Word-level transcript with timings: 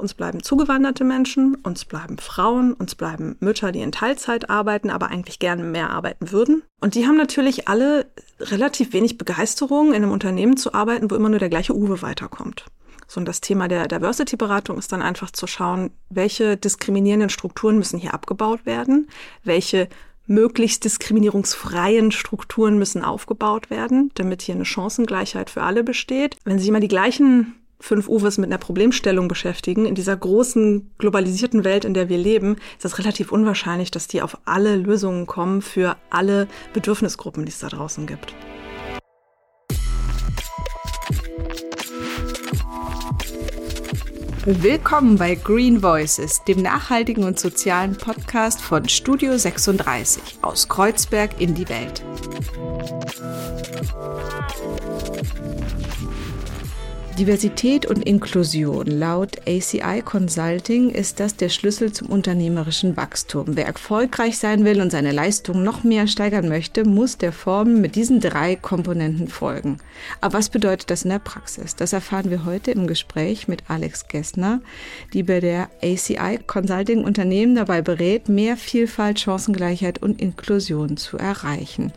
uns 0.00 0.14
bleiben 0.14 0.42
zugewanderte 0.42 1.04
Menschen, 1.04 1.54
uns 1.56 1.84
bleiben 1.84 2.18
Frauen, 2.18 2.72
uns 2.72 2.94
bleiben 2.94 3.36
Mütter, 3.40 3.72
die 3.72 3.80
in 3.80 3.92
Teilzeit 3.92 4.50
arbeiten, 4.50 4.90
aber 4.90 5.08
eigentlich 5.08 5.38
gerne 5.38 5.62
mehr 5.62 5.90
arbeiten 5.90 6.32
würden. 6.32 6.62
Und 6.80 6.94
die 6.94 7.06
haben 7.06 7.16
natürlich 7.16 7.68
alle 7.68 8.06
relativ 8.40 8.92
wenig 8.92 9.18
Begeisterung, 9.18 9.88
in 9.88 10.02
einem 10.02 10.12
Unternehmen 10.12 10.56
zu 10.56 10.74
arbeiten, 10.74 11.10
wo 11.10 11.14
immer 11.14 11.28
nur 11.28 11.38
der 11.38 11.50
gleiche 11.50 11.76
Uwe 11.76 12.02
weiterkommt. 12.02 12.64
So, 13.06 13.18
und 13.18 13.26
das 13.26 13.40
Thema 13.40 13.66
der 13.66 13.88
Diversity-Beratung 13.88 14.78
ist 14.78 14.92
dann 14.92 15.02
einfach 15.02 15.32
zu 15.32 15.48
schauen, 15.48 15.90
welche 16.10 16.56
diskriminierenden 16.56 17.28
Strukturen 17.28 17.76
müssen 17.76 17.98
hier 17.98 18.14
abgebaut 18.14 18.66
werden, 18.66 19.08
welche 19.42 19.88
möglichst 20.28 20.84
diskriminierungsfreien 20.84 22.12
Strukturen 22.12 22.78
müssen 22.78 23.02
aufgebaut 23.02 23.68
werden, 23.68 24.12
damit 24.14 24.42
hier 24.42 24.54
eine 24.54 24.64
Chancengleichheit 24.64 25.50
für 25.50 25.62
alle 25.62 25.82
besteht. 25.82 26.36
Wenn 26.44 26.60
sich 26.60 26.68
immer 26.68 26.78
die 26.78 26.86
gleichen 26.86 27.56
fünf 27.80 28.08
Uwes 28.08 28.38
mit 28.38 28.48
einer 28.48 28.58
Problemstellung 28.58 29.26
beschäftigen, 29.26 29.86
in 29.86 29.94
dieser 29.94 30.16
großen 30.16 30.92
globalisierten 30.98 31.64
Welt, 31.64 31.84
in 31.84 31.94
der 31.94 32.08
wir 32.08 32.18
leben, 32.18 32.56
ist 32.76 32.84
es 32.84 32.98
relativ 32.98 33.32
unwahrscheinlich, 33.32 33.90
dass 33.90 34.06
die 34.06 34.22
auf 34.22 34.38
alle 34.44 34.76
Lösungen 34.76 35.26
kommen 35.26 35.62
für 35.62 35.96
alle 36.10 36.46
Bedürfnisgruppen, 36.72 37.44
die 37.44 37.50
es 37.50 37.58
da 37.58 37.68
draußen 37.68 38.06
gibt. 38.06 38.34
Willkommen 44.46 45.16
bei 45.18 45.34
Green 45.34 45.82
Voices, 45.82 46.42
dem 46.44 46.62
nachhaltigen 46.62 47.24
und 47.24 47.38
sozialen 47.38 47.96
Podcast 47.96 48.62
von 48.62 48.88
Studio 48.88 49.36
36 49.36 50.38
aus 50.40 50.66
Kreuzberg 50.66 51.38
in 51.40 51.54
die 51.54 51.68
Welt. 51.68 52.02
Diversität 57.20 57.84
und 57.84 58.02
Inklusion. 58.06 58.86
Laut 58.86 59.46
ACI 59.46 60.00
Consulting 60.02 60.88
ist 60.88 61.20
das 61.20 61.36
der 61.36 61.50
Schlüssel 61.50 61.92
zum 61.92 62.08
unternehmerischen 62.08 62.96
Wachstum. 62.96 63.44
Wer 63.48 63.66
erfolgreich 63.66 64.38
sein 64.38 64.64
will 64.64 64.80
und 64.80 64.90
seine 64.90 65.12
Leistung 65.12 65.62
noch 65.62 65.84
mehr 65.84 66.06
steigern 66.06 66.48
möchte, 66.48 66.86
muss 66.86 67.18
der 67.18 67.32
Form 67.32 67.82
mit 67.82 67.94
diesen 67.94 68.20
drei 68.20 68.56
Komponenten 68.56 69.28
folgen. 69.28 69.76
Aber 70.22 70.38
was 70.38 70.48
bedeutet 70.48 70.90
das 70.90 71.02
in 71.02 71.10
der 71.10 71.18
Praxis? 71.18 71.76
Das 71.76 71.92
erfahren 71.92 72.30
wir 72.30 72.46
heute 72.46 72.70
im 72.70 72.86
Gespräch 72.86 73.48
mit 73.48 73.64
Alex 73.68 74.08
Gessner, 74.08 74.62
die 75.12 75.22
bei 75.22 75.40
der 75.40 75.68
ACI 75.82 76.38
Consulting 76.46 77.04
Unternehmen 77.04 77.54
dabei 77.54 77.82
berät, 77.82 78.30
mehr 78.30 78.56
Vielfalt, 78.56 79.20
Chancengleichheit 79.20 80.02
und 80.02 80.22
Inklusion 80.22 80.96
zu 80.96 81.18
erreichen. 81.18 81.92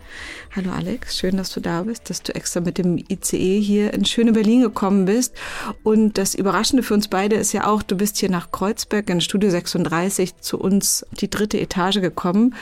Hallo 0.53 0.72
Alex, 0.72 1.17
schön, 1.17 1.38
dass 1.38 1.53
du 1.53 1.62
da 1.62 1.84
bist, 1.84 2.09
dass 2.09 2.23
du 2.23 2.36
extra 2.36 2.59
mit 2.59 2.78
dem 2.78 2.97
ICE 2.97 3.62
hier 3.62 3.94
in 3.94 4.03
schöne 4.03 4.34
Berlin 4.34 4.64
gekommen 4.64 5.06
bist 5.06 5.12
bist. 5.14 5.36
Und 5.83 6.17
das 6.17 6.33
Überraschende 6.33 6.81
für 6.81 6.95
uns 6.95 7.08
beide 7.08 7.36
ist 7.36 7.53
ja 7.53 7.67
auch, 7.67 7.83
du 7.83 7.95
bist 7.95 8.17
hier 8.17 8.31
nach 8.31 8.52
Kreuzberg 8.52 9.09
in 9.09 9.22
Studio 9.22 9.52
36 9.52 10.38
zu 10.38 10.59
uns 10.59 11.06
die 11.11 11.30
dritte 11.30 11.59
Etage 11.59 12.02
gekommen. 12.02 12.56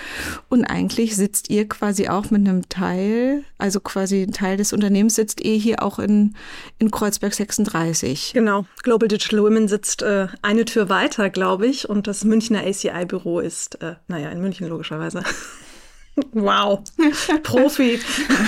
Und 0.49 0.65
eigentlich 0.65 1.15
sitzt 1.15 1.49
ihr 1.49 1.67
quasi 1.69 2.09
auch 2.09 2.29
mit 2.29 2.47
einem 2.47 2.67
Teil, 2.67 3.45
also 3.57 3.79
quasi 3.79 4.23
ein 4.23 4.33
Teil 4.33 4.57
des 4.57 4.73
Unternehmens 4.73 5.15
sitzt 5.15 5.39
ihr 5.41 5.55
hier 5.55 5.81
auch 5.81 5.97
in, 5.97 6.35
in 6.77 6.91
Kreuzberg 6.91 7.33
36. 7.33 8.31
Genau. 8.33 8.65
Global 8.83 9.07
Digital 9.07 9.43
Women 9.43 9.69
sitzt 9.69 10.01
äh, 10.01 10.27
eine 10.41 10.65
Tür 10.65 10.89
weiter, 10.89 11.29
glaube 11.29 11.67
ich. 11.67 11.87
Und 11.87 12.07
das 12.07 12.25
Münchner 12.25 12.63
ACI-Büro 12.65 13.39
ist, 13.39 13.81
äh, 13.81 13.95
naja, 14.07 14.29
in 14.29 14.41
München 14.41 14.67
logischerweise. 14.67 15.23
Wow, 16.33 16.83
Profi. 17.43 17.99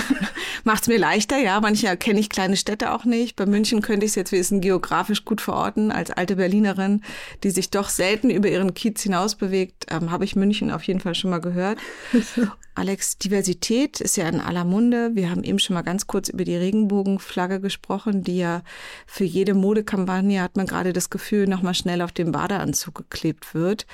Macht's 0.64 0.88
mir 0.88 0.98
leichter, 0.98 1.38
ja. 1.38 1.60
Manche 1.60 1.96
kenne 1.96 2.20
ich 2.20 2.28
kleine 2.28 2.56
Städte 2.56 2.92
auch 2.92 3.04
nicht. 3.04 3.36
Bei 3.36 3.46
München 3.46 3.80
könnte 3.80 4.04
ich 4.04 4.12
es 4.12 4.16
jetzt 4.16 4.32
wissen, 4.32 4.60
geografisch 4.60 5.24
gut 5.24 5.40
verorten. 5.40 5.90
Als 5.90 6.10
alte 6.10 6.36
Berlinerin, 6.36 7.02
die 7.42 7.50
sich 7.50 7.70
doch 7.70 7.88
selten 7.88 8.30
über 8.30 8.48
ihren 8.48 8.74
Kiez 8.74 9.02
hinaus 9.02 9.34
bewegt, 9.34 9.86
ähm, 9.90 10.10
habe 10.10 10.24
ich 10.24 10.36
München 10.36 10.70
auf 10.70 10.82
jeden 10.82 11.00
Fall 11.00 11.14
schon 11.14 11.30
mal 11.30 11.40
gehört. 11.40 11.78
Alex, 12.76 13.18
Diversität 13.18 14.00
ist 14.00 14.16
ja 14.16 14.28
in 14.28 14.40
aller 14.40 14.64
Munde. 14.64 15.12
Wir 15.14 15.30
haben 15.30 15.44
eben 15.44 15.60
schon 15.60 15.74
mal 15.74 15.82
ganz 15.82 16.06
kurz 16.06 16.28
über 16.28 16.44
die 16.44 16.56
Regenbogenflagge 16.56 17.60
gesprochen, 17.60 18.24
die 18.24 18.38
ja 18.38 18.62
für 19.06 19.24
jede 19.24 19.54
Modekampagne 19.54 20.42
hat 20.42 20.56
man 20.56 20.66
gerade 20.66 20.92
das 20.92 21.08
Gefühl, 21.08 21.46
nochmal 21.46 21.74
schnell 21.74 22.02
auf 22.02 22.10
den 22.10 22.32
Badeanzug 22.32 22.96
geklebt 22.96 23.54
wird. 23.54 23.86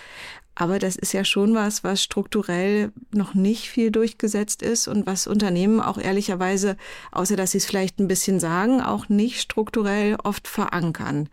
Aber 0.61 0.79
das 0.79 0.95
ist 0.95 1.15
ja 1.15 1.25
schon 1.25 1.55
was, 1.55 1.85
was 1.85 2.03
strukturell 2.03 2.93
noch 3.15 3.33
nicht 3.33 3.71
viel 3.71 3.91
durchgesetzt 3.91 4.61
ist 4.61 4.89
und 4.89 5.07
was 5.07 5.27
Unternehmen 5.27 5.81
auch 5.81 5.97
ehrlicherweise, 5.97 6.77
außer 7.13 7.35
dass 7.35 7.53
sie 7.53 7.59
es 7.59 7.65
vielleicht 7.65 7.99
ein 7.99 8.09
bisschen 8.09 8.39
sagen, 8.41 8.83
auch 8.83 9.09
nicht 9.09 9.41
strukturell 9.41 10.19
oft 10.23 10.47
verankern. 10.47 11.31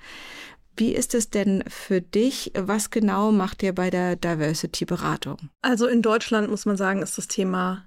Wie 0.77 0.95
ist 0.95 1.13
es 1.13 1.29
denn 1.29 1.65
für 1.67 1.99
dich? 1.99 2.53
Was 2.55 2.89
genau 2.89 3.33
macht 3.33 3.63
ihr 3.63 3.75
bei 3.75 3.89
der 3.89 4.15
Diversity-Beratung? 4.15 5.49
Also 5.61 5.87
in 5.87 6.01
Deutschland 6.01 6.49
muss 6.49 6.65
man 6.65 6.77
sagen, 6.77 7.01
ist 7.01 7.17
das 7.17 7.27
Thema 7.27 7.83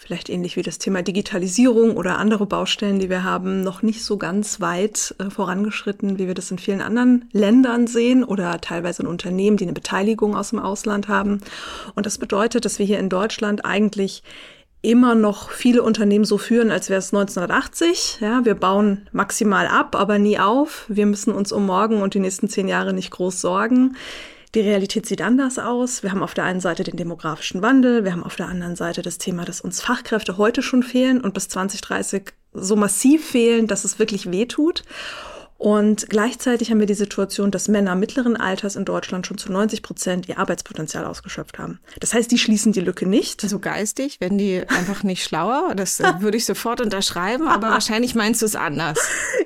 vielleicht 0.00 0.30
ähnlich 0.30 0.56
wie 0.56 0.62
das 0.62 0.78
Thema 0.78 1.02
Digitalisierung 1.02 1.94
oder 1.94 2.16
andere 2.16 2.46
Baustellen, 2.46 2.98
die 2.98 3.10
wir 3.10 3.22
haben, 3.22 3.62
noch 3.62 3.82
nicht 3.82 4.02
so 4.02 4.16
ganz 4.16 4.58
weit 4.58 5.14
äh, 5.18 5.28
vorangeschritten, 5.28 6.18
wie 6.18 6.26
wir 6.26 6.32
das 6.32 6.50
in 6.50 6.58
vielen 6.58 6.80
anderen 6.80 7.28
Ländern 7.32 7.86
sehen 7.86 8.24
oder 8.24 8.62
teilweise 8.62 9.02
in 9.02 9.08
Unternehmen, 9.08 9.58
die 9.58 9.64
eine 9.64 9.74
Beteiligung 9.74 10.34
aus 10.34 10.50
dem 10.50 10.58
Ausland 10.58 11.08
haben. 11.08 11.42
Und 11.94 12.06
das 12.06 12.16
bedeutet, 12.16 12.64
dass 12.64 12.78
wir 12.78 12.86
hier 12.86 12.98
in 12.98 13.10
Deutschland 13.10 13.66
eigentlich 13.66 14.22
immer 14.80 15.14
noch 15.14 15.50
viele 15.50 15.82
Unternehmen 15.82 16.24
so 16.24 16.38
führen, 16.38 16.70
als 16.70 16.88
wäre 16.88 17.00
es 17.00 17.12
1980. 17.12 18.20
Ja, 18.22 18.46
wir 18.46 18.54
bauen 18.54 19.06
maximal 19.12 19.66
ab, 19.66 19.94
aber 19.96 20.18
nie 20.18 20.38
auf. 20.38 20.86
Wir 20.88 21.04
müssen 21.04 21.34
uns 21.34 21.52
um 21.52 21.66
morgen 21.66 22.00
und 22.00 22.14
die 22.14 22.20
nächsten 22.20 22.48
zehn 22.48 22.68
Jahre 22.68 22.94
nicht 22.94 23.10
groß 23.10 23.42
sorgen. 23.42 23.96
Die 24.54 24.60
Realität 24.60 25.06
sieht 25.06 25.22
anders 25.22 25.60
aus. 25.60 26.02
Wir 26.02 26.10
haben 26.10 26.24
auf 26.24 26.34
der 26.34 26.42
einen 26.44 26.60
Seite 26.60 26.82
den 26.82 26.96
demografischen 26.96 27.62
Wandel, 27.62 28.04
wir 28.04 28.12
haben 28.12 28.24
auf 28.24 28.34
der 28.34 28.48
anderen 28.48 28.74
Seite 28.74 29.00
das 29.00 29.18
Thema, 29.18 29.44
dass 29.44 29.60
uns 29.60 29.80
Fachkräfte 29.80 30.38
heute 30.38 30.60
schon 30.60 30.82
fehlen 30.82 31.20
und 31.20 31.34
bis 31.34 31.48
2030 31.48 32.32
so 32.52 32.74
massiv 32.74 33.24
fehlen, 33.24 33.68
dass 33.68 33.84
es 33.84 34.00
wirklich 34.00 34.32
weh 34.32 34.46
tut. 34.46 34.82
Und 35.60 36.08
gleichzeitig 36.08 36.70
haben 36.70 36.80
wir 36.80 36.86
die 36.86 36.94
Situation, 36.94 37.50
dass 37.50 37.68
Männer 37.68 37.94
mittleren 37.94 38.34
Alters 38.34 38.76
in 38.76 38.86
Deutschland 38.86 39.26
schon 39.26 39.36
zu 39.36 39.52
90 39.52 39.82
Prozent 39.82 40.26
ihr 40.26 40.38
Arbeitspotenzial 40.38 41.04
ausgeschöpft 41.04 41.58
haben. 41.58 41.80
Das 42.00 42.14
heißt, 42.14 42.30
die 42.30 42.38
schließen 42.38 42.72
die 42.72 42.80
Lücke 42.80 43.06
nicht. 43.06 43.44
Also 43.44 43.58
geistig, 43.58 44.16
wenn 44.20 44.38
die 44.38 44.66
einfach 44.66 45.02
nicht 45.02 45.22
schlauer, 45.22 45.74
das 45.76 46.00
würde 46.20 46.38
ich 46.38 46.46
sofort 46.46 46.80
unterschreiben, 46.80 47.46
aber 47.46 47.68
wahrscheinlich 47.68 48.14
meinst 48.14 48.40
du 48.40 48.46
es 48.46 48.56
anders. 48.56 48.98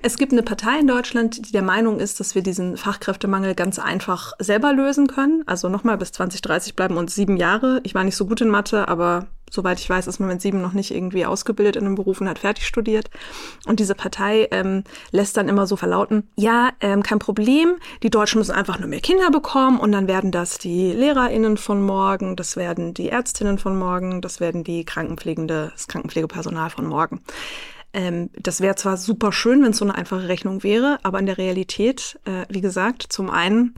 Es 0.02 0.16
gibt 0.16 0.30
eine 0.30 0.44
Partei 0.44 0.78
in 0.78 0.86
Deutschland, 0.86 1.48
die 1.48 1.52
der 1.52 1.62
Meinung 1.62 1.98
ist, 1.98 2.20
dass 2.20 2.36
wir 2.36 2.44
diesen 2.44 2.76
Fachkräftemangel 2.76 3.56
ganz 3.56 3.80
einfach 3.80 4.34
selber 4.38 4.72
lösen 4.72 5.08
können. 5.08 5.42
Also 5.46 5.68
nochmal, 5.68 5.98
bis 5.98 6.12
2030 6.12 6.76
bleiben 6.76 6.96
uns 6.96 7.16
sieben 7.16 7.38
Jahre. 7.38 7.80
Ich 7.82 7.96
war 7.96 8.04
nicht 8.04 8.14
so 8.14 8.26
gut 8.26 8.40
in 8.40 8.50
Mathe, 8.50 8.86
aber 8.86 9.26
soweit 9.54 9.80
ich 9.80 9.88
weiß, 9.88 10.06
ist 10.06 10.18
man 10.18 10.28
mit 10.28 10.42
sieben 10.42 10.60
noch 10.60 10.72
nicht 10.72 10.90
irgendwie 10.90 11.24
ausgebildet 11.24 11.76
in 11.76 11.86
einem 11.86 11.94
Beruf 11.94 12.20
und 12.20 12.28
hat 12.28 12.40
fertig 12.40 12.66
studiert. 12.66 13.10
Und 13.66 13.80
diese 13.80 13.94
Partei 13.94 14.48
ähm, 14.50 14.84
lässt 15.10 15.36
dann 15.36 15.48
immer 15.48 15.66
so 15.66 15.76
verlauten, 15.76 16.28
ja, 16.36 16.70
ähm, 16.80 17.02
kein 17.02 17.18
Problem, 17.18 17.76
die 18.02 18.10
Deutschen 18.10 18.38
müssen 18.38 18.52
einfach 18.52 18.78
nur 18.78 18.88
mehr 18.88 19.00
Kinder 19.00 19.30
bekommen 19.30 19.78
und 19.78 19.92
dann 19.92 20.08
werden 20.08 20.32
das 20.32 20.58
die 20.58 20.92
LehrerInnen 20.92 21.56
von 21.56 21.82
morgen, 21.82 22.36
das 22.36 22.56
werden 22.56 22.94
die 22.94 23.08
Ärztinnen 23.08 23.58
von 23.58 23.78
morgen, 23.78 24.20
das 24.20 24.40
werden 24.40 24.64
die 24.64 24.84
Krankenpflegende, 24.84 25.70
das 25.72 25.88
Krankenpflegepersonal 25.88 26.70
von 26.70 26.86
morgen. 26.86 27.20
Ähm, 27.92 28.30
das 28.34 28.60
wäre 28.60 28.74
zwar 28.74 28.96
super 28.96 29.32
schön, 29.32 29.62
wenn 29.62 29.70
es 29.70 29.78
so 29.78 29.84
eine 29.84 29.94
einfache 29.94 30.28
Rechnung 30.28 30.62
wäre, 30.64 30.98
aber 31.04 31.20
in 31.20 31.26
der 31.26 31.38
Realität, 31.38 32.18
äh, 32.24 32.44
wie 32.48 32.60
gesagt, 32.60 33.06
zum 33.08 33.30
einen, 33.30 33.76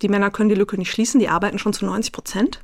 die 0.00 0.08
Männer 0.08 0.30
können 0.30 0.48
die 0.48 0.54
Lücke 0.54 0.78
nicht 0.78 0.90
schließen, 0.90 1.20
die 1.20 1.28
arbeiten 1.28 1.58
schon 1.58 1.74
zu 1.74 1.84
90 1.84 2.12
Prozent. 2.12 2.62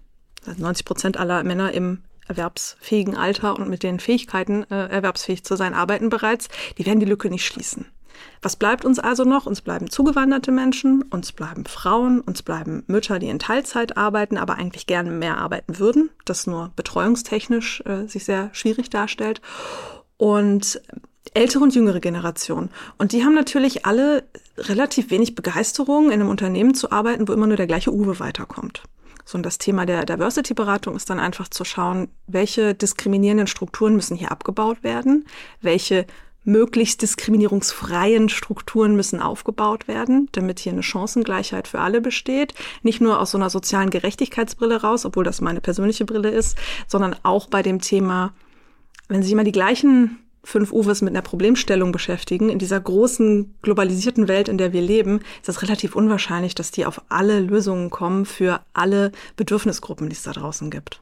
90 0.57 0.87
Prozent 0.87 1.17
aller 1.19 1.43
Männer 1.45 1.73
im 1.73 2.03
erwerbsfähigen 2.29 3.17
Alter 3.17 3.59
und 3.59 3.69
mit 3.69 3.83
den 3.83 4.01
Fähigkeiten, 4.01 4.65
äh, 4.71 4.89
erwerbsfähig 4.89 5.45
zu 5.45 5.57
sein, 5.57 5.75
arbeiten 5.75 6.09
bereits, 6.09 6.49
die 6.79 6.87
werden 6.87 7.01
die 7.01 7.07
Lücke 7.07 7.31
nicht 7.31 7.47
schließen. 7.47 7.87
Was 8.43 8.57
bleibt 8.57 8.85
uns 8.85 8.99
also 8.99 9.25
noch? 9.25 9.47
Uns 9.47 9.61
bleiben 9.61 9.91
zugewanderte 9.91 10.53
Menschen, 10.53 11.03
uns 11.03 11.33
bleiben 11.33 11.65
Frauen, 11.67 12.21
uns 12.21 12.43
bleiben 12.43 12.85
Mütter, 12.87 13.19
die 13.19 13.29
in 13.29 13.39
Teilzeit 13.39 13.97
arbeiten, 13.97 14.39
aber 14.39 14.55
eigentlich 14.55 14.87
gerne 14.87 15.11
mehr 15.11 15.39
arbeiten 15.39 15.79
würden, 15.79 16.11
das 16.25 16.47
nur 16.47 16.73
betreuungstechnisch 16.77 17.83
äh, 17.87 18.07
sich 18.07 18.25
sehr 18.25 18.51
schwierig 18.53 18.91
darstellt. 18.91 19.41
Und 20.17 20.81
ältere 21.35 21.63
und 21.63 21.75
jüngere 21.75 22.01
Generation. 22.01 22.71
Und 22.99 23.13
die 23.13 23.25
haben 23.25 23.35
natürlich 23.35 23.85
alle 23.85 24.25
relativ 24.57 25.11
wenig 25.11 25.35
Begeisterung, 25.35 26.07
in 26.07 26.15
einem 26.15 26.31
Unternehmen 26.31 26.75
zu 26.75 26.91
arbeiten, 26.91 27.29
wo 27.29 27.33
immer 27.33 27.47
nur 27.47 27.57
der 27.57 27.67
gleiche 27.67 27.93
Uwe 27.93 28.19
weiterkommt. 28.21 28.83
So, 29.27 29.37
und 29.37 29.43
das 29.45 29.59
Thema 29.59 29.87
der 29.87 30.07
Diversity-Beratung 30.07 30.95
ist 30.95 31.11
dann 31.11 31.19
einfach 31.19 31.49
zu 31.49 31.65
schauen, 31.65 32.09
welche 32.29 32.75
diskriminierenden 32.75 33.49
Strukturen 33.49 33.97
müssen 33.97 34.17
hier 34.17 34.31
abgebaut 34.31 34.85
werden, 34.85 35.27
welche 35.61 36.07
möglichst 36.45 37.03
diskriminierungsfreien 37.03 38.29
Strukturen 38.29 38.95
müssen 38.95 39.21
aufgebaut 39.21 39.89
werden, 39.89 40.29
damit 40.31 40.61
hier 40.61 40.73
eine 40.73 40.85
Chancengleichheit 40.85 41.67
für 41.67 41.81
alle 41.81 42.01
besteht. 42.01 42.55
Nicht 42.83 43.01
nur 43.01 43.21
aus 43.21 43.33
so 43.33 43.39
einer 43.39 43.51
sozialen 43.51 43.91
Gerechtigkeitsbrille 43.91 44.81
raus, 44.81 45.05
obwohl 45.05 45.25
das 45.25 45.41
meine 45.41 45.61
persönliche 45.61 46.05
Brille 46.05 46.31
ist, 46.31 46.57
sondern 46.87 47.17
auch 47.25 47.49
bei 47.49 47.63
dem 47.63 47.81
Thema, 47.81 48.33
wenn 49.09 49.25
sich 49.25 49.33
immer 49.33 49.43
die 49.43 49.51
gleichen 49.51 50.21
fünf 50.47 50.73
Uwes 50.73 51.03
mit 51.03 51.13
einer 51.13 51.23
Problemstellung 51.23 51.91
beschäftigen, 51.91 52.49
in 52.49 52.61
dieser 52.61 52.81
großen 52.81 53.55
globalisierten 53.63 54.29
Welt, 54.29 54.49
in 54.49 54.59
der 54.59 54.73
wir 54.73 54.81
leben, 54.81 55.21
ist 55.43 55.49
es 55.49 55.63
relativ 55.63 55.97
unwahrscheinlich, 55.97 56.55
dass 56.55 56.71
die 56.71 56.87
auf 56.87 57.03
alle 57.09 57.41
Lösungen 57.41 57.91
kommen 57.91 58.25
für 58.25 58.61
alle 58.73 59.11
Bedürfnisgruppen, 59.35 60.09
die 60.09 60.15
es 60.15 60.23
da 60.23 60.33
draußen 60.33 60.71
gibt. 60.71 61.01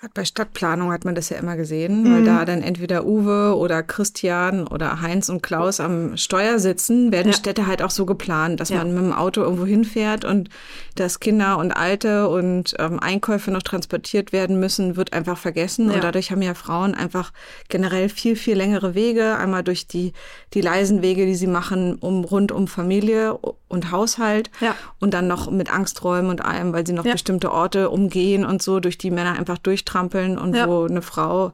Gerade 0.00 0.14
bei 0.14 0.24
Stadtplanung 0.24 0.92
hat 0.92 1.04
man 1.04 1.14
das 1.14 1.28
ja 1.28 1.36
immer 1.36 1.56
gesehen, 1.56 2.04
mhm. 2.04 2.14
weil 2.14 2.24
da 2.24 2.46
dann 2.46 2.62
entweder 2.62 3.04
Uwe 3.04 3.54
oder 3.54 3.82
Christian 3.82 4.66
oder 4.66 5.02
Heinz 5.02 5.28
und 5.28 5.42
Klaus 5.42 5.78
am 5.78 6.16
Steuer 6.16 6.58
sitzen, 6.58 7.12
werden 7.12 7.32
ja. 7.32 7.36
Städte 7.36 7.66
halt 7.66 7.82
auch 7.82 7.90
so 7.90 8.06
geplant, 8.06 8.60
dass 8.60 8.70
ja. 8.70 8.78
man 8.78 8.94
mit 8.94 9.02
dem 9.02 9.12
Auto 9.12 9.42
irgendwo 9.42 9.66
hinfährt 9.66 10.24
und 10.24 10.48
dass 10.94 11.20
Kinder 11.20 11.58
und 11.58 11.72
Alte 11.72 12.30
und 12.30 12.74
ähm, 12.78 12.98
Einkäufe 12.98 13.50
noch 13.50 13.62
transportiert 13.62 14.32
werden 14.32 14.58
müssen, 14.58 14.96
wird 14.96 15.12
einfach 15.12 15.36
vergessen. 15.36 15.90
Ja. 15.90 15.96
Und 15.96 16.04
dadurch 16.04 16.30
haben 16.30 16.40
ja 16.40 16.54
Frauen 16.54 16.94
einfach 16.94 17.30
generell 17.68 18.08
viel, 18.08 18.36
viel 18.36 18.56
längere 18.56 18.94
Wege, 18.94 19.36
einmal 19.36 19.62
durch 19.62 19.86
die, 19.86 20.14
die 20.54 20.62
leisen 20.62 21.02
Wege, 21.02 21.26
die 21.26 21.34
sie 21.34 21.46
machen, 21.46 21.96
um 21.96 22.24
rund 22.24 22.52
um 22.52 22.68
Familie 22.68 23.38
und 23.68 23.90
Haushalt 23.90 24.50
ja. 24.60 24.74
und 24.98 25.12
dann 25.12 25.28
noch 25.28 25.50
mit 25.50 25.70
Angsträumen 25.70 26.30
und 26.30 26.42
allem, 26.42 26.72
weil 26.72 26.86
sie 26.86 26.94
noch 26.94 27.04
bestimmte 27.04 27.52
Orte 27.52 27.90
umgehen 27.90 28.46
und 28.46 28.62
so, 28.62 28.80
durch 28.80 28.96
die 28.96 29.10
Männer 29.10 29.38
einfach 29.38 29.58
durch 29.58 29.84
trampeln 29.90 30.38
und 30.38 30.54
ja. 30.54 30.68
wo 30.68 30.84
eine 30.84 31.02
Frau 31.02 31.52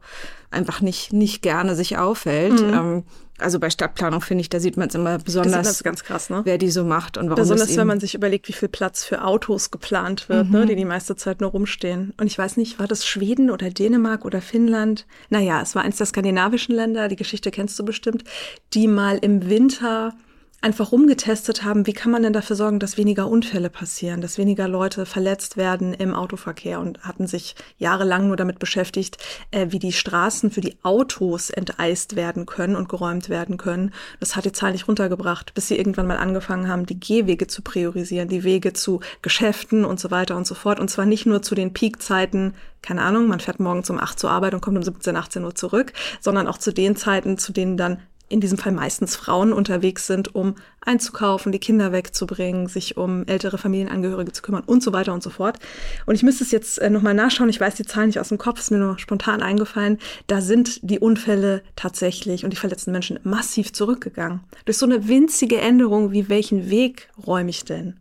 einfach 0.50 0.80
nicht, 0.80 1.12
nicht 1.12 1.42
gerne 1.42 1.74
sich 1.74 1.98
aufhält. 1.98 2.60
Mhm. 2.60 2.74
Ähm, 2.74 3.04
also 3.38 3.60
bei 3.60 3.68
Stadtplanung 3.68 4.22
finde 4.22 4.40
ich, 4.40 4.48
da 4.48 4.60
sieht 4.60 4.78
man 4.78 4.88
es 4.88 4.94
immer 4.94 5.18
besonders, 5.18 5.66
das 5.66 5.82
ganz 5.82 6.02
krass, 6.04 6.30
ne? 6.30 6.40
wer 6.44 6.56
die 6.56 6.70
so 6.70 6.84
macht 6.84 7.18
und 7.18 7.26
warum. 7.26 7.36
Besonders 7.36 7.76
wenn 7.76 7.86
man 7.86 8.00
sich 8.00 8.14
überlegt, 8.14 8.48
wie 8.48 8.54
viel 8.54 8.68
Platz 8.68 9.04
für 9.04 9.24
Autos 9.24 9.70
geplant 9.70 10.30
wird, 10.30 10.50
ne, 10.50 10.58
mhm. 10.58 10.64
ne, 10.64 10.66
die 10.66 10.76
die 10.76 10.86
meiste 10.86 11.16
Zeit 11.16 11.42
nur 11.42 11.50
rumstehen. 11.50 12.14
Und 12.18 12.28
ich 12.28 12.38
weiß 12.38 12.56
nicht, 12.56 12.78
war 12.78 12.86
das 12.86 13.06
Schweden 13.06 13.50
oder 13.50 13.68
Dänemark 13.68 14.24
oder 14.24 14.40
Finnland? 14.40 15.06
Naja, 15.28 15.60
es 15.60 15.74
war 15.74 15.82
eins 15.82 15.98
der 15.98 16.06
skandinavischen 16.06 16.74
Länder, 16.74 17.08
die 17.08 17.16
Geschichte 17.16 17.50
kennst 17.50 17.78
du 17.78 17.84
bestimmt, 17.84 18.24
die 18.72 18.88
mal 18.88 19.18
im 19.18 19.50
Winter 19.50 20.14
einfach 20.62 20.90
rumgetestet 20.90 21.64
haben, 21.64 21.86
wie 21.86 21.92
kann 21.92 22.10
man 22.10 22.22
denn 22.22 22.32
dafür 22.32 22.56
sorgen, 22.56 22.80
dass 22.80 22.96
weniger 22.96 23.28
Unfälle 23.28 23.70
passieren, 23.70 24.20
dass 24.20 24.38
weniger 24.38 24.68
Leute 24.68 25.06
verletzt 25.06 25.56
werden 25.56 25.94
im 25.94 26.14
Autoverkehr 26.14 26.80
und 26.80 27.02
hatten 27.02 27.26
sich 27.26 27.54
jahrelang 27.78 28.26
nur 28.28 28.36
damit 28.36 28.58
beschäftigt, 28.58 29.18
äh, 29.50 29.66
wie 29.70 29.78
die 29.78 29.92
Straßen 29.92 30.50
für 30.50 30.60
die 30.60 30.76
Autos 30.82 31.50
enteist 31.50 32.16
werden 32.16 32.46
können 32.46 32.74
und 32.74 32.88
geräumt 32.88 33.28
werden 33.28 33.58
können. 33.58 33.92
Das 34.18 34.34
hat 34.34 34.44
die 34.44 34.52
Zahl 34.52 34.72
nicht 34.72 34.88
runtergebracht, 34.88 35.54
bis 35.54 35.68
sie 35.68 35.76
irgendwann 35.76 36.06
mal 36.06 36.18
angefangen 36.18 36.68
haben, 36.68 36.86
die 36.86 36.98
Gehwege 36.98 37.46
zu 37.46 37.62
priorisieren, 37.62 38.28
die 38.28 38.44
Wege 38.44 38.72
zu 38.72 39.00
Geschäften 39.22 39.84
und 39.84 40.00
so 40.00 40.10
weiter 40.10 40.36
und 40.36 40.46
so 40.46 40.54
fort. 40.54 40.80
Und 40.80 40.88
zwar 40.88 41.06
nicht 41.06 41.26
nur 41.26 41.42
zu 41.42 41.54
den 41.54 41.72
Peakzeiten 41.72 42.54
keine 42.82 43.02
Ahnung, 43.02 43.26
man 43.26 43.40
fährt 43.40 43.58
morgens 43.58 43.90
um 43.90 43.98
8 43.98 44.16
zur 44.16 44.30
Arbeit 44.30 44.54
und 44.54 44.60
kommt 44.60 44.76
um 44.76 44.82
17, 44.82 45.16
18 45.16 45.44
Uhr 45.44 45.56
zurück, 45.56 45.92
sondern 46.20 46.46
auch 46.46 46.58
zu 46.58 46.72
den 46.72 46.94
Zeiten, 46.94 47.36
zu 47.36 47.52
denen 47.52 47.76
dann 47.76 47.98
in 48.28 48.40
diesem 48.40 48.58
Fall 48.58 48.72
meistens 48.72 49.16
Frauen 49.16 49.52
unterwegs 49.52 50.06
sind, 50.06 50.34
um 50.34 50.56
einzukaufen, 50.80 51.52
die 51.52 51.58
Kinder 51.58 51.92
wegzubringen, 51.92 52.66
sich 52.66 52.96
um 52.96 53.26
ältere 53.26 53.58
Familienangehörige 53.58 54.32
zu 54.32 54.42
kümmern 54.42 54.64
und 54.64 54.82
so 54.82 54.92
weiter 54.92 55.12
und 55.12 55.22
so 55.22 55.30
fort. 55.30 55.58
Und 56.06 56.14
ich 56.14 56.22
müsste 56.22 56.44
es 56.44 56.50
jetzt 56.50 56.78
äh, 56.78 56.90
nochmal 56.90 57.14
nachschauen, 57.14 57.48
ich 57.48 57.60
weiß 57.60 57.74
die 57.74 57.84
Zahlen 57.84 58.08
nicht 58.08 58.20
aus 58.20 58.28
dem 58.28 58.38
Kopf, 58.38 58.60
ist 58.60 58.70
mir 58.70 58.78
nur 58.78 58.98
spontan 58.98 59.42
eingefallen. 59.42 59.98
Da 60.26 60.40
sind 60.40 60.80
die 60.82 60.98
Unfälle 60.98 61.62
tatsächlich 61.76 62.44
und 62.44 62.50
die 62.50 62.56
verletzten 62.56 62.92
Menschen 62.92 63.18
massiv 63.22 63.72
zurückgegangen. 63.72 64.40
Durch 64.64 64.78
so 64.78 64.86
eine 64.86 65.08
winzige 65.08 65.58
Änderung, 65.58 66.12
wie 66.12 66.28
welchen 66.28 66.70
Weg 66.70 67.08
räume 67.26 67.50
ich 67.50 67.64
denn? 67.64 68.00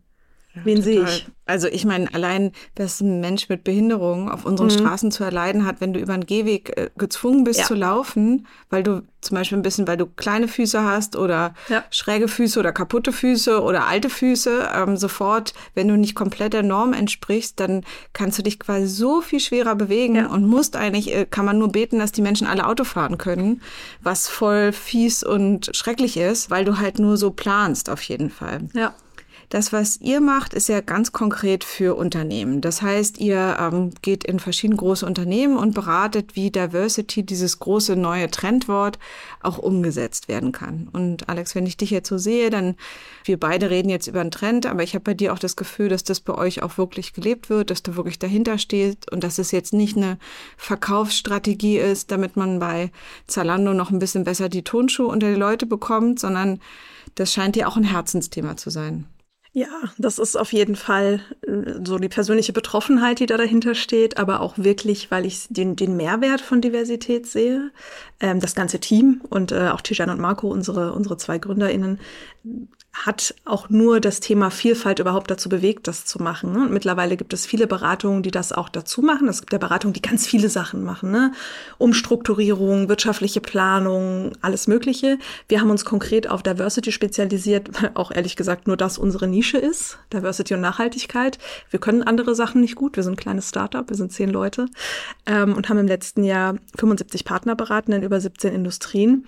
Wen 0.64 0.82
sehe 0.82 1.04
ich? 1.04 1.28
Also 1.46 1.68
ich 1.68 1.86
meine, 1.86 2.12
allein, 2.14 2.52
dass 2.74 3.02
ein 3.02 3.20
Mensch 3.20 3.50
mit 3.50 3.64
Behinderung 3.64 4.32
auf 4.32 4.46
unseren 4.46 4.68
mhm. 4.68 4.72
Straßen 4.72 5.12
zu 5.12 5.24
erleiden 5.24 5.66
hat, 5.66 5.80
wenn 5.80 5.94
du 5.94 6.00
über 6.00 6.14
einen 6.14 6.26
Gehweg 6.26 6.76
äh, 6.76 6.90
gezwungen 6.98 7.44
bist 7.44 7.60
ja. 7.60 7.66
zu 7.66 7.76
laufen, 7.76 8.48
weil 8.70 8.82
du 8.82 9.04
zum 9.22 9.36
Beispiel 9.36 9.58
ein 9.58 9.64
bisschen, 9.64 9.88
weil 9.88 9.98
du 9.98 10.06
kleine 10.08 10.48
Füße 10.48 10.84
hast 10.84 11.16
oder 11.16 11.54
ja. 11.68 11.84
schräge 11.92 12.28
Füße 12.28 12.60
oder 12.60 12.72
kaputte 12.72 13.12
Füße 13.12 13.62
oder 13.62 13.86
alte 13.86 14.10
Füße, 14.10 14.70
ähm, 14.76 14.98
sofort, 14.98 15.54
wenn 15.76 15.88
du 15.88 15.98
nicht 15.98 16.16
komplett 16.16 16.54
der 16.54 16.64
Norm 16.64 16.94
entsprichst, 16.94 17.60
dann 17.60 17.84
kannst 18.14 18.40
du 18.40 18.44
dich 18.44 18.60
quasi 18.60 18.88
so 18.88 19.22
viel 19.22 19.40
schwerer 19.40 19.76
bewegen 19.76 20.16
ja. 20.16 20.28
und 20.28 20.48
musst 20.48 20.76
eigentlich, 20.76 21.14
äh, 21.14 21.26
kann 21.26 21.46
man 21.46 21.60
nur 21.60 21.72
beten, 21.72 22.00
dass 22.00 22.12
die 22.12 22.22
Menschen 22.22 22.48
alle 22.48 22.66
Auto 22.66 22.84
fahren 22.84 23.18
können, 23.18 23.62
was 24.02 24.28
voll 24.28 24.72
fies 24.72 25.24
und 25.24 25.76
schrecklich 25.76 26.18
ist, 26.18 26.50
weil 26.50 26.66
du 26.66 26.80
halt 26.80 26.98
nur 26.98 27.18
so 27.18 27.32
planst 27.32 27.90
auf 27.90 28.02
jeden 28.02 28.30
Fall. 28.30 28.68
Ja. 28.74 28.96
Das, 29.56 29.72
was 29.72 30.02
ihr 30.02 30.20
macht, 30.20 30.54
ist 30.54 30.68
ja 30.68 30.82
ganz 30.82 31.14
konkret 31.14 31.64
für 31.64 31.96
Unternehmen. 31.96 32.60
Das 32.60 32.82
heißt, 32.82 33.20
ihr 33.20 33.56
ähm, 33.58 33.92
geht 34.02 34.26
in 34.26 34.42
verschiedene 34.42 34.76
große 34.76 35.06
Unternehmen 35.06 35.56
und 35.56 35.74
beratet, 35.74 36.36
wie 36.36 36.52
Diversity, 36.52 37.24
dieses 37.24 37.60
große 37.60 37.96
neue 37.96 38.30
Trendwort, 38.30 39.00
auch 39.42 39.58
umgesetzt 39.58 40.28
werden 40.28 40.52
kann. 40.52 40.90
Und 40.92 41.30
Alex, 41.30 41.56
wenn 41.56 41.66
ich 41.66 41.78
dich 41.78 41.90
jetzt 41.90 42.10
so 42.10 42.18
sehe, 42.18 42.50
dann 42.50 42.76
wir 43.24 43.40
beide 43.40 43.70
reden 43.70 43.88
jetzt 43.88 44.08
über 44.08 44.20
einen 44.20 44.30
Trend, 44.30 44.66
aber 44.66 44.84
ich 44.84 44.94
habe 44.94 45.06
bei 45.06 45.14
dir 45.14 45.32
auch 45.32 45.40
das 45.40 45.56
Gefühl, 45.56 45.88
dass 45.88 46.04
das 46.04 46.20
bei 46.20 46.36
euch 46.36 46.62
auch 46.62 46.78
wirklich 46.78 47.14
gelebt 47.14 47.50
wird, 47.50 47.70
dass 47.70 47.82
du 47.82 47.96
wirklich 47.96 48.20
dahinter 48.20 48.58
stehst 48.58 49.10
und 49.10 49.24
dass 49.24 49.38
es 49.38 49.52
jetzt 49.52 49.72
nicht 49.72 49.96
eine 49.96 50.18
Verkaufsstrategie 50.58 51.78
ist, 51.78 52.12
damit 52.12 52.36
man 52.36 52.60
bei 52.60 52.92
Zalando 53.26 53.74
noch 53.74 53.90
ein 53.90 54.00
bisschen 54.00 54.26
besser 54.26 54.50
die 54.50 54.66
Tonschuhe 54.66 55.08
unter 55.08 55.30
die 55.30 55.40
Leute 55.40 55.66
bekommt, 55.66 56.20
sondern 56.20 56.60
das 57.16 57.32
scheint 57.32 57.56
dir 57.56 57.70
auch 57.70 57.78
ein 57.78 57.86
Herzensthema 57.86 58.58
zu 58.58 58.70
sein. 58.70 59.06
Ja, 59.58 59.70
das 59.98 60.20
ist 60.20 60.36
auf 60.36 60.52
jeden 60.52 60.76
Fall 60.76 61.22
äh, 61.48 61.80
so 61.82 61.98
die 61.98 62.10
persönliche 62.10 62.52
Betroffenheit, 62.52 63.22
die 63.22 63.26
da 63.26 63.38
dahinter 63.38 63.74
steht, 63.74 64.18
aber 64.18 64.42
auch 64.42 64.58
wirklich, 64.58 65.12
weil 65.12 65.26
ich 65.26 65.48
den, 65.50 65.78
den 65.78 65.96
Mehrwert 65.96 66.42
von 66.42 66.60
Diversität 66.60 67.26
sehe. 67.26 67.72
Ähm, 68.20 68.42
das 68.42 68.54
ganze 68.54 68.82
Team 68.82 69.22
und 69.30 69.54
äh, 69.54 69.70
auch 69.70 69.80
Tijan 69.80 70.10
und 70.10 70.20
Marco, 70.20 70.50
unsere, 70.50 70.92
unsere 70.92 71.16
zwei 71.16 71.38
GründerInnen, 71.38 72.02
hat 72.96 73.36
auch 73.44 73.70
nur 73.70 74.00
das 74.00 74.22
Thema 74.22 74.50
Vielfalt 74.50 75.00
überhaupt 75.00 75.30
dazu 75.30 75.50
bewegt, 75.50 75.88
das 75.88 76.06
zu 76.06 76.24
machen. 76.24 76.54
Ne? 76.54 76.60
Und 76.60 76.72
mittlerweile 76.72 77.18
gibt 77.18 77.34
es 77.34 77.46
viele 77.46 77.68
Beratungen, 77.68 78.24
die 78.24 78.32
das 78.32 78.54
auch 78.54 78.70
dazu 78.70 79.02
machen. 79.02 79.28
Es 79.28 79.42
gibt 79.42 79.52
ja 79.52 79.60
Beratungen, 79.60 79.94
die 79.94 80.02
ganz 80.02 80.26
viele 80.26 80.50
Sachen 80.50 80.84
machen. 80.84 81.12
Ne? 81.12 81.34
Umstrukturierung, 81.78 82.88
wirtschaftliche 82.88 83.42
Planung, 83.42 84.32
alles 84.42 84.68
Mögliche. 84.68 85.20
Wir 85.50 85.60
haben 85.60 85.70
uns 85.70 85.84
konkret 85.84 86.30
auf 86.30 86.42
Diversity 86.42 86.94
spezialisiert, 86.94 87.70
weil 87.82 87.92
auch 87.96 88.12
ehrlich 88.12 88.38
gesagt 88.38 88.66
nur 88.66 88.78
das 88.78 88.98
unsere 88.98 89.28
Nische 89.28 89.58
ist. 89.58 90.00
Diversity 90.14 90.54
und 90.54 90.62
Nachhaltigkeit. 90.62 91.38
Wir 91.70 91.80
können 91.80 92.02
andere 92.02 92.34
Sachen 92.34 92.62
nicht 92.62 92.76
gut. 92.76 92.96
Wir 92.96 93.04
sind 93.04 93.14
ein 93.14 93.18
kleines 93.18 93.50
Startup, 93.50 93.88
wir 93.90 93.98
sind 93.98 94.14
zehn 94.14 94.30
Leute 94.30 94.68
ähm, 95.26 95.54
und 95.54 95.68
haben 95.68 95.80
im 95.80 95.88
letzten 95.88 96.24
Jahr 96.24 96.56
75 96.78 97.26
Partner 97.26 97.56
beraten 97.56 97.92
in 97.92 98.04
über 98.04 98.22
17 98.22 98.54
Industrien. 98.54 99.26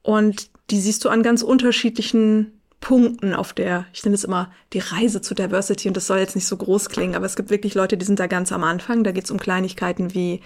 Und 0.00 0.50
die 0.70 0.80
siehst 0.80 1.04
du 1.04 1.10
an 1.10 1.22
ganz 1.22 1.42
unterschiedlichen 1.42 2.61
Punkten 2.82 3.32
auf 3.32 3.54
der, 3.54 3.86
ich 3.94 4.04
nenne 4.04 4.16
es 4.16 4.24
immer 4.24 4.50
die 4.74 4.80
Reise 4.80 5.22
zu 5.22 5.34
Diversity 5.34 5.88
und 5.88 5.96
das 5.96 6.08
soll 6.08 6.18
jetzt 6.18 6.34
nicht 6.34 6.46
so 6.46 6.56
groß 6.56 6.90
klingen, 6.90 7.14
aber 7.14 7.24
es 7.24 7.36
gibt 7.36 7.48
wirklich 7.48 7.74
Leute, 7.74 7.96
die 7.96 8.04
sind 8.04 8.18
da 8.18 8.26
ganz 8.26 8.52
am 8.52 8.64
Anfang. 8.64 9.04
Da 9.04 9.12
geht 9.12 9.24
es 9.24 9.30
um 9.30 9.38
Kleinigkeiten 9.38 10.12
wie, 10.12 10.40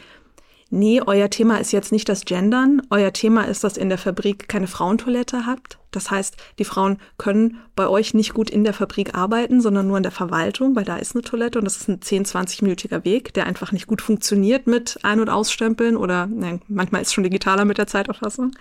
nee, 0.70 1.00
euer 1.04 1.30
Thema 1.30 1.58
ist 1.58 1.72
jetzt 1.72 1.90
nicht 1.90 2.08
das 2.08 2.25
Gendern, 2.25 2.82
euer 2.90 3.12
Thema 3.12 3.49
ist, 3.49 3.64
dass 3.64 3.76
ihr 3.76 3.82
in 3.82 3.88
der 3.88 3.99
Fabrik 3.99 4.49
keine 4.49 4.68
Frauentoilette 4.68 5.46
habt. 5.46 5.78
Das 5.90 6.10
heißt, 6.10 6.36
die 6.58 6.64
Frauen 6.64 6.98
können 7.18 7.58
bei 7.74 7.88
euch 7.88 8.14
nicht 8.14 8.34
gut 8.34 8.50
in 8.50 8.64
der 8.64 8.72
Fabrik 8.72 9.14
arbeiten, 9.14 9.60
sondern 9.60 9.86
nur 9.86 9.96
in 9.96 10.02
der 10.02 10.12
Verwaltung, 10.12 10.74
weil 10.76 10.84
da 10.84 10.96
ist 10.96 11.14
eine 11.14 11.22
Toilette 11.22 11.58
und 11.58 11.64
das 11.64 11.76
ist 11.76 11.88
ein 11.88 12.02
10, 12.02 12.24
20-minütiger 12.24 13.04
Weg, 13.04 13.34
der 13.34 13.46
einfach 13.46 13.72
nicht 13.72 13.86
gut 13.86 14.02
funktioniert 14.02 14.66
mit 14.66 14.98
Ein- 15.02 15.20
und 15.20 15.28
Ausstempeln 15.28 15.96
oder 15.96 16.26
ne, 16.26 16.60
manchmal 16.68 17.02
ist 17.02 17.14
schon 17.14 17.24
digitaler 17.24 17.64
mit 17.64 17.78
der 17.78 17.86
Zeiterfassung. 17.86 18.52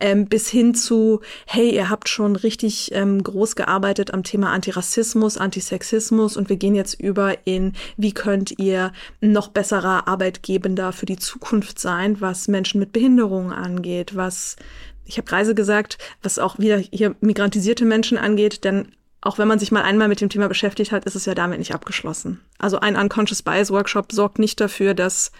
Ähm, 0.00 0.26
bis 0.26 0.48
hin 0.48 0.74
zu, 0.74 1.20
hey, 1.46 1.74
ihr 1.74 1.90
habt 1.90 2.08
schon 2.08 2.36
richtig 2.36 2.90
ähm, 2.92 3.22
groß 3.22 3.56
gearbeitet 3.56 4.12
am 4.12 4.22
Thema 4.22 4.50
Antirassismus, 4.50 5.36
Antisexismus 5.36 6.36
und 6.36 6.48
wir 6.48 6.56
gehen 6.56 6.74
jetzt 6.74 7.00
über 7.00 7.46
in, 7.46 7.74
wie 7.96 8.12
könnt 8.12 8.58
ihr 8.58 8.92
noch 9.20 9.48
besserer 9.48 10.08
Arbeitgebender 10.08 10.92
für 10.92 11.06
die 11.06 11.18
Zukunft 11.18 11.78
sein, 11.78 12.20
was 12.20 12.48
Menschen 12.48 12.80
mit 12.80 12.92
Behinderungen 12.92 13.52
angeht, 13.52 14.16
was 14.16 14.56
ich 15.04 15.18
habe 15.18 15.30
Reise 15.30 15.54
gesagt, 15.54 15.98
was 16.22 16.38
auch 16.38 16.58
wieder 16.58 16.78
hier 16.78 17.14
migrantisierte 17.20 17.84
Menschen 17.84 18.18
angeht, 18.18 18.64
denn 18.64 18.88
auch 19.20 19.38
wenn 19.38 19.48
man 19.48 19.58
sich 19.58 19.72
mal 19.72 19.82
einmal 19.82 20.08
mit 20.08 20.20
dem 20.20 20.28
Thema 20.28 20.48
beschäftigt 20.48 20.92
hat, 20.92 21.04
ist 21.06 21.14
es 21.14 21.24
ja 21.24 21.34
damit 21.34 21.58
nicht 21.58 21.74
abgeschlossen. 21.74 22.40
Also 22.58 22.80
ein 22.80 22.96
Unconscious 22.96 23.42
Bias 23.42 23.70
Workshop 23.70 24.12
sorgt 24.12 24.38
nicht 24.38 24.60
dafür, 24.60 24.94
dass 24.94 25.32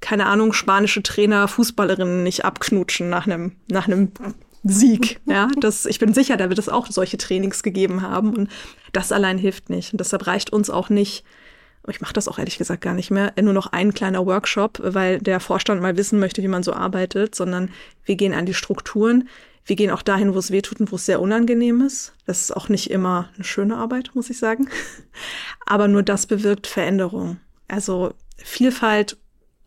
keine 0.00 0.26
Ahnung, 0.26 0.52
spanische 0.52 1.02
Trainer 1.02 1.48
Fußballerinnen 1.48 2.22
nicht 2.22 2.44
abknutschen 2.44 3.10
nach 3.10 3.26
einem 3.26 3.52
nach 3.68 3.86
einem 3.86 4.12
Sieg. 4.62 5.20
Ja, 5.26 5.48
das, 5.60 5.86
ich 5.86 5.98
bin 5.98 6.14
sicher, 6.14 6.36
da 6.36 6.48
wird 6.48 6.58
es 6.58 6.68
auch 6.68 6.86
solche 6.86 7.18
Trainings 7.18 7.62
gegeben 7.62 8.02
haben 8.02 8.34
und 8.34 8.50
das 8.92 9.12
allein 9.12 9.38
hilft 9.38 9.68
nicht. 9.68 9.92
Und 9.92 10.00
deshalb 10.00 10.26
reicht 10.26 10.50
uns 10.52 10.70
auch 10.70 10.88
nicht, 10.88 11.22
ich 11.90 12.00
mache 12.00 12.12
das 12.12 12.28
auch 12.28 12.38
ehrlich 12.38 12.58
gesagt 12.58 12.82
gar 12.82 12.94
nicht 12.94 13.10
mehr, 13.10 13.32
nur 13.40 13.52
noch 13.52 13.68
ein 13.68 13.94
kleiner 13.94 14.26
Workshop, 14.26 14.80
weil 14.82 15.18
der 15.18 15.40
Vorstand 15.40 15.80
mal 15.80 15.96
wissen 15.96 16.18
möchte, 16.18 16.42
wie 16.42 16.48
man 16.48 16.62
so 16.62 16.72
arbeitet, 16.72 17.34
sondern 17.34 17.70
wir 18.04 18.16
gehen 18.16 18.34
an 18.34 18.46
die 18.46 18.54
Strukturen. 18.54 19.28
Wir 19.64 19.76
gehen 19.76 19.90
auch 19.90 20.02
dahin, 20.02 20.34
wo 20.34 20.38
es 20.38 20.50
weh 20.50 20.62
tut 20.62 20.80
und 20.80 20.90
wo 20.90 20.96
es 20.96 21.04
sehr 21.04 21.20
unangenehm 21.20 21.82
ist. 21.82 22.14
Das 22.26 22.40
ist 22.40 22.56
auch 22.56 22.68
nicht 22.70 22.90
immer 22.90 23.28
eine 23.34 23.44
schöne 23.44 23.76
Arbeit, 23.76 24.10
muss 24.14 24.30
ich 24.30 24.38
sagen. 24.38 24.68
Aber 25.66 25.88
nur 25.88 26.02
das 26.02 26.26
bewirkt 26.26 26.66
Veränderung. 26.66 27.38
Also 27.68 28.14
Vielfalt 28.36 29.18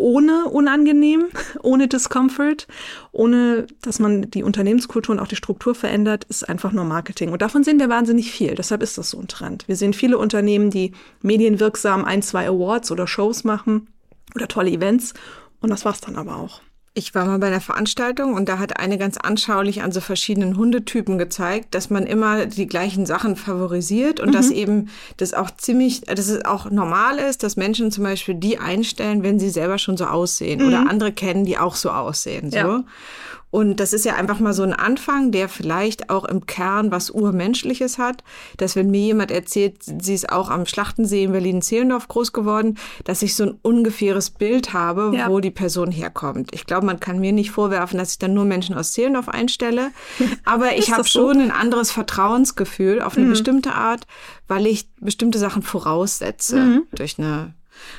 ohne 0.01 0.45
unangenehm, 0.45 1.25
ohne 1.63 1.87
Discomfort, 1.87 2.67
ohne 3.11 3.67
dass 3.81 3.99
man 3.99 4.29
die 4.31 4.43
Unternehmenskultur 4.43 5.13
und 5.13 5.21
auch 5.21 5.27
die 5.27 5.35
Struktur 5.35 5.75
verändert, 5.75 6.25
ist 6.25 6.47
einfach 6.49 6.71
nur 6.71 6.85
Marketing. 6.85 7.31
Und 7.31 7.41
davon 7.41 7.63
sehen 7.63 7.79
wir 7.79 7.89
wahnsinnig 7.89 8.31
viel. 8.31 8.55
Deshalb 8.55 8.81
ist 8.83 8.97
das 8.97 9.11
so 9.11 9.19
ein 9.19 9.27
Trend. 9.27 9.67
Wir 9.67 9.75
sehen 9.75 9.93
viele 9.93 10.17
Unternehmen, 10.17 10.69
die 10.71 10.91
medienwirksam 11.21 12.03
ein, 12.03 12.21
zwei 12.21 12.47
Awards 12.47 12.91
oder 12.91 13.07
Shows 13.07 13.43
machen 13.43 13.87
oder 14.35 14.47
tolle 14.47 14.71
Events. 14.71 15.13
Und 15.61 15.69
das 15.69 15.85
war's 15.85 16.01
dann 16.01 16.15
aber 16.15 16.37
auch. 16.37 16.61
Ich 16.93 17.15
war 17.15 17.25
mal 17.25 17.39
bei 17.39 17.47
einer 17.47 17.61
Veranstaltung 17.61 18.33
und 18.33 18.49
da 18.49 18.59
hat 18.59 18.77
eine 18.77 18.97
ganz 18.97 19.17
anschaulich 19.17 19.81
an 19.81 19.93
so 19.93 20.01
verschiedenen 20.01 20.57
Hundetypen 20.57 21.17
gezeigt, 21.17 21.73
dass 21.73 21.89
man 21.89 22.05
immer 22.05 22.45
die 22.47 22.67
gleichen 22.67 23.05
Sachen 23.05 23.37
favorisiert 23.37 24.19
und 24.19 24.29
mhm. 24.29 24.33
dass 24.33 24.49
eben 24.49 24.89
das 25.15 25.33
auch 25.33 25.51
ziemlich, 25.51 26.01
dass 26.01 26.27
es 26.27 26.43
auch 26.43 26.69
normal 26.69 27.17
ist, 27.17 27.43
dass 27.43 27.55
Menschen 27.55 27.91
zum 27.91 28.03
Beispiel 28.03 28.35
die 28.35 28.57
einstellen, 28.57 29.23
wenn 29.23 29.39
sie 29.39 29.49
selber 29.49 29.77
schon 29.77 29.95
so 29.95 30.05
aussehen 30.05 30.61
mhm. 30.61 30.67
oder 30.67 30.89
andere 30.89 31.13
kennen, 31.13 31.45
die 31.45 31.57
auch 31.57 31.75
so 31.75 31.91
aussehen. 31.91 32.51
So. 32.51 32.57
Ja. 32.57 32.83
Und 33.51 33.81
das 33.81 33.91
ist 33.93 34.05
ja 34.05 34.15
einfach 34.15 34.39
mal 34.39 34.53
so 34.53 34.63
ein 34.63 34.73
Anfang, 34.73 35.31
der 35.31 35.49
vielleicht 35.49 36.09
auch 36.09 36.23
im 36.25 36.45
Kern 36.45 36.89
was 36.89 37.09
Urmenschliches 37.09 37.97
hat. 37.97 38.23
Dass 38.57 38.75
wenn 38.77 38.89
mir 38.89 39.01
jemand 39.01 39.29
erzählt, 39.29 39.83
sie 39.83 40.13
ist 40.13 40.31
auch 40.31 40.49
am 40.49 40.65
Schlachtensee 40.65 41.25
in 41.25 41.33
Berlin-Zehlendorf 41.33 42.07
groß 42.07 42.31
geworden, 42.31 42.77
dass 43.03 43.21
ich 43.21 43.35
so 43.35 43.43
ein 43.43 43.59
ungefähres 43.61 44.29
Bild 44.29 44.73
habe, 44.73 45.11
ja. 45.13 45.29
wo 45.29 45.41
die 45.41 45.51
Person 45.51 45.91
herkommt. 45.91 46.53
Ich 46.53 46.65
glaube, 46.65 46.85
man 46.85 47.01
kann 47.01 47.19
mir 47.19 47.33
nicht 47.33 47.51
vorwerfen, 47.51 47.99
dass 47.99 48.13
ich 48.13 48.19
dann 48.19 48.33
nur 48.33 48.45
Menschen 48.45 48.75
aus 48.75 48.93
Zehlendorf 48.93 49.27
einstelle. 49.27 49.91
Aber 50.45 50.77
ich 50.77 50.91
habe 50.91 51.03
so? 51.03 51.09
schon 51.09 51.41
ein 51.41 51.51
anderes 51.51 51.91
Vertrauensgefühl 51.91 53.01
auf 53.01 53.17
eine 53.17 53.25
mhm. 53.25 53.31
bestimmte 53.31 53.73
Art, 53.73 54.07
weil 54.47 54.65
ich 54.65 54.89
bestimmte 55.01 55.39
Sachen 55.39 55.61
voraussetze 55.61 56.55
mhm. 56.57 56.83
durch 56.93 57.19
eine 57.19 57.53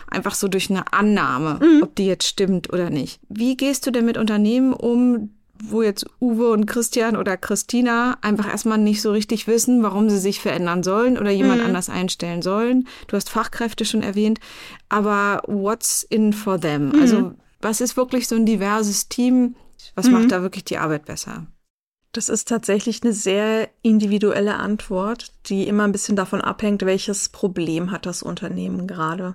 einfach 0.09 0.35
so 0.35 0.49
durch 0.49 0.71
eine 0.71 0.93
Annahme, 0.93 1.59
mhm. 1.61 1.83
ob 1.83 1.97
die 1.97 2.07
jetzt 2.07 2.27
stimmt 2.27 2.73
oder 2.73 2.91
nicht. 2.91 3.21
Wie 3.29 3.57
gehst 3.57 3.87
du 3.87 3.91
denn 3.91 4.05
mit 4.05 4.17
Unternehmen 4.17 4.73
um, 4.73 5.31
wo 5.65 5.83
jetzt 5.83 6.07
Uwe 6.21 6.51
und 6.51 6.67
Christian 6.67 7.17
oder 7.17 7.37
Christina 7.37 8.19
einfach 8.21 8.49
erstmal 8.49 8.79
nicht 8.79 9.01
so 9.01 9.13
richtig 9.13 9.47
wissen, 9.47 9.83
warum 9.83 10.11
sie 10.11 10.19
sich 10.19 10.41
verändern 10.41 10.83
sollen 10.83 11.17
oder 11.17 11.31
jemand 11.31 11.61
mhm. 11.61 11.67
anders 11.67 11.89
einstellen 11.89 12.43
sollen. 12.43 12.89
Du 13.07 13.17
hast 13.17 13.31
Fachkräfte 13.31 13.85
schon 13.85 14.03
erwähnt, 14.03 14.41
aber 14.89 15.43
what's 15.47 16.03
in 16.03 16.33
for 16.33 16.61
them? 16.61 16.89
Mhm. 16.89 17.01
Also 17.01 17.33
was 17.61 17.81
ist 17.81 17.97
wirklich 17.97 18.27
so 18.27 18.35
ein 18.35 18.45
diverses 18.45 19.09
Team? 19.09 19.55
Was 19.95 20.07
mhm. 20.07 20.13
macht 20.13 20.33
da 20.33 20.43
wirklich 20.43 20.65
die 20.65 20.79
Arbeit 20.79 21.05
besser? 21.05 21.47
Das 22.13 22.29
ist 22.29 22.49
tatsächlich 22.49 23.03
eine 23.03 23.13
sehr 23.13 23.71
individuelle 23.81 24.57
Antwort, 24.57 25.33
die 25.47 25.67
immer 25.67 25.85
ein 25.85 25.93
bisschen 25.93 26.17
davon 26.17 26.43
abhängt, 26.43 26.85
welches 26.85 27.31
Problem 27.31 27.91
hat 27.91 28.05
das 28.05 28.23
Unternehmen 28.23 28.87
gerade. 28.87 29.35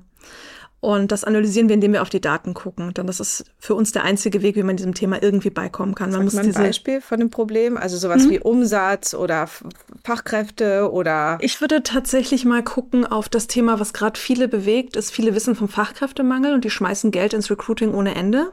Und 0.79 1.11
das 1.11 1.23
analysieren 1.23 1.69
wir, 1.69 1.73
indem 1.73 1.93
wir 1.93 2.03
auf 2.03 2.09
die 2.09 2.21
Daten 2.21 2.53
gucken. 2.53 2.93
Denn 2.93 3.07
das 3.07 3.19
ist 3.19 3.45
für 3.57 3.73
uns 3.73 3.91
der 3.93 4.03
einzige 4.03 4.43
Weg, 4.43 4.55
wie 4.55 4.63
man 4.63 4.77
diesem 4.77 4.93
Thema 4.93 5.21
irgendwie 5.21 5.49
beikommen 5.49 5.95
kann. 5.95 6.11
Man 6.11 6.19
Sag 6.19 6.23
muss 6.23 6.33
mal 6.33 6.45
ein 6.45 6.53
Beispiel 6.53 7.01
von 7.01 7.19
dem 7.19 7.31
Problem, 7.31 7.77
also 7.77 7.97
sowas 7.97 8.25
mhm. 8.25 8.29
wie 8.29 8.39
Umsatz 8.39 9.15
oder 9.15 9.49
Fachkräfte 10.03 10.91
oder. 10.91 11.39
Ich 11.41 11.61
würde 11.61 11.81
tatsächlich 11.81 12.45
mal 12.45 12.63
gucken 12.63 13.05
auf 13.05 13.27
das 13.27 13.47
Thema, 13.47 13.79
was 13.79 13.93
gerade 13.93 14.19
viele 14.19 14.47
bewegt, 14.47 14.95
ist 14.95 15.11
viele 15.11 15.33
wissen 15.33 15.55
vom 15.55 15.67
Fachkräftemangel 15.67 16.53
und 16.53 16.63
die 16.63 16.69
schmeißen 16.69 17.09
Geld 17.09 17.33
ins 17.33 17.49
Recruiting 17.49 17.93
ohne 17.93 18.13
Ende 18.13 18.51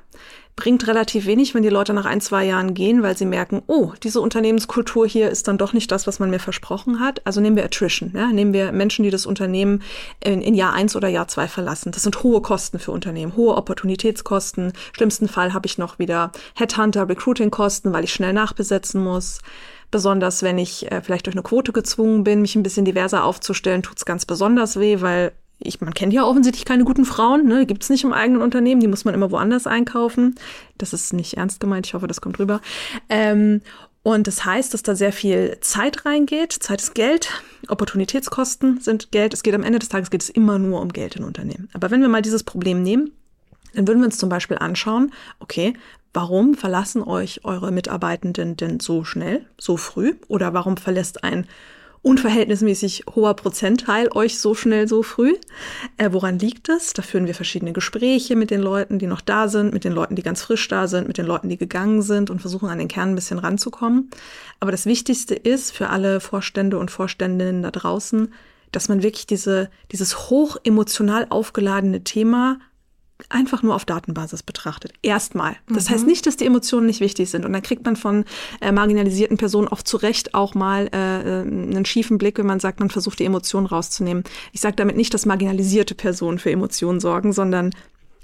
bringt 0.57 0.87
relativ 0.87 1.27
wenig, 1.27 1.55
wenn 1.55 1.63
die 1.63 1.69
Leute 1.69 1.93
nach 1.95 2.05
ein, 2.05 2.21
zwei 2.21 2.45
Jahren 2.45 2.75
gehen, 2.75 3.03
weil 3.03 3.17
sie 3.17 3.25
merken, 3.25 3.63
oh, 3.67 3.93
diese 4.03 4.21
Unternehmenskultur 4.21 5.07
hier 5.07 5.31
ist 5.31 5.49
dann 5.49 5.59
doch 5.59 5.73
nicht 5.73 5.91
das, 5.91 6.07
was 6.07 6.21
man 6.21 6.31
mir 6.31 6.39
versprochen 6.39 7.01
hat. 7.01 7.21
Also 7.25 7.41
nehmen 7.41 7.57
wir 7.57 7.65
Attrition, 7.65 8.13
ja? 8.15 8.29
nehmen 8.29 8.53
wir 8.53 8.71
Menschen, 8.71 9.03
die 9.03 9.11
das 9.11 9.27
Unternehmen 9.27 9.83
in, 10.23 10.43
in 10.43 10.55
Jahr 10.55 10.73
eins 10.73 10.95
oder 10.95 11.09
Jahr 11.09 11.27
zwei 11.27 11.49
verlassen. 11.49 11.91
Das 11.91 12.05
sind 12.05 12.23
hohe 12.23 12.41
Kosten 12.41 12.79
für 12.79 12.93
Unternehmen, 12.93 13.37
hohe 13.37 13.57
Opportunitätskosten. 13.57 14.73
Schlimmsten 14.93 15.29
Fall 15.29 15.53
habe 15.55 15.67
ich 15.67 15.77
noch 15.77 15.99
wieder 15.99 16.31
Headhunter, 16.55 17.09
Recruiting-Kosten, 17.09 17.93
weil 17.93 18.05
ich 18.05 18.13
schnell 18.13 18.33
nachbesetzen 18.33 19.03
muss. 19.03 19.41
Besonders 19.91 20.43
wenn 20.43 20.59
ich 20.59 20.91
äh, 20.91 21.03
vielleicht 21.03 21.27
durch 21.27 21.37
eine 21.37 21.43
Quote 21.43 21.73
gezwungen 21.73 22.25
bin, 22.25 22.43
mich 22.43 22.57
ein 22.57 22.63
bisschen 22.63 22.85
diverser 22.85 23.25
aufzustellen, 23.25 23.83
tut's 23.83 24.05
ganz 24.05 24.25
besonders 24.25 24.79
weh, 24.79 25.01
weil 25.01 25.33
ich, 25.65 25.81
man 25.81 25.95
kennt 25.95 26.13
ja 26.13 26.25
offensichtlich 26.25 26.65
keine 26.65 26.85
guten 26.85 27.05
Frauen, 27.05 27.47
ne? 27.47 27.67
Gibt 27.67 27.83
es 27.83 27.91
nicht 27.91 28.05
im 28.05 28.13
eigenen 28.13 28.43
Unternehmen, 28.43 28.81
die 28.81 28.89
muss 28.89 29.05
man 29.05 29.15
immer 29.15 29.31
woanders 29.31 29.67
einkaufen. 29.67 30.35
Das 30.79 30.93
ist 30.93 31.13
nicht 31.13 31.37
ernst 31.37 31.61
gemeint, 31.61 31.87
ich 31.87 31.95
hoffe, 31.95 32.07
das 32.07 32.21
kommt 32.21 32.39
rüber. 32.39 32.61
Ähm, 33.09 33.61
und 34.03 34.27
das 34.27 34.45
heißt, 34.45 34.75
dass 34.75 34.83
da 34.83 34.95
sehr 34.95 35.13
viel 35.13 35.57
Zeit 35.63 36.05
reingeht. 36.05 36.53
Zeit 36.53 36.83
ist 36.83 36.95
Geld, 36.95 37.31
Opportunitätskosten 37.69 38.81
sind 38.81 39.11
Geld. 39.13 39.33
Es 39.33 39.43
geht 39.43 39.55
am 39.55 39.63
Ende 39.63 39.79
des 39.79 39.89
Tages 39.89 40.11
geht 40.11 40.23
es 40.23 40.29
immer 40.29 40.59
nur 40.59 40.83
um 40.83 40.93
Geld 40.93 41.17
in 41.17 41.25
Unternehmen. 41.25 41.71
Aber 41.73 41.91
wenn 41.91 42.03
wir 42.03 42.11
mal 42.11 42.21
dieses 42.21 42.43
Problem 42.43 42.83
nehmen, 42.83 43.13
dann 43.73 43.89
würden 43.89 44.01
wir 44.01 44.07
uns 44.07 44.19
zum 44.19 44.29
Beispiel 44.29 44.59
anschauen, 44.59 45.13
okay, 45.41 45.73
warum 46.13 46.55
verlassen 46.55 47.03
euch 47.03 47.45
eure 47.45 47.73
Mitarbeitenden 47.73 48.57
denn 48.57 48.79
so 48.79 49.05
schnell, 49.05 49.47
so 49.59 49.79
früh? 49.79 50.15
Oder 50.29 50.53
warum 50.53 50.77
verlässt 50.77 51.25
ein 51.25 51.47
unverhältnismäßig 52.05 53.05
hoher 53.15 53.35
Prozentteil 53.35 54.09
euch 54.15 54.39
so 54.39 54.55
schnell 54.55 54.87
so 54.87 55.03
früh. 55.03 55.35
Äh, 55.97 56.11
woran 56.13 56.39
liegt 56.39 56.69
es? 56.69 56.93
Da 56.93 57.03
führen 57.03 57.27
wir 57.27 57.35
verschiedene 57.35 57.73
Gespräche 57.73 58.37
mit 58.37 58.51
den 58.51 58.61
Leuten, 58.61 58.99
die 58.99 59.07
noch 59.07 59.23
da 59.23 59.49
sind, 59.49 59.73
mit 59.73 59.85
den 59.85 59.93
Leuten, 59.93 60.15
die 60.15 60.23
ganz 60.23 60.43
frisch 60.43 60.69
da 60.69 60.87
sind, 60.87 61.09
mit 61.09 61.19
den 61.19 61.27
Leuten, 61.27 61.49
die 61.49 61.57
gegangen 61.57 62.03
sind 62.03 62.31
und 62.31 62.41
versuchen 62.41 62.69
an 62.69 62.79
den 62.79 62.89
Kern 62.89 63.11
ein 63.11 63.15
bisschen 63.15 63.39
ranzukommen. 63.39 64.11
Aber 64.61 64.71
das 64.71 64.87
Wichtigste 64.87 65.35
ist 65.35 65.73
für 65.73 65.89
alle 65.89 66.21
Vorstände 66.21 66.79
und 66.79 66.91
Vorständinnen 66.91 67.63
da 67.63 67.71
draußen, 67.71 68.33
dass 68.71 68.89
man 68.89 69.03
wirklich 69.03 69.27
diese, 69.27 69.71
dieses 69.91 70.31
hoch 70.31 70.57
emotional 70.63 71.27
aufgeladene 71.31 72.05
Thema 72.05 72.59
einfach 73.29 73.63
nur 73.63 73.75
auf 73.75 73.85
Datenbasis 73.85 74.43
betrachtet. 74.43 74.93
Erstmal. 75.03 75.57
Das 75.69 75.89
mhm. 75.89 75.95
heißt 75.95 76.07
nicht, 76.07 76.27
dass 76.27 76.37
die 76.37 76.47
Emotionen 76.47 76.87
nicht 76.87 77.01
wichtig 77.01 77.31
sind. 77.31 77.45
Und 77.45 77.53
dann 77.53 77.63
kriegt 77.63 77.85
man 77.85 77.97
von 77.97 78.25
äh, 78.61 78.73
marginalisierten 78.73 79.37
Personen 79.37 79.69
oft 79.69 79.87
zu 79.87 79.97
Recht 79.97 80.35
auch 80.35 80.55
mal 80.55 80.89
äh, 80.93 81.21
äh, 81.21 81.41
einen 81.43 81.85
schiefen 81.85 82.19
Blick, 82.19 82.39
wenn 82.39 82.47
man 82.47 82.61
sagt, 82.61 82.81
man 82.81 82.91
versucht 82.91 83.19
die 83.21 83.25
Emotionen 83.25 83.67
rauszunehmen. 83.67 84.25
Ich 84.53 84.61
sage 84.61 84.77
damit 84.77 84.97
nicht, 84.97 85.15
dass 85.15 85.27
marginalisierte 85.27 85.95
Personen 85.95 86.39
für 86.39 86.51
Emotionen 86.51 87.01
sorgen, 87.01 87.33
sondern 87.33 87.71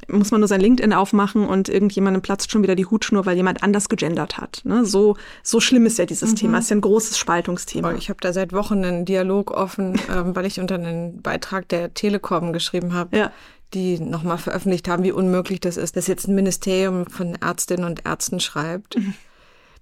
muss 0.08 0.32
man 0.32 0.40
nur 0.40 0.48
sein 0.48 0.60
LinkedIn 0.60 0.92
aufmachen 0.92 1.46
und 1.46 1.68
irgendjemandem 1.68 2.22
platzt 2.22 2.50
schon 2.50 2.62
wieder 2.62 2.74
die 2.74 2.86
Hutschnur, 2.86 3.26
weil 3.26 3.36
jemand 3.36 3.62
anders 3.62 3.88
gegendert 3.88 4.38
hat. 4.38 4.62
Ne? 4.64 4.84
So, 4.84 5.16
so 5.42 5.60
schlimm 5.60 5.86
ist 5.86 5.98
ja 5.98 6.06
dieses 6.06 6.32
mhm. 6.32 6.36
Thema. 6.36 6.58
Es 6.58 6.64
ist 6.64 6.70
ja 6.70 6.76
ein 6.76 6.80
großes 6.80 7.16
Spaltungsthema. 7.18 7.92
Ich 7.92 8.08
habe 8.08 8.18
da 8.20 8.32
seit 8.32 8.52
Wochen 8.52 8.84
einen 8.84 9.04
Dialog 9.04 9.52
offen, 9.52 10.00
ähm, 10.12 10.34
weil 10.34 10.46
ich 10.46 10.58
unter 10.58 10.74
einen 10.76 11.22
Beitrag 11.22 11.68
der 11.68 11.94
Telekom 11.94 12.52
geschrieben 12.52 12.92
habe. 12.92 13.16
Ja 13.16 13.32
die 13.74 14.00
nochmal 14.00 14.38
veröffentlicht 14.38 14.88
haben, 14.88 15.02
wie 15.04 15.12
unmöglich 15.12 15.60
das 15.60 15.76
ist, 15.76 15.96
dass 15.96 16.06
jetzt 16.06 16.28
ein 16.28 16.34
Ministerium 16.34 17.06
von 17.06 17.36
Ärztinnen 17.36 17.84
und 17.84 18.06
Ärzten 18.06 18.40
schreibt. 18.40 18.96
Mhm 18.96 19.14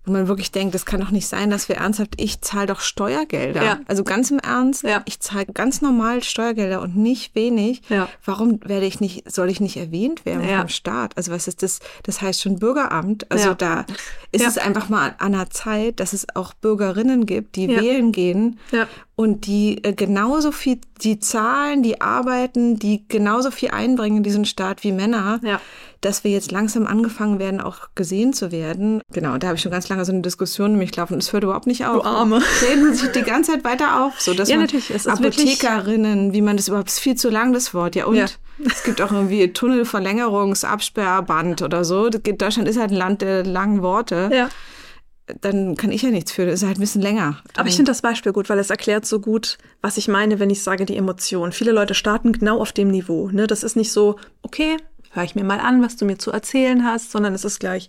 wo 0.08 0.12
man 0.12 0.28
wirklich 0.28 0.50
denkt, 0.50 0.74
das 0.74 0.86
kann 0.86 1.00
doch 1.00 1.10
nicht 1.10 1.26
sein, 1.26 1.50
dass 1.50 1.68
wir 1.68 1.76
ernsthaft, 1.76 2.14
ich 2.16 2.40
zahle 2.40 2.66
doch 2.66 2.80
Steuergelder. 2.80 3.62
Ja. 3.62 3.80
Also 3.86 4.04
ganz 4.04 4.30
im 4.30 4.38
Ernst, 4.38 4.82
ja. 4.82 5.02
ich 5.04 5.20
zahle 5.20 5.46
ganz 5.46 5.80
normal 5.80 6.22
Steuergelder 6.22 6.80
und 6.80 6.96
nicht 6.96 7.34
wenig. 7.34 7.82
Ja. 7.88 8.08
Warum 8.24 8.60
werde 8.64 8.86
ich 8.86 9.00
nicht, 9.00 9.30
soll 9.30 9.50
ich 9.50 9.60
nicht 9.60 9.76
erwähnt 9.76 10.24
werden 10.24 10.48
vom 10.48 10.68
Staat? 10.68 11.16
Also 11.16 11.32
was 11.32 11.46
ist 11.46 11.62
das? 11.62 11.80
Das 12.02 12.20
heißt 12.20 12.42
schon 12.42 12.58
Bürgeramt. 12.58 13.30
Also 13.30 13.54
da 13.54 13.84
ist 14.32 14.46
es 14.46 14.58
einfach 14.58 14.88
mal 14.88 15.14
an 15.18 15.32
der 15.32 15.50
Zeit, 15.50 16.00
dass 16.00 16.12
es 16.12 16.26
auch 16.34 16.54
Bürgerinnen 16.54 17.26
gibt, 17.26 17.56
die 17.56 17.68
wählen 17.68 18.12
gehen 18.12 18.58
und 19.18 19.46
die 19.46 19.82
äh, 19.82 19.94
genauso 19.94 20.52
viel, 20.52 20.78
die 21.02 21.18
zahlen, 21.18 21.82
die 21.82 22.00
arbeiten, 22.00 22.78
die 22.78 23.02
genauso 23.08 23.50
viel 23.50 23.72
einbringen 23.72 24.18
in 24.18 24.22
diesen 24.22 24.44
Staat 24.44 24.84
wie 24.84 24.92
Männer. 24.92 25.40
Ja 25.42 25.60
dass 26.00 26.22
wir 26.22 26.30
jetzt 26.30 26.52
langsam 26.52 26.86
angefangen 26.86 27.40
werden, 27.40 27.60
auch 27.60 27.88
gesehen 27.96 28.32
zu 28.32 28.52
werden. 28.52 29.02
Genau, 29.12 29.36
da 29.36 29.48
habe 29.48 29.56
ich 29.56 29.62
schon 29.62 29.72
ganz 29.72 29.88
lange 29.88 30.04
so 30.04 30.12
eine 30.12 30.22
Diskussion 30.22 30.70
nämlich 30.70 30.94
laufen 30.94 31.18
es 31.18 31.32
hört 31.32 31.42
überhaupt 31.42 31.66
nicht 31.66 31.86
auf. 31.86 32.02
Du 32.02 32.08
Arme. 32.08 32.40
Reden 32.62 32.94
sich 32.94 33.10
die 33.10 33.22
ganze 33.22 33.50
Zeit 33.50 33.64
weiter 33.64 34.04
auf, 34.04 34.20
so 34.20 34.32
dass 34.32 34.48
ja, 34.48 34.58
man 34.58 34.66
natürlich. 34.66 34.90
Es 34.90 35.08
Apothekerinnen, 35.08 36.32
wie 36.32 36.40
man 36.40 36.56
das 36.56 36.68
überhaupt, 36.68 36.90
ist 36.90 37.00
viel 37.00 37.16
zu 37.16 37.30
lang, 37.30 37.52
das 37.52 37.74
Wort. 37.74 37.96
Ja, 37.96 38.06
und 38.06 38.14
ja. 38.14 38.26
es 38.64 38.84
gibt 38.84 39.02
auch 39.02 39.10
irgendwie 39.10 39.42
Tunnelverlängerungs-, 39.46 40.64
Absperrband 40.64 41.62
oder 41.62 41.84
so. 41.84 42.10
Deutschland 42.10 42.68
ist 42.68 42.78
halt 42.78 42.92
ein 42.92 42.96
Land 42.96 43.22
der 43.22 43.44
langen 43.44 43.82
Worte. 43.82 44.30
Ja 44.32 44.48
dann 45.40 45.76
kann 45.76 45.92
ich 45.92 46.02
ja 46.02 46.10
nichts 46.10 46.32
für. 46.32 46.46
Das 46.46 46.62
ist 46.62 46.66
halt 46.66 46.78
ein 46.78 46.80
bisschen 46.80 47.02
länger. 47.02 47.42
Aber 47.56 47.68
ich 47.68 47.76
finde 47.76 47.90
das 47.90 48.02
Beispiel 48.02 48.32
gut, 48.32 48.48
weil 48.48 48.58
es 48.58 48.70
erklärt 48.70 49.06
so 49.06 49.20
gut, 49.20 49.58
was 49.82 49.96
ich 49.96 50.08
meine, 50.08 50.38
wenn 50.40 50.50
ich 50.50 50.62
sage 50.62 50.84
die 50.84 50.96
Emotion. 50.96 51.52
Viele 51.52 51.72
Leute 51.72 51.94
starten 51.94 52.32
genau 52.32 52.60
auf 52.60 52.72
dem 52.72 52.88
Niveau. 52.88 53.28
Ne? 53.30 53.46
Das 53.46 53.62
ist 53.62 53.76
nicht 53.76 53.92
so, 53.92 54.16
okay, 54.42 54.76
höre 55.10 55.24
ich 55.24 55.34
mir 55.34 55.44
mal 55.44 55.60
an, 55.60 55.82
was 55.82 55.96
du 55.96 56.04
mir 56.04 56.18
zu 56.18 56.30
erzählen 56.30 56.84
hast, 56.84 57.10
sondern 57.10 57.34
es 57.34 57.44
ist 57.44 57.60
gleich, 57.60 57.88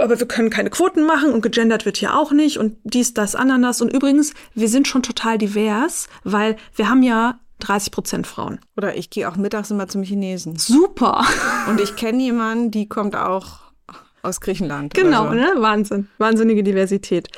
aber 0.00 0.18
wir 0.18 0.26
können 0.26 0.50
keine 0.50 0.70
Quoten 0.70 1.04
machen 1.04 1.32
und 1.32 1.42
gegendert 1.42 1.84
wird 1.84 1.98
hier 1.98 2.16
auch 2.16 2.32
nicht 2.32 2.58
und 2.58 2.76
dies, 2.84 3.14
das, 3.14 3.34
Ananas. 3.34 3.80
Und 3.80 3.92
übrigens, 3.92 4.32
wir 4.54 4.68
sind 4.68 4.88
schon 4.88 5.02
total 5.02 5.38
divers, 5.38 6.08
weil 6.24 6.56
wir 6.74 6.88
haben 6.88 7.02
ja 7.02 7.38
30 7.60 7.92
Prozent 7.92 8.26
Frauen. 8.26 8.60
Oder 8.76 8.96
ich 8.96 9.10
gehe 9.10 9.28
auch 9.28 9.36
mittags 9.36 9.70
immer 9.70 9.88
zum 9.88 10.02
Chinesen. 10.02 10.56
Super. 10.56 11.24
Und 11.68 11.80
ich 11.80 11.96
kenne 11.96 12.22
jemanden, 12.22 12.70
die 12.70 12.88
kommt 12.88 13.16
auch 13.16 13.65
aus 14.26 14.40
Griechenland. 14.40 14.94
Genau, 14.94 15.28
so. 15.28 15.34
ne? 15.34 15.52
Wahnsinn. 15.56 16.08
Wahnsinnige 16.18 16.62
Diversität. 16.62 17.28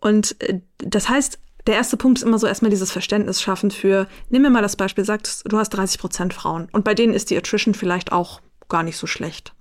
Und 0.00 0.36
äh, 0.40 0.60
das 0.78 1.08
heißt, 1.08 1.38
der 1.66 1.74
erste 1.74 1.96
Punkt 1.96 2.18
ist 2.18 2.24
immer 2.24 2.38
so 2.38 2.46
erstmal 2.46 2.70
dieses 2.70 2.90
Verständnis 2.90 3.42
schaffen 3.42 3.70
für, 3.70 4.06
nimm 4.30 4.42
mir 4.42 4.50
mal 4.50 4.62
das 4.62 4.76
Beispiel, 4.76 5.04
sagst, 5.04 5.44
du 5.46 5.58
hast 5.58 5.70
30 5.70 6.00
Prozent 6.00 6.34
Frauen 6.34 6.68
und 6.72 6.82
bei 6.84 6.94
denen 6.94 7.12
ist 7.12 7.30
die 7.30 7.36
Attrition 7.36 7.74
vielleicht 7.74 8.10
auch 8.10 8.40
gar 8.70 8.82
nicht 8.82 8.96
so 8.96 9.06
schlecht. 9.06 9.52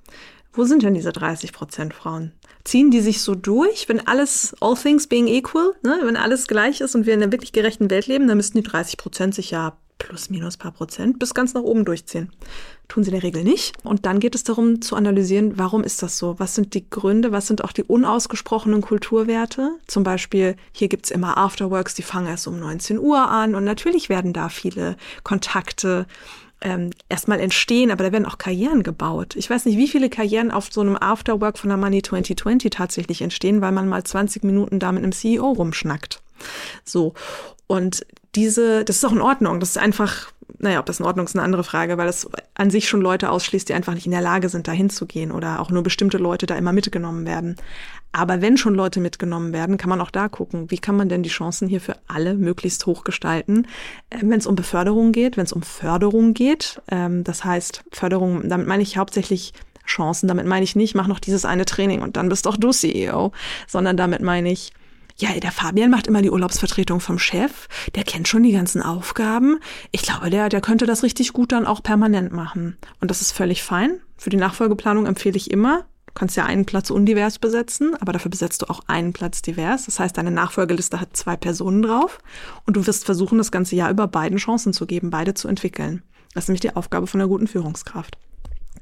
Wo 0.53 0.63
sind 0.63 0.83
denn 0.83 0.93
diese 0.93 1.11
30 1.11 1.51
Prozent 1.51 1.93
Frauen? 1.93 2.31
Ziehen 2.63 2.91
die 2.91 3.01
sich 3.01 3.21
so 3.21 3.35
durch, 3.35 3.89
wenn 3.89 4.07
alles, 4.07 4.55
all 4.59 4.75
things 4.75 5.07
being 5.07 5.27
equal, 5.27 5.73
ne, 5.83 5.99
wenn 6.03 6.15
alles 6.15 6.47
gleich 6.47 6.81
ist 6.81 6.95
und 6.95 7.05
wir 7.05 7.13
in 7.13 7.21
einer 7.21 7.31
wirklich 7.31 7.51
gerechten 7.51 7.89
Welt 7.89 8.07
leben, 8.07 8.27
dann 8.27 8.37
müssten 8.37 8.57
die 8.57 8.67
30 8.67 8.97
Prozent 8.97 9.35
sich 9.35 9.51
ja 9.51 9.77
plus 9.97 10.29
minus 10.29 10.57
paar 10.57 10.71
Prozent 10.71 11.19
bis 11.19 11.33
ganz 11.33 11.53
nach 11.53 11.61
oben 11.61 11.85
durchziehen. 11.85 12.31
Tun 12.87 13.03
sie 13.03 13.09
in 13.09 13.15
der 13.15 13.23
Regel 13.23 13.43
nicht. 13.43 13.75
Und 13.83 14.05
dann 14.05 14.19
geht 14.19 14.35
es 14.35 14.43
darum 14.43 14.81
zu 14.81 14.95
analysieren, 14.95 15.57
warum 15.57 15.83
ist 15.83 16.03
das 16.03 16.17
so? 16.17 16.39
Was 16.39 16.55
sind 16.55 16.73
die 16.73 16.89
Gründe? 16.89 17.31
Was 17.31 17.47
sind 17.47 17.63
auch 17.63 17.71
die 17.71 17.83
unausgesprochenen 17.83 18.81
Kulturwerte? 18.81 19.71
Zum 19.87 20.03
Beispiel, 20.03 20.55
hier 20.71 20.87
gibt's 20.87 21.11
immer 21.11 21.37
Afterworks, 21.37 21.95
die 21.95 22.03
fangen 22.03 22.27
erst 22.27 22.47
um 22.47 22.59
19 22.59 22.99
Uhr 22.99 23.29
an. 23.29 23.55
Und 23.55 23.63
natürlich 23.63 24.09
werden 24.09 24.33
da 24.33 24.49
viele 24.49 24.95
Kontakte 25.23 26.07
ähm, 26.61 26.91
erstmal 27.09 27.39
entstehen, 27.39 27.91
aber 27.91 28.03
da 28.03 28.11
werden 28.11 28.25
auch 28.25 28.37
Karrieren 28.37 28.83
gebaut. 28.83 29.35
Ich 29.35 29.49
weiß 29.49 29.65
nicht, 29.65 29.77
wie 29.77 29.87
viele 29.87 30.09
Karrieren 30.09 30.51
auf 30.51 30.69
so 30.71 30.81
einem 30.81 30.97
Afterwork 30.99 31.57
von 31.57 31.69
der 31.69 31.77
Money 31.77 32.01
2020 32.01 32.71
tatsächlich 32.71 33.21
entstehen, 33.21 33.61
weil 33.61 33.71
man 33.71 33.87
mal 33.87 34.03
20 34.03 34.43
Minuten 34.43 34.79
da 34.79 34.91
mit 34.91 35.03
einem 35.03 35.11
CEO 35.11 35.51
rumschnackt. 35.51 36.21
So. 36.83 37.13
Und 37.67 38.05
diese, 38.37 38.85
das 38.85 38.97
ist 38.97 39.05
auch 39.05 39.11
in 39.11 39.21
Ordnung. 39.21 39.59
Das 39.59 39.71
ist 39.71 39.77
einfach, 39.77 40.31
naja, 40.59 40.79
ob 40.79 40.85
das 40.85 40.99
in 40.99 41.05
Ordnung 41.05 41.25
ist, 41.25 41.35
eine 41.35 41.43
andere 41.43 41.63
Frage, 41.63 41.97
weil 41.97 42.05
das 42.05 42.29
an 42.53 42.69
sich 42.69 42.87
schon 42.87 43.01
Leute 43.01 43.31
ausschließt, 43.31 43.67
die 43.67 43.73
einfach 43.73 43.95
nicht 43.95 44.05
in 44.05 44.11
der 44.11 44.21
Lage 44.21 44.47
sind, 44.47 44.67
da 44.67 44.71
hinzugehen 44.71 45.31
oder 45.31 45.59
auch 45.59 45.71
nur 45.71 45.83
bestimmte 45.83 46.19
Leute 46.19 46.45
da 46.45 46.55
immer 46.55 46.71
mitgenommen 46.71 47.25
werden. 47.25 47.57
Aber 48.11 48.41
wenn 48.41 48.55
schon 48.55 48.75
Leute 48.75 48.99
mitgenommen 48.99 49.53
werden, 49.53 49.77
kann 49.77 49.89
man 49.89 49.99
auch 49.99 50.11
da 50.11 50.29
gucken, 50.29 50.71
wie 50.71 50.77
kann 50.77 50.95
man 50.95 51.09
denn 51.09 51.23
die 51.23 51.29
Chancen 51.29 51.67
hier 51.67 51.81
für 51.81 51.95
alle 52.07 52.35
möglichst 52.35 52.85
hoch 52.85 53.03
gestalten, 53.03 53.67
äh, 54.11 54.19
wenn 54.21 54.39
es 54.39 54.47
um 54.47 54.55
Beförderung 54.55 55.11
geht, 55.11 55.35
wenn 55.35 55.45
es 55.45 55.53
um 55.53 55.63
Förderung 55.63 56.33
geht. 56.33 56.81
Ähm, 56.89 57.23
das 57.23 57.43
heißt, 57.43 57.83
Förderung, 57.91 58.47
damit 58.47 58.67
meine 58.67 58.83
ich 58.83 58.97
hauptsächlich 58.97 59.53
Chancen, 59.87 60.27
damit 60.27 60.45
meine 60.45 60.63
ich 60.63 60.75
nicht, 60.75 60.95
mach 60.95 61.07
noch 61.07 61.19
dieses 61.19 61.45
eine 61.45 61.65
Training 61.65 62.01
und 62.01 62.17
dann 62.17 62.29
bist 62.29 62.45
doch 62.45 62.57
du 62.57 62.71
CEO, 62.71 63.31
sondern 63.67 63.97
damit 63.97 64.21
meine 64.21 64.51
ich, 64.51 64.73
ja, 65.19 65.31
der 65.39 65.51
Fabian 65.51 65.89
macht 65.89 66.07
immer 66.07 66.21
die 66.21 66.29
Urlaubsvertretung 66.29 66.99
vom 66.99 67.17
Chef, 67.17 67.67
der 67.95 68.03
kennt 68.03 68.27
schon 68.27 68.43
die 68.43 68.51
ganzen 68.51 68.83
Aufgaben. 68.83 69.59
Ich 69.91 70.03
glaube, 70.03 70.29
der, 70.29 70.49
der 70.49 70.61
könnte 70.61 70.85
das 70.85 71.01
richtig 71.01 71.33
gut 71.33 71.51
dann 71.51 71.65
auch 71.65 71.81
permanent 71.81 72.31
machen. 72.31 72.77
Und 73.01 73.09
das 73.09 73.21
ist 73.21 73.31
völlig 73.31 73.63
fein. 73.63 73.99
Für 74.17 74.29
die 74.29 74.37
Nachfolgeplanung 74.37 75.07
empfehle 75.07 75.37
ich 75.37 75.49
immer, 75.49 75.85
du 76.05 76.13
kannst 76.13 76.37
ja 76.37 76.45
einen 76.45 76.65
Platz 76.65 76.91
undivers 76.91 77.39
besetzen, 77.39 77.95
aber 77.99 78.13
dafür 78.13 78.29
besetzt 78.29 78.61
du 78.61 78.69
auch 78.69 78.81
einen 78.85 79.11
Platz 79.11 79.41
divers. 79.41 79.85
Das 79.85 79.99
heißt, 79.99 80.15
deine 80.17 80.31
Nachfolgeliste 80.31 81.01
hat 81.01 81.17
zwei 81.17 81.35
Personen 81.35 81.81
drauf 81.81 82.19
und 82.65 82.77
du 82.77 82.85
wirst 82.85 83.05
versuchen, 83.05 83.39
das 83.39 83.51
ganze 83.51 83.75
Jahr 83.75 83.89
über 83.89 84.07
beiden 84.07 84.37
Chancen 84.37 84.71
zu 84.71 84.85
geben, 84.85 85.09
beide 85.09 85.33
zu 85.33 85.47
entwickeln. 85.47 86.03
Das 86.35 86.43
ist 86.43 86.49
nämlich 86.49 86.61
die 86.61 86.75
Aufgabe 86.75 87.07
von 87.07 87.19
einer 87.19 87.27
guten 87.27 87.47
Führungskraft. 87.47 88.17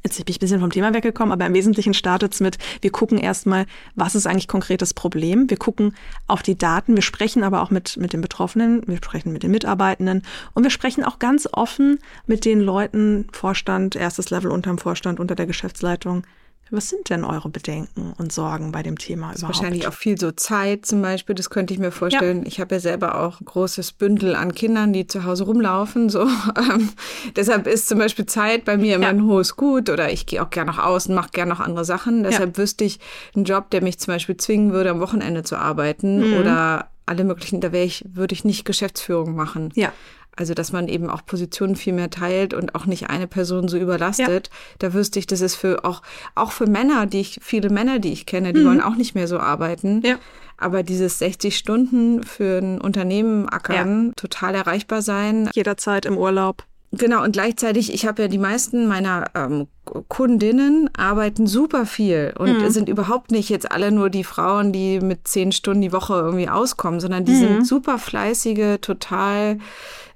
Jetzt 0.04 0.18
bin 0.18 0.26
ich 0.28 0.38
ein 0.38 0.40
bisschen 0.40 0.60
vom 0.60 0.72
Thema 0.72 0.94
weggekommen, 0.94 1.32
aber 1.32 1.46
im 1.46 1.54
Wesentlichen 1.54 1.94
startet 1.94 2.34
es 2.34 2.40
mit, 2.40 2.58
wir 2.82 2.92
gucken 2.92 3.18
erstmal, 3.18 3.66
was 3.96 4.16
ist 4.16 4.28
eigentlich 4.28 4.48
konkretes 4.48 4.94
Problem. 4.94 5.50
Wir 5.50 5.58
gucken 5.58 5.96
auf 6.28 6.44
die 6.44 6.58
Daten, 6.58 6.96
wir 6.96 7.04
sprechen 7.04 7.44
aber 7.44 7.62
auch 7.62 7.72
mit, 7.72 7.98
mit 7.98 8.14
den 8.14 8.22
Betroffenen, 8.22 8.82
wir 8.88 8.98
sprechen 8.98 9.34
mit 9.34 9.44
den 9.44 9.52
Mitarbeitenden 9.52 10.24
und 10.54 10.64
wir 10.64 10.70
sprechen 10.70 11.04
auch 11.04 11.20
ganz 11.20 11.48
offen 11.52 12.00
mit 12.28 12.46
den 12.46 12.60
Leuten, 12.60 13.28
Vorstand, 13.32 13.96
erstes 13.96 14.30
Level 14.30 14.52
unterm 14.52 14.78
Vorstand, 14.78 15.20
unter 15.20 15.36
der 15.36 15.46
Geschäftsleitung, 15.46 16.24
was 16.72 16.90
sind 16.90 17.10
denn 17.10 17.24
eure 17.24 17.50
Bedenken 17.50 18.14
und 18.18 18.32
Sorgen 18.32 18.72
bei 18.72 18.82
dem 18.82 18.98
Thema 18.98 19.32
das 19.32 19.40
überhaupt? 19.40 19.58
Wahrscheinlich 19.58 19.88
auch 19.88 19.94
viel 19.94 20.20
so 20.20 20.32
Zeit 20.32 20.86
zum 20.86 21.02
Beispiel, 21.02 21.36
das 21.36 21.50
könnte 21.50 21.74
ich 21.74 21.80
mir 21.80 21.92
vorstellen. 21.92 22.42
Ja. 22.42 22.48
Ich 22.48 22.60
habe 22.60 22.76
ja 22.76 22.80
selber 22.80 23.22
auch 23.22 23.40
ein 23.40 23.46
großes 23.46 23.92
Bündel 23.94 24.36
an 24.36 24.56
Kindern, 24.56 24.92
die 24.92 25.06
zu 25.06 25.24
Hause 25.24 25.46
rumlaufen. 25.46 26.10
So. 26.10 26.28
Ähm, 26.56 26.90
deshalb 27.36 27.68
ist 27.68 27.88
zum 27.88 28.00
Beispiel 28.00 28.26
Zeit 28.26 28.66
bei 28.66 28.78
mir 28.78 28.96
immer 28.96 29.06
ja. 29.06 29.10
ein 29.10 29.24
hohes 29.24 29.56
Gut 29.56 29.90
oder 29.90 30.12
ich 30.12 30.26
gehe 30.26 30.42
auch 30.42 30.50
gerne 30.50 30.72
nach 30.72 30.84
außen, 30.84 31.14
mache 31.14 31.32
gerne 31.32 31.50
noch 31.50 31.60
andere 31.60 31.84
Sachen. 31.84 32.24
Deshalb 32.24 32.58
ja. 32.58 32.64
wüsste 32.64 32.86
ich 32.86 33.00
einen 33.36 33.46
Job, 33.46 33.70
der 33.72 33.82
mich 33.82 34.00
zum 34.00 34.14
Beispiel 34.14 34.38
zwingen 34.38 34.72
würde, 34.72 34.92
am 34.92 35.00
Wochenende 35.00 35.44
zu 35.44 35.58
arbeiten 35.58 36.32
mhm. 36.32 36.38
oder 36.38 36.90
alle 37.06 37.24
möglichen, 37.24 37.62
da 37.62 37.72
wäre 37.72 37.86
ich, 37.86 38.06
würde 38.08 38.34
ich 38.34 38.46
nicht 38.46 38.66
Geschäftsführung 38.66 39.36
machen. 39.36 39.72
Ja. 39.76 39.92
Also, 40.36 40.54
dass 40.54 40.72
man 40.72 40.88
eben 40.88 41.10
auch 41.10 41.26
Positionen 41.26 41.76
viel 41.76 41.94
mehr 41.94 42.10
teilt 42.10 42.54
und 42.54 42.76
auch 42.76 42.86
nicht 42.86 43.10
eine 43.10 43.28
Person 43.28 43.68
so 43.68 43.78
überlastet. 43.78 44.48
Ja. 44.48 44.54
Da 44.80 44.94
wüsste 44.94 45.20
ich, 45.20 45.28
das 45.28 45.42
ist 45.42 45.56
für 45.56 45.86
auch, 45.86 46.02
auch 46.36 46.52
für 46.52 46.68
Männer, 46.68 47.06
die 47.06 47.22
ich, 47.22 47.40
viele 47.42 47.70
Männer, 47.70 48.00
die 48.00 48.12
ich 48.12 48.26
kenne, 48.26 48.52
die 48.52 48.62
mhm. 48.62 48.66
wollen 48.66 48.82
auch 48.82 48.96
nicht 48.96 49.16
mehr 49.16 49.28
so 49.28 49.40
arbeiten. 49.40 50.02
Ja. 50.04 50.18
Aber 50.58 50.84
dieses 50.84 51.20
60 51.20 51.58
Stunden 51.58 52.24
für 52.24 52.60
ein 52.60 52.80
Unternehmen 52.80 53.48
ackern, 53.50 54.08
ja. 54.08 54.14
total 54.16 54.56
erreichbar 54.56 55.02
sein. 55.02 55.50
Jederzeit 55.54 56.06
im 56.06 56.18
Urlaub. 56.18 56.64
Genau, 56.98 57.24
und 57.24 57.34
gleichzeitig, 57.34 57.94
ich 57.94 58.06
habe 58.06 58.24
ja 58.24 58.28
die 58.28 58.38
meisten 58.38 58.88
meiner 58.88 59.26
ähm, 59.34 59.68
Kundinnen 60.08 60.90
arbeiten 60.96 61.48
super 61.48 61.86
viel 61.86 62.34
und 62.38 62.62
mhm. 62.62 62.70
sind 62.70 62.90
überhaupt 62.90 63.32
nicht 63.32 63.50
jetzt 63.50 63.72
alle 63.72 63.92
nur 63.92 64.10
die 64.10 64.24
Frauen, 64.24 64.72
die 64.72 65.00
mit 65.00 65.28
zehn 65.28 65.52
Stunden 65.52 65.82
die 65.82 65.92
Woche 65.92 66.14
irgendwie 66.14 66.50
auskommen, 66.50 67.00
sondern 67.00 67.26
die 67.26 67.34
mhm. 67.34 67.40
sind 67.40 67.68
super 67.68 67.98
fleißige, 67.98 68.80
total 68.82 69.60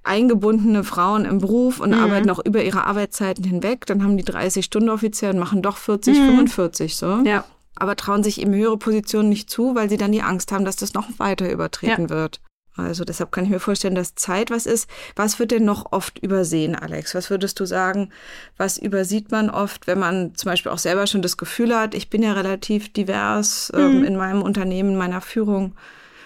eingebundene 0.03 0.83
Frauen 0.83 1.25
im 1.25 1.39
Beruf 1.39 1.79
und 1.79 1.91
mhm. 1.91 1.99
arbeiten 1.99 2.29
auch 2.29 2.43
über 2.43 2.63
ihre 2.63 2.85
Arbeitszeiten 2.85 3.43
hinweg. 3.43 3.85
Dann 3.85 4.03
haben 4.03 4.17
die 4.17 4.23
30 4.23 4.65
Stunden 4.65 4.89
offiziell 4.89 5.33
und 5.33 5.39
machen 5.39 5.61
doch 5.61 5.77
40, 5.77 6.17
mhm. 6.17 6.25
45 6.25 6.95
so. 6.95 7.21
Ja. 7.25 7.43
Aber 7.75 7.95
trauen 7.95 8.23
sich 8.23 8.41
eben 8.41 8.53
höhere 8.53 8.77
Positionen 8.77 9.29
nicht 9.29 9.49
zu, 9.49 9.75
weil 9.75 9.89
sie 9.89 9.97
dann 9.97 10.11
die 10.11 10.21
Angst 10.21 10.51
haben, 10.51 10.65
dass 10.65 10.75
das 10.75 10.93
noch 10.93 11.07
weiter 11.17 11.49
übertreten 11.51 12.05
ja. 12.05 12.09
wird. 12.09 12.41
Also 12.87 13.03
deshalb 13.03 13.31
kann 13.31 13.43
ich 13.43 13.49
mir 13.49 13.59
vorstellen, 13.59 13.95
dass 13.95 14.15
Zeit 14.15 14.51
was 14.51 14.65
ist. 14.65 14.89
Was 15.15 15.39
wird 15.39 15.51
denn 15.51 15.65
noch 15.65 15.91
oft 15.91 16.19
übersehen, 16.19 16.75
Alex? 16.75 17.15
Was 17.15 17.29
würdest 17.29 17.59
du 17.59 17.65
sagen, 17.65 18.11
was 18.57 18.77
übersieht 18.77 19.31
man 19.31 19.49
oft, 19.49 19.87
wenn 19.87 19.99
man 19.99 20.35
zum 20.35 20.49
Beispiel 20.49 20.71
auch 20.71 20.77
selber 20.77 21.07
schon 21.07 21.21
das 21.21 21.37
Gefühl 21.37 21.75
hat, 21.75 21.93
ich 21.93 22.09
bin 22.09 22.23
ja 22.23 22.33
relativ 22.33 22.91
divers 22.93 23.71
ähm, 23.75 23.99
mhm. 23.99 24.03
in 24.05 24.15
meinem 24.15 24.41
Unternehmen, 24.41 24.91
in 24.91 24.97
meiner 24.97 25.21
Führung. 25.21 25.75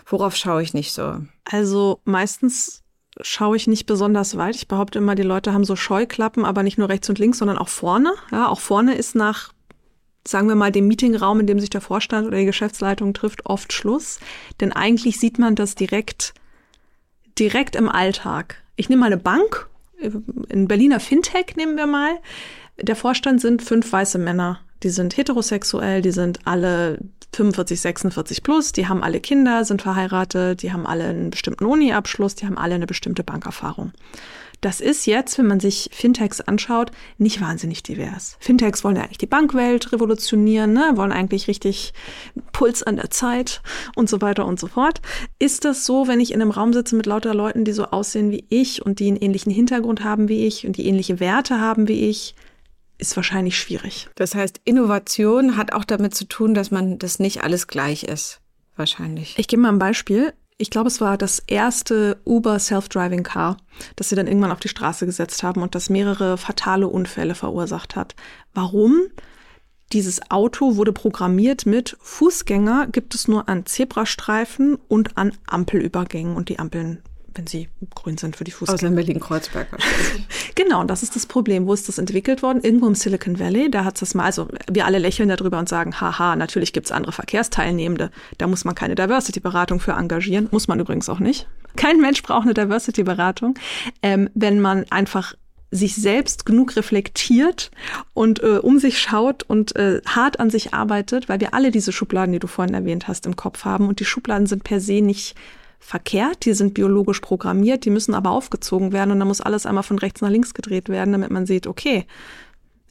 Worauf 0.05 0.35
schaue 0.35 0.61
ich 0.61 0.73
nicht 0.73 0.93
so? 0.93 1.19
Also 1.45 2.01
meistens 2.03 2.83
schaue 3.21 3.55
ich 3.55 3.67
nicht 3.67 3.85
besonders 3.85 4.37
weit. 4.37 4.55
Ich 4.55 4.67
behaupte 4.67 4.99
immer, 4.99 5.15
die 5.15 5.23
Leute 5.23 5.53
haben 5.53 5.65
so 5.65 5.75
Scheuklappen, 5.75 6.45
aber 6.45 6.63
nicht 6.63 6.77
nur 6.77 6.89
rechts 6.89 7.09
und 7.09 7.19
links, 7.19 7.37
sondern 7.37 7.57
auch 7.57 7.69
vorne. 7.69 8.13
Ja, 8.31 8.47
auch 8.47 8.59
vorne 8.59 8.95
ist 8.95 9.15
nach, 9.15 9.53
sagen 10.27 10.47
wir 10.47 10.55
mal, 10.55 10.71
dem 10.71 10.87
Meetingraum, 10.87 11.39
in 11.39 11.47
dem 11.47 11.59
sich 11.59 11.69
der 11.69 11.81
Vorstand 11.81 12.27
oder 12.27 12.37
die 12.37 12.45
Geschäftsleitung 12.45 13.13
trifft, 13.13 13.45
oft 13.45 13.71
Schluss. 13.73 14.19
Denn 14.59 14.71
eigentlich 14.71 15.19
sieht 15.19 15.39
man 15.39 15.55
das 15.55 15.75
direkt, 15.75 16.33
direkt 17.39 17.75
im 17.75 17.89
Alltag. 17.89 18.61
Ich 18.75 18.89
nehme 18.89 19.01
mal 19.01 19.07
eine 19.07 19.17
Bank, 19.17 19.67
in 20.49 20.67
Berliner 20.67 20.99
Fintech 20.99 21.55
nehmen 21.55 21.77
wir 21.77 21.87
mal. 21.87 22.17
Der 22.81 22.95
Vorstand 22.95 23.41
sind 23.41 23.61
fünf 23.61 23.91
weiße 23.91 24.17
Männer. 24.17 24.59
Die 24.81 24.89
sind 24.89 25.15
heterosexuell, 25.15 26.01
die 26.01 26.11
sind 26.11 26.39
alle 26.45 26.99
45, 27.33 27.79
46 27.79 28.43
plus, 28.43 28.73
die 28.73 28.87
haben 28.87 29.01
alle 29.01 29.19
Kinder, 29.19 29.65
sind 29.65 29.81
verheiratet, 29.81 30.61
die 30.61 30.73
haben 30.73 30.85
alle 30.85 31.05
einen 31.05 31.29
bestimmten 31.29 31.65
Uni-Abschluss, 31.65 32.35
die 32.35 32.45
haben 32.45 32.57
alle 32.57 32.75
eine 32.75 32.85
bestimmte 32.85 33.23
Bankerfahrung. 33.23 33.91
Das 34.63 34.79
ist 34.79 35.05
jetzt, 35.05 35.37
wenn 35.37 35.47
man 35.47 35.59
sich 35.59 35.89
Fintechs 35.91 36.39
anschaut, 36.39 36.91
nicht 37.17 37.41
wahnsinnig 37.41 37.83
divers. 37.83 38.37
Fintechs 38.39 38.81
wollen 38.85 38.95
ja 38.95 39.01
eigentlich 39.01 39.17
die 39.17 39.27
Bankwelt 39.27 39.91
revolutionieren, 39.91 40.71
ne? 40.71 40.93
wollen 40.93 41.11
eigentlich 41.11 41.49
richtig 41.49 41.93
Puls 42.53 42.81
an 42.81 42.95
der 42.95 43.09
Zeit 43.09 43.61
und 43.97 44.07
so 44.09 44.21
weiter 44.21 44.45
und 44.45 44.61
so 44.61 44.67
fort. 44.67 45.01
Ist 45.37 45.65
das 45.65 45.85
so, 45.85 46.07
wenn 46.07 46.21
ich 46.21 46.31
in 46.31 46.41
einem 46.41 46.49
Raum 46.49 46.71
sitze 46.71 46.95
mit 46.95 47.05
lauter 47.05 47.33
Leuten, 47.33 47.65
die 47.65 47.73
so 47.73 47.87
aussehen 47.87 48.31
wie 48.31 48.45
ich 48.47 48.85
und 48.85 48.99
die 48.99 49.09
einen 49.09 49.17
ähnlichen 49.17 49.51
Hintergrund 49.51 50.05
haben 50.05 50.29
wie 50.29 50.47
ich 50.47 50.65
und 50.65 50.77
die 50.77 50.87
ähnliche 50.87 51.19
Werte 51.19 51.59
haben 51.59 51.89
wie 51.89 52.09
ich? 52.09 52.33
ist 52.99 53.17
wahrscheinlich 53.17 53.57
schwierig. 53.57 54.07
Das 54.15 54.33
heißt, 54.33 54.61
Innovation 54.63 55.57
hat 55.57 55.73
auch 55.73 55.83
damit 55.83 56.15
zu 56.15 56.25
tun, 56.25 56.53
dass 56.53 56.71
man 56.71 56.99
das 56.99 57.19
nicht 57.19 57.43
alles 57.43 57.67
gleich 57.67 58.03
ist. 58.03 58.39
Wahrscheinlich. 58.77 59.37
Ich 59.37 59.47
gebe 59.49 59.61
mal 59.61 59.73
ein 59.73 59.79
Beispiel. 59.79 60.33
Ich 60.63 60.69
glaube, 60.69 60.87
es 60.87 61.01
war 61.01 61.17
das 61.17 61.39
erste 61.45 62.21
Uber 62.23 62.57
Self-Driving 62.57 63.23
Car, 63.23 63.57
das 63.97 64.07
sie 64.07 64.15
dann 64.15 64.27
irgendwann 64.27 64.53
auf 64.53 64.61
die 64.61 64.69
Straße 64.69 65.05
gesetzt 65.05 65.43
haben 65.43 65.61
und 65.61 65.75
das 65.75 65.89
mehrere 65.89 66.37
fatale 66.37 66.87
Unfälle 66.87 67.35
verursacht 67.35 67.97
hat. 67.97 68.15
Warum? 68.53 69.07
Dieses 69.91 70.31
Auto 70.31 70.77
wurde 70.77 70.93
programmiert 70.93 71.65
mit 71.65 71.97
Fußgänger 71.99 72.87
gibt 72.87 73.13
es 73.13 73.27
nur 73.27 73.49
an 73.49 73.65
Zebrastreifen 73.65 74.77
und 74.87 75.17
an 75.17 75.33
Ampelübergängen 75.47 76.37
und 76.37 76.47
die 76.47 76.59
Ampeln 76.59 77.03
wenn 77.35 77.47
sie 77.47 77.69
grün 77.95 78.17
sind 78.17 78.35
für 78.35 78.43
die 78.43 78.51
Fußgänger. 78.51 78.75
Außer 78.75 78.87
in 78.87 78.95
Berlin-Kreuzberg 78.95 79.71
wahrscheinlich. 79.71 80.27
genau, 80.55 80.81
und 80.81 80.89
das 80.89 81.03
ist 81.03 81.15
das 81.15 81.25
Problem. 81.25 81.65
Wo 81.67 81.73
ist 81.73 81.87
das 81.87 81.97
entwickelt 81.97 82.43
worden? 82.43 82.61
Irgendwo 82.61 82.87
im 82.87 82.95
Silicon 82.95 83.39
Valley. 83.39 83.69
Da 83.71 83.85
hat 83.85 83.95
es 83.95 84.01
das 84.01 84.15
mal, 84.15 84.25
also 84.25 84.47
wir 84.69 84.85
alle 84.85 84.99
lächeln 84.99 85.29
darüber 85.29 85.59
und 85.59 85.69
sagen, 85.69 85.99
haha, 85.99 86.35
natürlich 86.35 86.73
gibt 86.73 86.87
es 86.87 86.91
andere 86.91 87.11
Verkehrsteilnehmende. 87.11 88.11
Da 88.37 88.47
muss 88.47 88.65
man 88.65 88.75
keine 88.75 88.95
Diversity-Beratung 88.95 89.79
für 89.79 89.93
engagieren. 89.93 90.47
Muss 90.51 90.67
man 90.67 90.79
übrigens 90.79 91.09
auch 91.09 91.19
nicht. 91.19 91.47
Kein 91.75 91.99
Mensch 91.99 92.21
braucht 92.21 92.43
eine 92.43 92.53
Diversity-Beratung. 92.53 93.55
Ähm, 94.01 94.29
wenn 94.33 94.59
man 94.59 94.85
einfach 94.89 95.35
sich 95.73 95.95
selbst 95.95 96.45
genug 96.45 96.75
reflektiert 96.75 97.71
und 98.13 98.43
äh, 98.43 98.59
um 98.59 98.77
sich 98.77 98.99
schaut 98.99 99.43
und 99.43 99.75
äh, 99.75 100.01
hart 100.05 100.39
an 100.39 100.49
sich 100.49 100.73
arbeitet, 100.73 101.29
weil 101.29 101.39
wir 101.39 101.53
alle 101.53 101.71
diese 101.71 101.91
Schubladen, 101.91 102.31
die 102.31 102.39
du 102.39 102.47
vorhin 102.47 102.75
erwähnt 102.75 103.07
hast, 103.07 103.25
im 103.25 103.35
Kopf 103.35 103.65
haben. 103.65 103.87
Und 103.87 103.99
die 103.99 104.05
Schubladen 104.05 104.45
sind 104.45 104.63
per 104.63 104.79
se 104.79 105.01
nicht 105.01 105.35
verkehrt, 105.83 106.45
die 106.45 106.53
sind 106.53 106.73
biologisch 106.73 107.19
programmiert, 107.19 107.83
die 107.85 107.89
müssen 107.89 108.15
aber 108.15 108.31
aufgezogen 108.31 108.93
werden 108.93 109.11
und 109.11 109.19
dann 109.19 109.27
muss 109.27 109.41
alles 109.41 109.65
einmal 109.65 109.83
von 109.83 109.99
rechts 109.99 110.21
nach 110.21 110.29
links 110.29 110.53
gedreht 110.53 110.87
werden, 110.87 111.11
damit 111.11 111.29
man 111.29 111.45
sieht, 111.45 111.67
okay, 111.67 112.07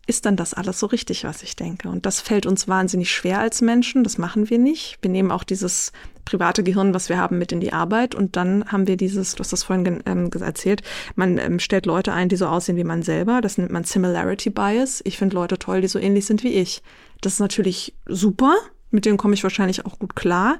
ist 0.06 0.26
dann 0.26 0.36
das 0.36 0.52
alles 0.52 0.80
so 0.80 0.86
richtig, 0.86 1.24
was 1.24 1.42
ich 1.42 1.56
denke? 1.56 1.88
Und 1.88 2.06
das 2.06 2.20
fällt 2.20 2.44
uns 2.44 2.66
wahnsinnig 2.66 3.10
schwer 3.10 3.38
als 3.38 3.62
Menschen. 3.62 4.02
Das 4.02 4.18
machen 4.18 4.50
wir 4.50 4.58
nicht. 4.58 4.98
Wir 5.00 5.10
nehmen 5.10 5.30
auch 5.30 5.44
dieses 5.44 5.92
private 6.24 6.64
Gehirn, 6.64 6.92
was 6.92 7.08
wir 7.08 7.18
haben, 7.18 7.38
mit 7.38 7.52
in 7.52 7.60
die 7.60 7.72
Arbeit. 7.72 8.14
Und 8.14 8.36
dann 8.36 8.70
haben 8.70 8.88
wir 8.88 8.96
dieses, 8.96 9.36
du 9.36 9.40
hast 9.40 9.52
das 9.52 9.62
vorhin 9.62 10.02
ähm, 10.04 10.28
erzählt, 10.40 10.82
man 11.14 11.38
ähm, 11.38 11.60
stellt 11.60 11.86
Leute 11.86 12.12
ein, 12.12 12.28
die 12.28 12.36
so 12.36 12.46
aussehen 12.46 12.76
wie 12.76 12.84
man 12.84 13.02
selber. 13.02 13.40
Das 13.40 13.58
nennt 13.58 13.70
man 13.70 13.84
Similarity 13.84 14.50
Bias. 14.50 15.02
Ich 15.04 15.18
finde 15.18 15.36
Leute 15.36 15.56
toll, 15.58 15.80
die 15.80 15.88
so 15.88 16.00
ähnlich 16.00 16.26
sind 16.26 16.42
wie 16.42 16.52
ich. 16.52 16.82
Das 17.20 17.34
ist 17.34 17.40
natürlich 17.40 17.94
super. 18.06 18.56
Mit 18.90 19.06
denen 19.06 19.18
komme 19.18 19.34
ich 19.34 19.44
wahrscheinlich 19.44 19.86
auch 19.86 20.00
gut 20.00 20.16
klar. 20.16 20.58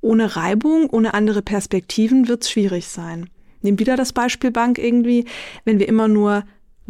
Ohne 0.00 0.36
Reibung, 0.36 0.88
ohne 0.90 1.14
andere 1.14 1.42
Perspektiven 1.42 2.28
wird 2.28 2.42
es 2.42 2.50
schwierig 2.50 2.88
sein. 2.88 3.28
Nehmen 3.62 3.78
wieder 3.78 3.96
das 3.96 4.12
Beispiel 4.12 4.50
Bank 4.50 4.78
irgendwie. 4.78 5.26
Wenn 5.64 5.78
wir 5.78 5.88
immer 5.88 6.08
nur 6.08 6.44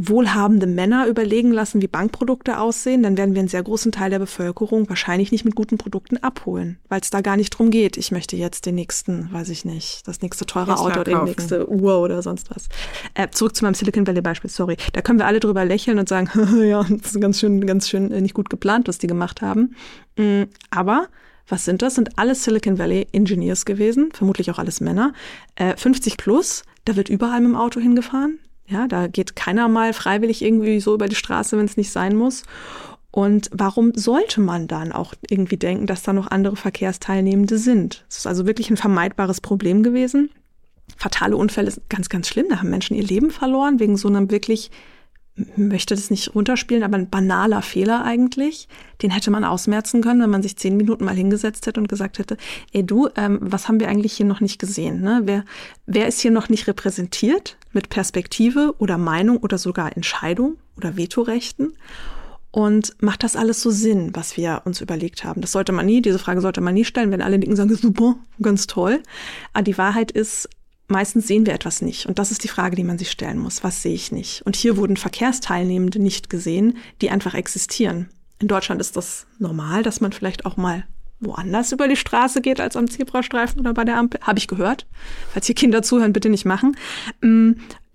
wohlhabende 0.09 0.67
Männer 0.67 1.07
überlegen 1.07 1.53
lassen, 1.53 1.83
wie 1.83 1.87
Bankprodukte 1.87 2.59
aussehen, 2.59 3.03
dann 3.03 3.19
werden 3.19 3.35
wir 3.35 3.41
einen 3.41 3.49
sehr 3.49 3.63
großen 3.63 3.93
Teil 3.93 4.11
der 4.11 4.19
Bevölkerung 4.19 4.89
wahrscheinlich 4.89 5.31
nicht 5.31 5.45
mit 5.45 5.55
guten 5.55 5.77
Produkten 5.77 6.17
abholen, 6.19 6.79
weil 6.89 7.01
es 7.01 7.11
da 7.11 7.21
gar 7.21 7.37
nicht 7.37 7.51
drum 7.51 7.71
geht. 7.71 7.97
Ich 7.97 8.11
möchte 8.11 8.37
jetzt 8.37 8.65
den 8.67 8.77
nächsten, 8.77 9.31
weiß 9.33 9.51
ich 9.51 9.65
nicht, 9.65 10.07
das 10.09 10.23
nächste 10.23 10.47
teure 10.47 10.79
Auto 10.79 11.01
oder 11.01 11.05
die 11.05 11.31
nächste 11.31 11.69
Uhr 11.69 12.01
oder 12.01 12.23
sonst 12.23 12.51
was. 12.51 12.69
Äh, 13.15 13.29
zurück 13.31 13.55
zu 13.55 13.65
meinem 13.65 13.75
Silicon 13.75 14.07
Valley 14.07 14.23
Beispiel, 14.23 14.49
sorry. 14.49 14.77
Da 14.95 15.03
können 15.03 15.19
wir 15.19 15.27
alle 15.27 15.41
drüber 15.41 15.65
lächeln 15.65 15.99
und 15.99 16.09
sagen, 16.09 16.31
ja, 16.63 16.83
das 16.89 17.13
ist 17.13 17.21
ganz 17.21 17.39
schön, 17.39 17.67
ganz 17.67 17.89
schön 17.89 18.11
äh, 18.11 18.21
nicht 18.21 18.35
gut 18.35 18.49
geplant, 18.49 18.89
was 18.89 18.99
die 18.99 19.07
gemacht 19.07 19.43
haben. 19.43 19.75
Mm, 20.17 20.45
aber 20.71 21.09
was 21.51 21.65
sind 21.65 21.83
das? 21.83 21.97
Sind 21.97 22.19
alles 22.19 22.45
Silicon 22.45 22.79
Valley 22.79 23.07
Engineers 23.13 23.65
gewesen, 23.65 24.11
vermutlich 24.13 24.51
auch 24.51 24.59
alles 24.59 24.81
Männer. 24.81 25.13
Äh, 25.57 25.77
50 25.77 26.17
plus, 26.17 26.65
da 26.85 26.97
wird 26.97 27.09
überall 27.09 27.41
mit 27.41 27.51
dem 27.51 27.57
Auto 27.57 27.81
hingefahren. 27.81 28.39
Ja, 28.67 28.87
da 28.87 29.09
geht 29.09 29.35
keiner 29.35 29.69
mal 29.69 29.93
freiwillig 29.93 30.43
irgendwie 30.43 30.81
so 30.81 30.95
über 30.95 31.09
die 31.09 31.17
Straße, 31.17 31.59
wenn 31.59 31.65
es 31.65 31.77
nicht 31.77 31.91
sein 31.91 32.15
muss. 32.17 32.45
Und 33.11 33.51
warum 33.53 33.93
sollte 33.97 34.41
man 34.41 34.69
dann 34.69 34.93
auch 34.93 35.15
irgendwie 35.29 35.57
denken, 35.57 35.87
dass 35.87 36.05
da 36.05 36.13
noch 36.13 36.29
andere 36.29 36.55
Verkehrsteilnehmende 36.55 37.59
sind? 37.59 38.05
Das 38.09 38.19
ist 38.19 38.27
also 38.27 38.47
wirklich 38.47 38.71
ein 38.71 38.77
vermeidbares 38.77 39.41
Problem 39.41 39.83
gewesen. 39.83 40.31
Fatale 40.97 41.37
Unfälle 41.37 41.71
sind 41.71 41.91
ganz, 41.91 42.09
ganz 42.09 42.29
schlimm. 42.29 42.47
Da 42.49 42.59
haben 42.59 42.71
Menschen 42.71 42.97
ihr 42.97 43.03
Leben 43.03 43.31
verloren 43.31 43.81
wegen 43.81 43.97
so 43.97 44.07
einem 44.07 44.31
wirklich 44.31 44.71
möchte 45.57 45.95
das 45.95 46.11
nicht 46.11 46.35
runterspielen, 46.35 46.83
aber 46.83 46.97
ein 46.97 47.11
banaler 47.11 47.63
Fehler 47.63 48.05
eigentlich. 48.05 48.69
Den 49.03 49.11
hätte 49.11 49.31
man 49.31 49.45
ausmerzen 49.45 50.03
können, 50.03 50.21
wenn 50.23 50.31
man 50.31 50.43
sich 50.43 50.57
zehn 50.57 50.77
Minuten 50.77 51.05
mal 51.05 51.15
hingesetzt 51.15 51.67
hätte 51.67 51.81
und 51.81 51.89
gesagt 51.89 52.19
hätte, 52.19 52.37
ey 52.73 52.85
du, 52.85 53.09
ähm, 53.17 53.39
was 53.41 53.69
haben 53.69 53.81
wir 53.81 53.89
eigentlich 53.89 54.13
hier 54.13 54.27
noch 54.27 54.41
nicht 54.41 54.59
gesehen? 54.59 55.01
Ne? 55.01 55.23
Wer, 55.25 55.45
wer 55.87 56.07
ist 56.07 56.21
hier 56.21 56.31
noch 56.31 56.49
nicht 56.49 56.67
repräsentiert 56.67 57.57
mit 57.73 57.89
Perspektive 57.89 58.75
oder 58.79 58.99
Meinung 58.99 59.39
oder 59.39 59.59
sogar 59.59 59.97
Entscheidung 59.97 60.57
oder 60.77 60.97
Vetorechten? 60.97 61.75
Und 62.53 62.97
macht 63.01 63.23
das 63.23 63.37
alles 63.37 63.63
so 63.63 63.71
Sinn, 63.71 64.11
was 64.15 64.37
wir 64.37 64.63
uns 64.65 64.81
überlegt 64.81 65.23
haben? 65.23 65.41
Das 65.41 65.53
sollte 65.53 65.71
man 65.71 65.87
nie, 65.87 66.03
diese 66.03 66.19
Frage 66.19 66.41
sollte 66.41 66.61
man 66.61 66.75
nie 66.75 66.85
stellen, 66.85 67.13
wenn 67.13 67.23
alle 67.23 67.39
nicken 67.39 67.55
sagen, 67.55 67.75
super, 67.77 68.17
ganz 68.43 68.67
toll. 68.67 69.03
Aber 69.53 69.63
die 69.63 69.79
Wahrheit 69.79 70.11
ist, 70.11 70.49
meistens 70.91 71.27
sehen 71.27 71.47
wir 71.47 71.55
etwas 71.55 71.83
nicht. 71.83 72.07
Und 72.07 72.19
das 72.19 72.31
ist 72.31 72.45
die 72.45 72.49
Frage, 72.49 72.77
die 72.77 72.85
man 72.85 72.99
sich 72.99 73.11
stellen 73.11 73.39
muss. 73.39 73.65
Was 73.65 73.83
sehe 73.83 73.95
ich 73.95 74.13
nicht? 74.13 74.43
Und 74.43 74.57
hier 74.57 74.77
wurden 74.77 74.97
Verkehrsteilnehmende 74.97 75.99
nicht 75.99 76.31
gesehen, 76.31 76.79
die 77.01 77.11
einfach 77.11 77.35
existieren. 77.35 78.09
In 78.39 78.49
Deutschland 78.49 78.81
ist 78.81 78.97
das 78.97 79.27
normal, 79.39 79.83
dass 79.83 80.01
man 80.01 80.13
vielleicht 80.13 80.47
auch 80.47 80.57
mal 80.57 80.85
woanders 81.21 81.73
über 81.73 81.87
die 81.87 81.97
Straße 81.97 82.41
geht 82.41 82.61
als 82.61 82.77
am 82.77 82.89
Zebrastreifen 82.89 83.61
oder 83.61 83.75
bei 83.75 83.85
der 83.85 83.99
Ampel. 83.99 84.21
Habe 84.23 84.39
ich 84.39 84.49
gehört. 84.49 84.87
Falls 85.33 85.47
hier 85.47 85.55
Kinder 85.55 85.83
zuhören, 85.83 86.15
bitte 86.15 86.31
nicht 86.31 86.47
machen. 86.47 86.77
Mm, 87.21 87.53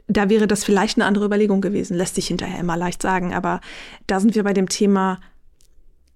da 0.07 0.29
wäre 0.29 0.47
das 0.47 0.63
vielleicht 0.63 0.97
eine 0.97 1.05
andere 1.05 1.25
Überlegung 1.25 1.61
gewesen. 1.61 1.97
Lässt 1.97 2.15
sich 2.15 2.27
hinterher 2.27 2.59
immer 2.59 2.77
leicht 2.77 3.01
sagen. 3.01 3.33
Aber 3.33 3.61
da 4.05 4.19
sind 4.19 4.35
wir 4.35 4.43
bei 4.43 4.53
dem 4.53 4.69
Thema, 4.69 5.19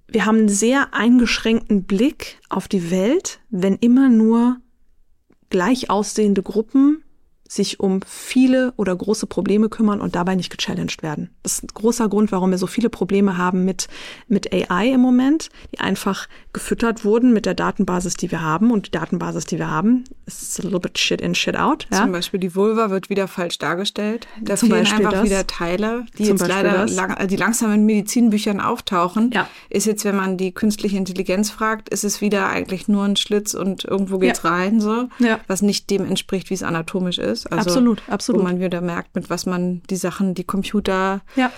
wir 0.08 0.26
haben 0.26 0.38
einen 0.38 0.50
sehr 0.50 0.94
eingeschränkten 0.94 1.84
Blick 1.84 2.40
auf 2.50 2.68
die 2.68 2.92
Welt, 2.92 3.40
wenn 3.50 3.76
immer 3.76 4.10
nur 4.10 4.58
gleich 5.50 5.90
aussehende 5.90 6.44
Gruppen 6.44 7.04
sich 7.50 7.80
um 7.80 8.02
viele 8.06 8.74
oder 8.78 8.96
große 8.96 9.26
Probleme 9.26 9.70
kümmern 9.70 10.02
und 10.02 10.16
dabei 10.16 10.36
nicht 10.36 10.56
gechallenged 10.56 11.02
werden. 11.02 11.32
Das 11.42 11.54
ist 11.54 11.64
ein 11.64 11.70
großer 11.74 12.08
Grund, 12.08 12.32
warum 12.32 12.52
wir 12.52 12.60
so 12.60 12.68
viele 12.68 12.90
Probleme 12.92 13.38
haben 13.38 13.66
mit, 13.66 13.88
mit 14.28 14.54
AI 14.54 14.90
im 14.90 15.02
Moment, 15.02 15.50
die 15.74 15.80
einfach 15.80 16.28
gefüttert 16.54 17.04
wurden 17.04 17.34
mit 17.34 17.48
der 17.48 17.56
Datenbasis, 17.56 18.14
die 18.14 18.30
wir 18.30 18.44
haben. 18.44 18.70
Und 18.70 18.86
die 18.86 18.92
Datenbasis, 18.92 19.46
die 19.46 19.58
wir 19.58 19.70
haben, 19.70 20.04
ist 20.28 20.60
a 20.60 20.64
little 20.64 20.80
bit 20.80 21.00
shit 21.00 21.22
in, 21.22 21.34
shit 21.34 21.58
out. 21.58 21.88
Ja? 21.92 22.04
Zum 22.04 22.12
Beispiel 22.12 22.40
die 22.40 22.54
Vulva 22.54 22.92
wird 22.92 23.10
wieder 23.10 23.28
falsch 23.28 23.58
dargestellt. 23.58 24.28
Da 24.42 24.56
Zum 24.56 24.70
fehlen 24.70 24.84
Beispiel 24.84 25.06
einfach 25.08 25.20
das. 25.20 25.24
wieder 25.24 25.48
Teile, 25.48 26.06
die 26.20 26.26
Zum 26.26 26.38
jetzt 26.38 26.48
Beispiel 26.48 26.64
leider 26.64 26.86
lang, 26.86 27.28
die 27.28 27.36
langsam 27.36 27.74
in 27.74 27.84
Medizinbüchern 27.88 28.62
auftauchen. 28.62 29.32
Ja. 29.34 29.50
Ist 29.72 29.88
jetzt, 29.88 30.06
wenn 30.06 30.16
man 30.16 30.38
die 30.38 30.52
künstliche 30.52 30.98
Intelligenz 30.98 31.50
fragt, 31.50 31.90
ist 31.90 32.04
es 32.04 32.22
wieder 32.22 32.48
eigentlich 32.48 32.88
nur 32.88 33.06
ein 33.06 33.16
Schlitz 33.16 33.56
und 33.56 33.86
irgendwo 33.86 34.20
geht's 34.20 34.44
ja. 34.44 34.52
rein, 34.52 34.80
so, 34.80 35.10
was 35.48 35.64
nicht 35.64 35.90
dem 35.90 36.06
entspricht, 36.06 36.52
wie 36.52 36.54
es 36.54 36.62
anatomisch 36.62 37.18
ist 37.18 37.39
ist. 37.46 37.52
Also, 37.52 37.70
absolut, 37.70 38.02
absolut. 38.08 38.42
Wo 38.42 38.46
man 38.46 38.60
wieder 38.60 38.82
merkt, 38.82 39.16
mit 39.16 39.30
was 39.30 39.46
man 39.46 39.82
die 39.90 39.96
Sachen, 39.96 40.34
die 40.34 40.44
Computer, 40.44 41.22
ja. 41.36 41.52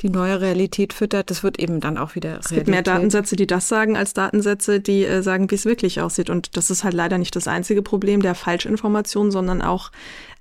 die 0.00 0.10
neue 0.10 0.40
Realität 0.40 0.92
füttert, 0.92 1.30
das 1.30 1.42
wird 1.42 1.58
eben 1.58 1.80
dann 1.80 1.98
auch 1.98 2.14
wieder 2.14 2.30
Realität. 2.30 2.50
Es 2.50 2.54
gibt 2.54 2.68
mehr 2.68 2.82
Datensätze, 2.82 3.36
die 3.36 3.46
das 3.46 3.68
sagen, 3.68 3.96
als 3.96 4.14
Datensätze, 4.14 4.80
die 4.80 5.04
äh, 5.04 5.22
sagen, 5.22 5.50
wie 5.50 5.54
es 5.54 5.64
wirklich 5.64 6.00
aussieht. 6.00 6.30
Und 6.30 6.56
das 6.56 6.70
ist 6.70 6.84
halt 6.84 6.94
leider 6.94 7.18
nicht 7.18 7.34
das 7.36 7.48
einzige 7.48 7.82
Problem 7.82 8.22
der 8.22 8.34
Falschinformation, 8.34 9.30
sondern 9.30 9.62
auch 9.62 9.90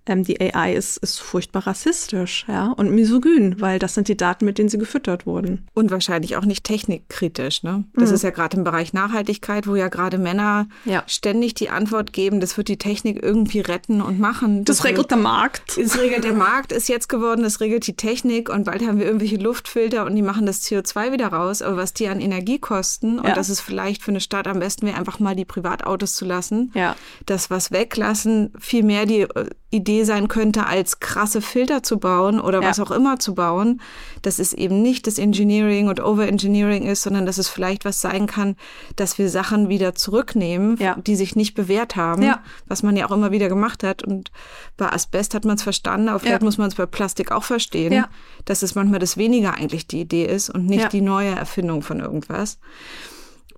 ähm, 0.08 0.24
die 0.24 0.39
AI 0.41 0.74
ist, 0.74 0.98
ist 0.98 1.20
furchtbar 1.20 1.67
rassistisch 1.67 2.46
ja, 2.48 2.72
und 2.72 2.91
misogyn, 2.91 3.60
weil 3.60 3.80
das 3.80 3.93
sind 3.93 4.08
die 4.08 4.17
Daten, 4.17 4.46
mit 4.46 4.58
denen 4.58 4.70
sie 4.70 4.78
gefüttert 4.78 5.26
wurden. 5.26 5.67
Und 5.74 5.91
wahrscheinlich 5.91 6.38
auch 6.38 6.46
nicht 6.46 6.63
technikkritisch. 6.63 7.63
Ne? 7.63 7.84
Das 7.93 8.10
mhm. 8.10 8.15
ist 8.15 8.24
ja 8.24 8.30
gerade 8.30 8.58
im 8.58 8.63
Bereich 8.63 8.93
Nachhaltigkeit, 8.93 9.67
wo 9.67 9.76
ja 9.76 9.89
gerade 9.89 10.17
Männer 10.17 10.67
ja. 10.86 11.04
ständig 11.08 11.54
die 11.54 11.70
Antwort 11.70 12.13
geben, 12.13 12.39
das 12.39 12.58
wird 12.58 12.67
die 12.67 12.78
Technik 12.78 13.22
irgendwie 13.22 13.60
retten 13.60 14.02
und 14.02 14.20
machen. 14.20 14.65
Das, 14.65 14.78
das 14.78 14.86
regelt 14.86 15.12
der 15.12 15.17
Markt. 15.17 15.78
Das 15.78 16.00
regelt 16.00 16.24
der 16.24 16.34
Markt, 16.34 16.72
ist 16.72 16.89
jetzt 16.89 17.10
geworden, 17.10 17.43
das 17.43 17.60
regelt 17.60 17.86
die 17.88 17.96
Technik 17.96 18.50
und 18.50 18.65
bald 18.65 18.82
haben 18.86 19.00
wir 19.00 19.06
irgendwelche 19.06 19.38
Luftfilter 19.38 20.06
und 20.06 20.15
die 20.15 20.22
machen 20.22 20.46
das 20.46 20.63
CO2 20.63 21.12
wieder 21.12 21.28
raus. 21.28 21.62
Aber 21.62 21.78
was 21.78 21.93
die 21.93 22.08
an 22.08 22.20
Energie 22.20 22.60
kosten, 22.60 23.20
und 23.20 23.36
das 23.36 23.50
ist 23.50 23.62
vielleicht 23.62 24.04
für 24.04 24.12
eine 24.12 24.22
Stadt 24.22 24.48
am 24.48 24.60
besten 24.60 24.86
wäre, 24.86 24.98
einfach 24.98 25.20
mal 25.20 25.36
die 25.36 25.46
Privatautos 25.46 26.15
zu 26.15 26.26
lassen, 26.26 26.72
ja. 26.74 26.96
das 27.26 27.50
was 27.50 27.72
weglassen, 27.72 28.54
viel 28.60 28.84
mehr 28.84 29.06
die 29.06 29.22
äh, 29.22 29.50
Idee 29.70 30.06
sein 30.06 30.30
könnte, 30.30 30.66
als 30.66 31.02
krasse 31.02 31.42
Filter 31.42 31.84
zu 31.84 32.00
bauen 32.00 32.40
oder 32.40 32.62
ja. 32.62 32.70
was 32.70 32.80
auch 32.80 32.90
immer 32.90 33.20
zu 33.20 33.36
bauen, 33.36 33.82
dass 34.22 34.40
es 34.40 34.54
eben 34.54 34.82
nicht 34.82 35.08
das 35.08 35.18
Engineering 35.20 35.90
und 35.90 36.02
Overengineering 36.02 36.86
ist, 36.86 37.04
sondern 37.04 37.26
dass 37.26 37.38
es 37.38 37.50
vielleicht 37.50 37.84
was 37.84 38.00
sein 38.00 38.28
kann, 38.28 38.56
dass 38.96 39.18
wir 39.18 39.30
Sachen 39.30 39.68
wieder 39.68 39.94
zurücknehmen, 39.94 40.78
ja. 40.78 40.96
die 40.96 41.18
sich 41.18 41.36
nicht 41.36 41.54
bewährt 41.54 41.98
haben, 41.98 42.22
ja. 42.22 42.42
was 42.68 42.82
man 42.82 42.96
ja 42.96 43.08
auch 43.08 43.12
immer 43.12 43.32
wieder 43.32 43.50
gemacht 43.50 43.84
hat. 43.84 44.04
Und 44.04 44.32
bei 44.78 44.90
Asbest 44.90 45.34
hat 45.34 45.44
man 45.44 45.58
es 45.58 45.64
verstanden, 45.64 46.08
aber 46.08 46.20
vielleicht 46.20 46.44
muss 46.44 46.58
man 46.58 46.70
es 46.70 46.76
bei 46.76 46.86
Plastik 46.86 47.34
auch 47.34 47.44
verstehen, 47.44 48.06
dass 48.46 48.64
es 48.64 48.74
manchmal 48.74 49.00
das 49.00 49.18
weniger 49.18 49.56
eigentlich 49.56 49.86
die 49.88 50.00
Idee 50.00 50.26
ist 50.26 50.50
und 50.50 50.66
nicht 50.66 50.94
die 50.94 51.02
neue 51.02 51.36
Erfindung 51.36 51.82
von 51.82 52.00
irgendwas. 52.00 52.58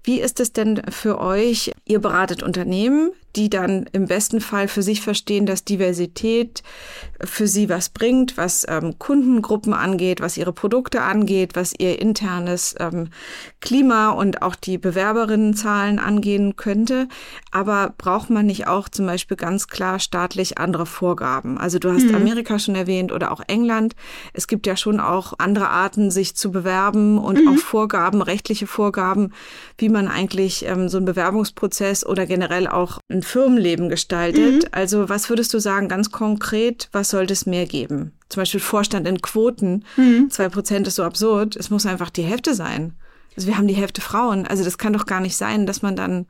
Wie 0.04 0.22
ist 0.22 0.40
es 0.40 0.54
denn 0.54 0.82
für 0.90 1.20
euch? 1.20 1.72
Ihr 1.92 1.98
beratet 1.98 2.44
Unternehmen, 2.44 3.10
die 3.36 3.50
dann 3.50 3.88
im 3.94 4.06
besten 4.06 4.42
Fall 4.42 4.68
für 4.68 4.84
sich 4.84 5.02
verstehen, 5.02 5.48
dass 5.48 5.66
Diversität 5.66 6.62
für 7.24 7.48
sie 7.48 7.68
was 7.68 7.90
bringt, 7.90 8.38
was 8.38 8.64
ähm, 8.70 9.00
Kundengruppen 9.00 9.74
angeht, 9.74 10.22
was 10.22 10.38
ihre 10.38 10.54
Produkte 10.54 11.02
angeht, 11.02 11.56
was 11.56 11.74
ihr 11.76 12.00
internes 12.00 12.76
ähm, 12.80 13.10
Klima 13.60 14.10
und 14.12 14.44
auch 14.44 14.54
die 14.54 14.78
Bewerberinnenzahlen 14.78 15.98
angehen 15.98 16.58
könnte. 16.58 17.08
Aber 17.50 17.96
braucht 17.98 18.30
man 18.30 18.46
nicht 18.46 18.68
auch 18.68 18.88
zum 18.88 19.08
Beispiel 19.08 19.38
ganz 19.38 19.68
klar 19.68 19.98
staatlich 19.98 20.60
andere 20.60 20.86
Vorgaben? 20.86 21.58
Also 21.58 21.80
du 21.80 21.92
hast 21.92 22.06
mhm. 22.06 22.16
Amerika 22.16 22.60
schon 22.60 22.76
erwähnt 22.76 23.12
oder 23.12 23.32
auch 23.32 23.42
England. 23.48 23.96
Es 24.34 24.48
gibt 24.48 24.68
ja 24.68 24.78
schon 24.78 25.00
auch 25.00 25.34
andere 25.40 25.70
Arten, 25.70 26.12
sich 26.12 26.36
zu 26.36 26.52
bewerben 26.52 27.18
und 27.18 27.42
mhm. 27.42 27.48
auch 27.48 27.58
Vorgaben, 27.58 28.22
rechtliche 28.22 28.68
Vorgaben, 28.68 29.34
wie 29.80 29.90
man 29.90 30.08
eigentlich 30.08 30.68
ähm, 30.68 30.88
so 30.88 30.98
einen 30.98 31.08
Bewerbungsprozess 31.08 31.79
oder 32.06 32.26
generell 32.26 32.68
auch 32.68 33.00
ein 33.10 33.24
Firmenleben 33.24 33.90
gestaltet. 33.90 34.64
Mhm. 34.64 34.70
Also 34.72 35.10
was 35.10 35.30
würdest 35.30 35.54
du 35.54 35.60
sagen, 35.60 35.88
ganz 35.88 36.12
konkret, 36.12 36.90
was 36.92 37.10
sollte 37.10 37.34
es 37.34 37.46
mehr 37.46 37.66
geben? 37.66 38.14
Zum 38.30 38.42
Beispiel 38.42 38.60
Vorstand 38.60 39.08
in 39.08 39.22
Quoten. 39.22 39.86
Mhm. 39.98 40.30
Zwei 40.30 40.50
Prozent 40.50 40.88
ist 40.88 40.96
so 40.96 41.04
absurd. 41.04 41.56
Es 41.56 41.70
muss 41.70 41.86
einfach 41.86 42.10
die 42.10 42.24
Hälfte 42.24 42.54
sein. 42.54 42.94
Also 43.36 43.48
wir 43.48 43.58
haben 43.58 43.68
die 43.68 43.76
Hälfte 43.76 44.02
Frauen. 44.02 44.46
Also 44.46 44.64
das 44.64 44.78
kann 44.78 44.94
doch 44.94 45.06
gar 45.06 45.22
nicht 45.22 45.38
sein, 45.38 45.66
dass 45.66 45.82
man 45.82 45.96
dann 45.96 46.26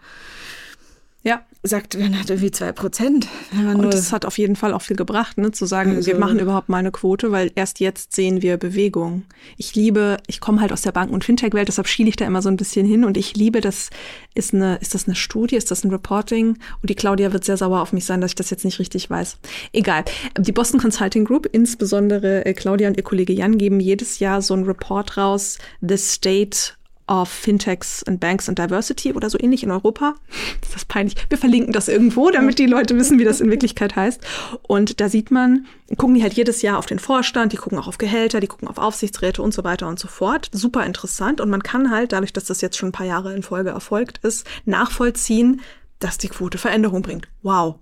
Ja. 1.24 1.42
Sagt, 1.62 2.00
man 2.00 2.18
hat 2.18 2.30
irgendwie 2.30 2.52
zwei 2.52 2.72
Prozent. 2.72 3.28
Und 3.52 3.94
das 3.94 4.14
hat 4.14 4.24
auf 4.24 4.38
jeden 4.38 4.56
Fall 4.56 4.74
auch 4.74 4.82
viel 4.82 4.96
gebracht, 4.96 5.38
ne, 5.38 5.52
zu 5.52 5.66
sagen, 5.66 5.98
also, 5.98 6.08
wir 6.08 6.18
machen 6.18 6.40
überhaupt 6.40 6.70
mal 6.70 6.78
eine 6.78 6.92
Quote, 6.92 7.34
weil 7.34 7.52
erst 7.56 7.82
jetzt 7.82 8.16
sehen 8.16 8.42
wir 8.42 8.56
Bewegung. 8.56 9.26
Ich 9.58 9.76
liebe, 9.76 10.18
ich 10.28 10.40
komme 10.40 10.62
halt 10.62 10.72
aus 10.72 10.84
der 10.84 10.94
Banken- 10.94 11.14
und 11.14 11.26
Fintech-Welt, 11.26 11.68
deshalb 11.68 11.90
schiele 11.90 12.08
ich 12.08 12.16
da 12.16 12.26
immer 12.26 12.42
so 12.42 12.48
ein 12.48 12.56
bisschen 12.56 12.86
hin 12.86 13.04
und 13.04 13.18
ich 13.18 13.36
liebe, 13.36 13.60
das 13.60 13.90
ist 14.36 14.54
eine, 14.54 14.78
ist 14.78 14.94
das 14.94 15.06
eine 15.06 15.16
Studie, 15.16 15.58
ist 15.58 15.70
das 15.70 15.84
ein 15.84 15.92
Reporting? 15.92 16.58
Und 16.82 16.90
die 16.90 16.96
Claudia 16.96 17.34
wird 17.34 17.44
sehr 17.44 17.58
sauer 17.58 17.82
auf 17.82 17.92
mich 17.92 18.06
sein, 18.06 18.22
dass 18.22 18.32
ich 18.32 18.36
das 18.36 18.50
jetzt 18.52 18.64
nicht 18.64 18.80
richtig 18.80 19.10
weiß. 19.10 19.38
Egal. 19.74 20.06
Die 20.38 20.54
Boston 20.54 20.80
Consulting 20.80 21.26
Group, 21.26 21.50
insbesondere 21.52 22.46
äh, 22.46 22.54
Claudia 22.54 22.88
und 22.88 22.96
ihr 22.96 23.04
Kollege 23.04 23.34
Jan, 23.34 23.58
geben 23.58 23.82
jedes 23.82 24.20
Jahr 24.20 24.42
so 24.42 24.54
ein 24.54 24.64
Report 24.64 25.18
raus, 25.18 25.58
The 25.82 25.98
State 25.98 26.79
of 27.10 27.30
Fintechs 27.30 28.04
and 28.04 28.20
Banks 28.20 28.48
and 28.48 28.58
Diversity 28.58 29.14
oder 29.14 29.30
so 29.30 29.38
ähnlich 29.40 29.64
in 29.64 29.72
Europa. 29.72 30.16
Das 30.62 30.76
ist 30.76 30.88
peinlich. 30.88 31.16
Wir 31.30 31.38
verlinken 31.38 31.74
das 31.74 31.88
irgendwo, 31.88 32.30
damit 32.30 32.60
die 32.60 32.68
Leute 32.68 32.96
wissen, 32.96 33.18
wie 33.18 33.24
das 33.24 33.42
in 33.42 33.50
Wirklichkeit 33.50 33.96
heißt. 33.96 34.22
Und 34.62 35.02
da 35.02 35.10
sieht 35.10 35.32
man, 35.32 35.66
gucken 35.98 36.14
die 36.14 36.22
halt 36.22 36.34
jedes 36.34 36.62
Jahr 36.62 36.78
auf 36.78 36.86
den 36.86 37.00
Vorstand, 37.00 37.54
die 37.54 37.58
gucken 37.58 37.80
auch 37.80 37.88
auf 37.88 37.98
Gehälter, 37.98 38.40
die 38.40 38.48
gucken 38.48 38.68
auf 38.68 38.78
Aufsichtsräte 38.78 39.42
und 39.42 39.54
so 39.54 39.64
weiter 39.64 39.88
und 39.88 40.00
so 40.00 40.08
fort. 40.08 40.50
Super 40.52 40.86
interessant. 40.86 41.42
Und 41.42 41.50
man 41.50 41.64
kann 41.64 41.90
halt, 41.90 42.12
dadurch, 42.12 42.34
dass 42.34 42.46
das 42.46 42.62
jetzt 42.62 42.78
schon 42.78 42.90
ein 42.90 42.94
paar 42.94 43.08
Jahre 43.08 43.36
in 43.36 43.42
Folge 43.42 43.72
erfolgt 43.72 44.20
ist, 44.20 44.46
nachvollziehen, 44.66 45.62
dass 45.98 46.18
die 46.18 46.30
Quote 46.30 46.58
Veränderung 46.58 47.02
bringt. 47.02 47.28
Wow 47.42 47.80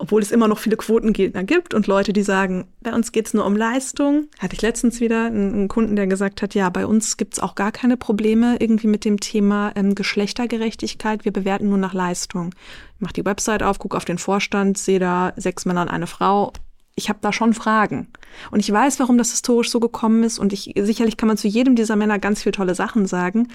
obwohl 0.00 0.22
es 0.22 0.30
immer 0.30 0.48
noch 0.48 0.58
viele 0.58 0.78
Quotengegner 0.78 1.44
gibt 1.44 1.74
und 1.74 1.86
Leute, 1.86 2.14
die 2.14 2.22
sagen, 2.22 2.66
bei 2.80 2.94
uns 2.94 3.12
geht's 3.12 3.34
nur 3.34 3.44
um 3.44 3.54
Leistung. 3.54 4.28
Hatte 4.38 4.54
ich 4.54 4.62
letztens 4.62 4.98
wieder 4.98 5.26
einen, 5.26 5.68
Kunden, 5.68 5.94
der 5.94 6.06
gesagt 6.06 6.40
hat, 6.40 6.54
ja, 6.54 6.70
bei 6.70 6.86
uns 6.86 7.18
gibt's 7.18 7.38
auch 7.38 7.54
gar 7.54 7.70
keine 7.70 7.98
Probleme 7.98 8.56
irgendwie 8.60 8.86
mit 8.86 9.04
dem 9.04 9.20
Thema 9.20 9.72
ähm, 9.74 9.94
Geschlechtergerechtigkeit. 9.94 11.26
Wir 11.26 11.32
bewerten 11.32 11.68
nur 11.68 11.76
nach 11.76 11.92
Leistung. 11.92 12.54
Ich 12.94 13.00
mache 13.02 13.12
die 13.12 13.26
Website 13.26 13.62
auf, 13.62 13.78
gucke 13.78 13.96
auf 13.96 14.06
den 14.06 14.16
Vorstand, 14.16 14.78
sehe 14.78 14.98
da 14.98 15.34
sechs 15.36 15.66
Männer 15.66 15.82
und 15.82 15.88
eine 15.88 16.06
Frau. 16.06 16.54
Ich 16.94 17.10
habe 17.10 17.18
da 17.20 17.30
schon 17.30 17.52
Fragen. 17.52 18.08
Und 18.50 18.60
ich 18.60 18.72
weiß, 18.72 19.00
warum 19.00 19.18
das 19.18 19.32
historisch 19.32 19.70
so 19.70 19.80
gekommen 19.80 20.22
ist. 20.22 20.38
Und 20.38 20.54
ich, 20.54 20.72
sicherlich 20.78 21.18
kann 21.18 21.28
man 21.28 21.36
zu 21.36 21.46
jedem 21.46 21.76
dieser 21.76 21.96
Männer 21.96 22.18
ganz 22.18 22.42
viele 22.42 22.52
tolle 22.52 22.74
Sachen 22.74 23.04
sagen. 23.04 23.48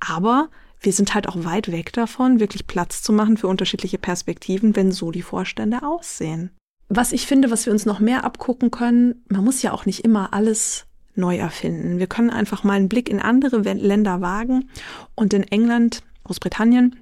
Aber 0.00 0.48
wir 0.82 0.92
sind 0.92 1.14
halt 1.14 1.28
auch 1.28 1.44
weit 1.44 1.70
weg 1.70 1.92
davon, 1.92 2.40
wirklich 2.40 2.66
Platz 2.66 3.02
zu 3.02 3.12
machen 3.12 3.36
für 3.36 3.46
unterschiedliche 3.46 3.98
Perspektiven, 3.98 4.76
wenn 4.76 4.92
so 4.92 5.10
die 5.10 5.22
Vorstände 5.22 5.82
aussehen. 5.82 6.50
Was 6.88 7.12
ich 7.12 7.26
finde, 7.26 7.50
was 7.50 7.64
wir 7.66 7.72
uns 7.72 7.86
noch 7.86 8.00
mehr 8.00 8.24
abgucken 8.24 8.70
können, 8.70 9.24
man 9.28 9.44
muss 9.44 9.62
ja 9.62 9.72
auch 9.72 9.86
nicht 9.86 10.04
immer 10.04 10.34
alles 10.34 10.86
neu 11.14 11.36
erfinden. 11.36 11.98
Wir 11.98 12.06
können 12.06 12.30
einfach 12.30 12.64
mal 12.64 12.74
einen 12.74 12.88
Blick 12.88 13.08
in 13.08 13.20
andere 13.20 13.58
Länder 13.58 14.20
wagen. 14.20 14.68
Und 15.14 15.34
in 15.34 15.44
England, 15.44 16.02
Großbritannien, 16.24 16.96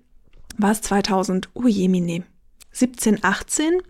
war 0.59 0.73
es 0.73 0.83
2000, 0.83 1.49
oh 1.55 1.67
jemine, 1.67 2.25
17, 2.73 3.25
18 3.25 3.81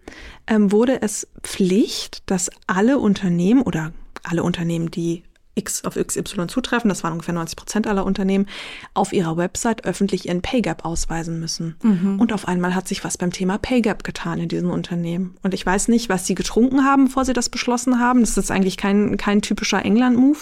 ähm, 0.46 0.72
wurde 0.72 1.02
es 1.02 1.28
Pflicht, 1.42 2.22
dass 2.30 2.50
alle 2.66 2.98
Unternehmen 2.98 3.62
oder 3.62 3.92
alle 4.22 4.42
Unternehmen, 4.42 4.90
die 4.90 5.22
X 5.60 5.84
auf 5.84 5.94
XY 5.94 6.46
zutreffen, 6.48 6.88
das 6.88 7.04
waren 7.04 7.12
ungefähr 7.12 7.34
90 7.34 7.56
Prozent 7.56 7.86
aller 7.86 8.04
Unternehmen, 8.04 8.46
auf 8.94 9.12
ihrer 9.12 9.36
Website 9.36 9.84
öffentlich 9.84 10.26
ihren 10.26 10.42
Pay 10.42 10.62
Gap 10.62 10.84
ausweisen 10.84 11.38
müssen. 11.38 11.76
Mhm. 11.82 12.18
Und 12.18 12.32
auf 12.32 12.48
einmal 12.48 12.74
hat 12.74 12.88
sich 12.88 13.04
was 13.04 13.18
beim 13.18 13.30
Thema 13.30 13.58
Pay 13.58 13.82
Gap 13.82 14.04
getan 14.04 14.38
in 14.38 14.48
diesen 14.48 14.70
Unternehmen. 14.70 15.36
Und 15.42 15.54
ich 15.54 15.64
weiß 15.64 15.88
nicht, 15.88 16.08
was 16.08 16.26
sie 16.26 16.34
getrunken 16.34 16.84
haben, 16.84 17.06
bevor 17.06 17.24
sie 17.24 17.32
das 17.32 17.48
beschlossen 17.48 18.00
haben. 18.00 18.20
Das 18.20 18.36
ist 18.36 18.50
eigentlich 18.50 18.76
kein, 18.76 19.16
kein 19.16 19.42
typischer 19.42 19.84
England-Move. 19.84 20.38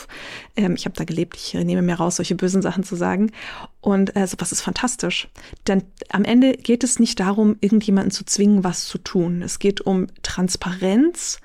Ähm, 0.57 0.75
ich 0.75 0.85
habe 0.85 0.97
da 0.97 1.05
gelebt, 1.05 1.37
ich 1.37 1.55
nehme 1.55 1.83
mir 1.83 1.97
raus, 1.97 2.17
solche 2.17 2.35
bösen 2.35 2.63
Sachen 2.63 2.85
zu 2.85 2.97
sagen. 2.97 3.33
Und 3.81 4.17
äh, 4.17 4.27
sowas 4.27 4.53
ist 4.53 4.61
fantastisch. 4.61 5.29
Denn 5.67 5.83
am 6.11 6.25
Ende 6.25 6.53
geht 6.53 6.85
es 6.85 6.99
nicht 6.99 7.21
darum, 7.21 7.57
irgendjemanden 7.61 8.11
zu 8.11 8.25
zwingen, 8.25 8.65
was 8.65 8.87
zu 8.87 8.99
tun. 8.99 9.43
Es 9.43 9.59
geht 9.59 9.81
um 9.81 10.07
Transparenz 10.23 11.41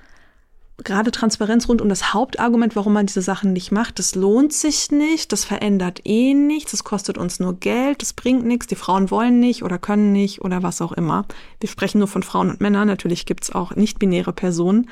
gerade 0.78 1.12
Transparenz 1.12 1.70
rund 1.70 1.82
um 1.82 1.90
das 1.90 2.14
Hauptargument, 2.14 2.76
warum 2.76 2.94
man 2.94 3.06
diese 3.06 3.22
Sachen 3.22 3.54
nicht 3.54 3.72
macht. 3.72 4.00
Das 4.00 4.16
lohnt 4.16 4.54
sich 4.54 4.90
nicht, 4.92 5.32
das 5.32 5.46
verändert 5.46 6.02
eh 6.04 6.34
nichts, 6.34 6.72
das 6.72 6.84
kostet 6.84 7.18
uns 7.18 7.40
nur 7.40 7.60
Geld, 7.60 8.02
das 8.02 8.14
bringt 8.14 8.44
nichts, 8.46 8.66
die 8.68 8.76
Frauen 8.76 9.12
wollen 9.12 9.40
nicht 9.40 9.64
oder 9.64 9.78
können 9.78 10.12
nicht 10.12 10.42
oder 10.42 10.64
was 10.64 10.82
auch 10.82 10.92
immer. 10.92 11.26
Wir 11.60 11.70
sprechen 11.70 12.00
nur 12.00 12.08
von 12.08 12.24
Frauen 12.24 12.50
und 12.50 12.60
Männern, 12.60 12.88
natürlich 12.88 13.28
gibt's 13.28 13.52
auch 13.52 13.76
nicht-binäre 13.76 14.34
Personen, 14.34 14.90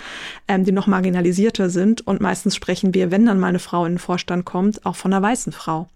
ähm, 0.48 0.66
die 0.66 0.72
noch 0.72 0.86
marginalisierter 0.86 1.72
sind 1.72 2.06
und 2.06 2.22
meistens 2.22 2.56
sprechen 2.56 2.94
wir, 2.94 3.10
wenn 3.10 3.26
dann 3.26 3.40
mal 3.40 3.48
eine 3.48 3.60
Frau 3.60 3.86
in 3.86 3.94
den 3.94 4.00
Vorstand 4.00 4.46
kommt, 4.46 4.86
auch 4.86 4.96
von 4.96 5.12
einer 5.12 5.24
weißen 5.24 5.52
Frau. 5.52 5.90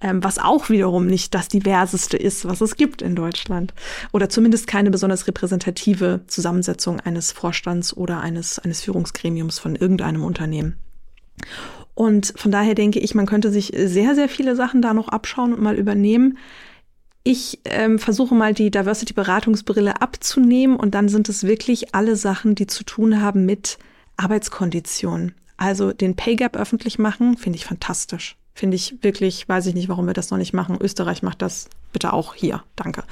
Ähm, 0.00 0.24
was 0.24 0.38
auch 0.38 0.70
wiederum 0.70 1.06
nicht 1.06 1.34
das 1.34 1.48
diverseste 1.48 2.16
ist, 2.16 2.48
was 2.48 2.62
es 2.62 2.76
gibt 2.76 3.02
in 3.02 3.14
Deutschland. 3.14 3.74
Oder 4.12 4.30
zumindest 4.30 4.66
keine 4.66 4.90
besonders 4.90 5.26
repräsentative 5.26 6.20
Zusammensetzung 6.26 7.00
eines 7.00 7.32
Vorstands 7.32 7.94
oder 7.94 8.20
eines, 8.20 8.58
eines 8.58 8.80
Führungsgremiums 8.80 9.25
Gremiums 9.26 9.58
von 9.58 9.74
irgendeinem 9.74 10.22
Unternehmen. 10.22 10.76
Und 11.94 12.32
von 12.36 12.52
daher 12.52 12.74
denke 12.74 13.00
ich, 13.00 13.14
man 13.14 13.26
könnte 13.26 13.50
sich 13.50 13.72
sehr, 13.74 14.14
sehr 14.14 14.28
viele 14.28 14.54
Sachen 14.54 14.82
da 14.82 14.94
noch 14.94 15.08
abschauen 15.08 15.52
und 15.52 15.60
mal 15.60 15.76
übernehmen. 15.76 16.38
Ich 17.24 17.60
ähm, 17.64 17.98
versuche 17.98 18.36
mal 18.36 18.54
die 18.54 18.70
Diversity-Beratungsbrille 18.70 20.00
abzunehmen 20.00 20.76
und 20.76 20.94
dann 20.94 21.08
sind 21.08 21.28
es 21.28 21.42
wirklich 21.42 21.94
alle 21.94 22.14
Sachen, 22.14 22.54
die 22.54 22.68
zu 22.68 22.84
tun 22.84 23.20
haben 23.20 23.44
mit 23.46 23.78
Arbeitskonditionen. 24.16 25.34
Also 25.56 25.92
den 25.92 26.14
Pay 26.14 26.36
Gap 26.36 26.56
öffentlich 26.56 26.98
machen, 26.98 27.36
finde 27.36 27.56
ich 27.56 27.64
fantastisch. 27.64 28.36
Finde 28.56 28.74
ich 28.74 28.96
wirklich, 29.02 29.46
weiß 29.46 29.66
ich 29.66 29.74
nicht, 29.74 29.90
warum 29.90 30.06
wir 30.06 30.14
das 30.14 30.30
noch 30.30 30.38
nicht 30.38 30.54
machen. 30.54 30.78
Österreich 30.80 31.22
macht 31.22 31.42
das 31.42 31.68
bitte 31.92 32.14
auch 32.14 32.34
hier. 32.34 32.64
Danke. 32.74 33.04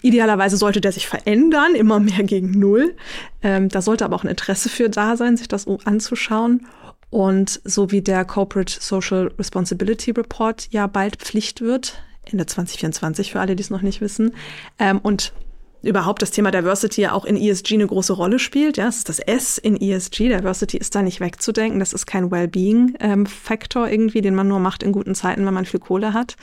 Idealerweise 0.00 0.56
sollte 0.56 0.80
der 0.80 0.92
sich 0.92 1.08
verändern, 1.08 1.74
immer 1.74 1.98
mehr 1.98 2.22
gegen 2.22 2.52
Null. 2.52 2.94
Ähm, 3.42 3.68
da 3.68 3.82
sollte 3.82 4.04
aber 4.04 4.14
auch 4.14 4.22
ein 4.22 4.30
Interesse 4.30 4.68
für 4.68 4.88
da 4.88 5.16
sein, 5.16 5.36
sich 5.36 5.48
das 5.48 5.66
anzuschauen. 5.84 6.68
Und 7.10 7.60
so 7.64 7.90
wie 7.90 8.00
der 8.00 8.24
Corporate 8.24 8.76
Social 8.80 9.32
Responsibility 9.36 10.12
Report 10.12 10.68
ja 10.70 10.86
bald 10.86 11.16
Pflicht 11.16 11.62
wird, 11.62 12.00
Ende 12.22 12.46
2024 12.46 13.32
für 13.32 13.40
alle, 13.40 13.56
die 13.56 13.64
es 13.64 13.70
noch 13.70 13.82
nicht 13.82 14.00
wissen, 14.00 14.36
ähm, 14.78 15.00
und 15.00 15.32
überhaupt 15.82 16.22
das 16.22 16.30
Thema 16.30 16.50
Diversity 16.50 17.02
ja 17.02 17.12
auch 17.12 17.24
in 17.24 17.36
ESG 17.36 17.74
eine 17.74 17.86
große 17.86 18.12
Rolle 18.12 18.38
spielt. 18.38 18.76
Ja, 18.76 18.88
es 18.88 18.98
ist 18.98 19.08
das 19.08 19.18
S 19.18 19.58
in 19.58 19.80
ESG. 19.80 20.28
Diversity 20.28 20.76
ist 20.76 20.94
da 20.94 21.02
nicht 21.02 21.20
wegzudenken. 21.20 21.78
Das 21.80 21.92
ist 21.92 22.06
kein 22.06 22.30
Wellbeing-Faktor 22.30 23.86
ähm, 23.86 23.92
irgendwie, 23.92 24.20
den 24.20 24.34
man 24.34 24.48
nur 24.48 24.58
macht 24.58 24.82
in 24.82 24.92
guten 24.92 25.14
Zeiten, 25.14 25.46
wenn 25.46 25.54
man 25.54 25.66
viel 25.66 25.80
Kohle 25.80 26.12
hat 26.12 26.36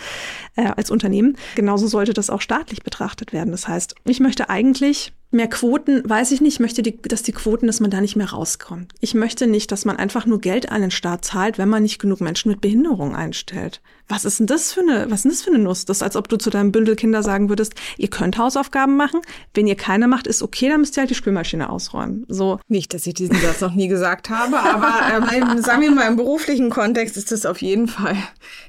äh, 0.55 0.67
als 0.75 0.91
Unternehmen. 0.91 1.37
Genauso 1.55 1.87
sollte 1.87 2.13
das 2.13 2.29
auch 2.29 2.41
staatlich 2.41 2.83
betrachtet 2.83 3.33
werden. 3.33 3.51
Das 3.51 3.67
heißt, 3.67 3.95
ich 4.05 4.19
möchte 4.19 4.49
eigentlich 4.49 5.13
Mehr 5.33 5.49
Quoten, 5.49 6.07
weiß 6.07 6.31
ich 6.31 6.41
nicht. 6.41 6.53
Ich 6.53 6.59
möchte, 6.59 6.83
die, 6.83 7.01
dass 7.01 7.23
die 7.23 7.31
Quoten, 7.31 7.65
dass 7.65 7.79
man 7.79 7.89
da 7.89 8.01
nicht 8.01 8.15
mehr 8.15 8.29
rauskommt. 8.29 8.93
Ich 8.99 9.15
möchte 9.15 9.47
nicht, 9.47 9.71
dass 9.71 9.83
man 9.83 9.97
einfach 9.97 10.27
nur 10.27 10.39
Geld 10.39 10.71
an 10.71 10.81
den 10.81 10.91
Staat 10.91 11.25
zahlt, 11.25 11.57
wenn 11.57 11.69
man 11.69 11.81
nicht 11.81 11.97
genug 11.97 12.21
Menschen 12.21 12.51
mit 12.51 12.61
Behinderung 12.61 13.15
einstellt. 13.15 13.81
Was 14.07 14.25
ist 14.25 14.39
denn 14.39 14.47
das 14.47 14.73
für 14.73 14.81
eine, 14.81 15.09
was 15.09 15.19
ist 15.19 15.23
denn 15.23 15.31
das 15.31 15.41
für 15.41 15.49
eine 15.49 15.63
Nuss? 15.63 15.85
Das 15.85 15.97
ist, 15.97 16.03
als 16.03 16.15
ob 16.15 16.27
du 16.27 16.37
zu 16.37 16.51
deinem 16.51 16.71
Bündel 16.71 16.95
Kinder 16.95 17.23
sagen 17.23 17.49
würdest, 17.49 17.73
ihr 17.97 18.09
könnt 18.09 18.37
Hausaufgaben 18.37 18.95
machen. 18.95 19.21
Wenn 19.55 19.65
ihr 19.65 19.75
keine 19.75 20.07
macht, 20.07 20.27
ist 20.27 20.43
okay, 20.43 20.69
dann 20.69 20.81
müsst 20.81 20.97
ihr 20.97 21.01
halt 21.01 21.09
die 21.09 21.15
Spülmaschine 21.15 21.69
ausräumen. 21.69 22.25
So. 22.27 22.59
Nicht, 22.67 22.93
dass 22.93 23.07
ich 23.07 23.15
diesen 23.15 23.35
Satz 23.37 23.61
noch 23.61 23.73
nie 23.73 23.87
gesagt 23.87 24.29
habe, 24.29 24.59
aber 24.59 25.33
ähm, 25.33 25.61
sagen 25.63 25.81
wir 25.81 25.91
mal 25.91 26.07
im 26.07 26.17
beruflichen 26.17 26.69
Kontext 26.69 27.17
ist 27.17 27.31
das 27.31 27.47
auf 27.47 27.61
jeden 27.61 27.87
Fall 27.87 28.17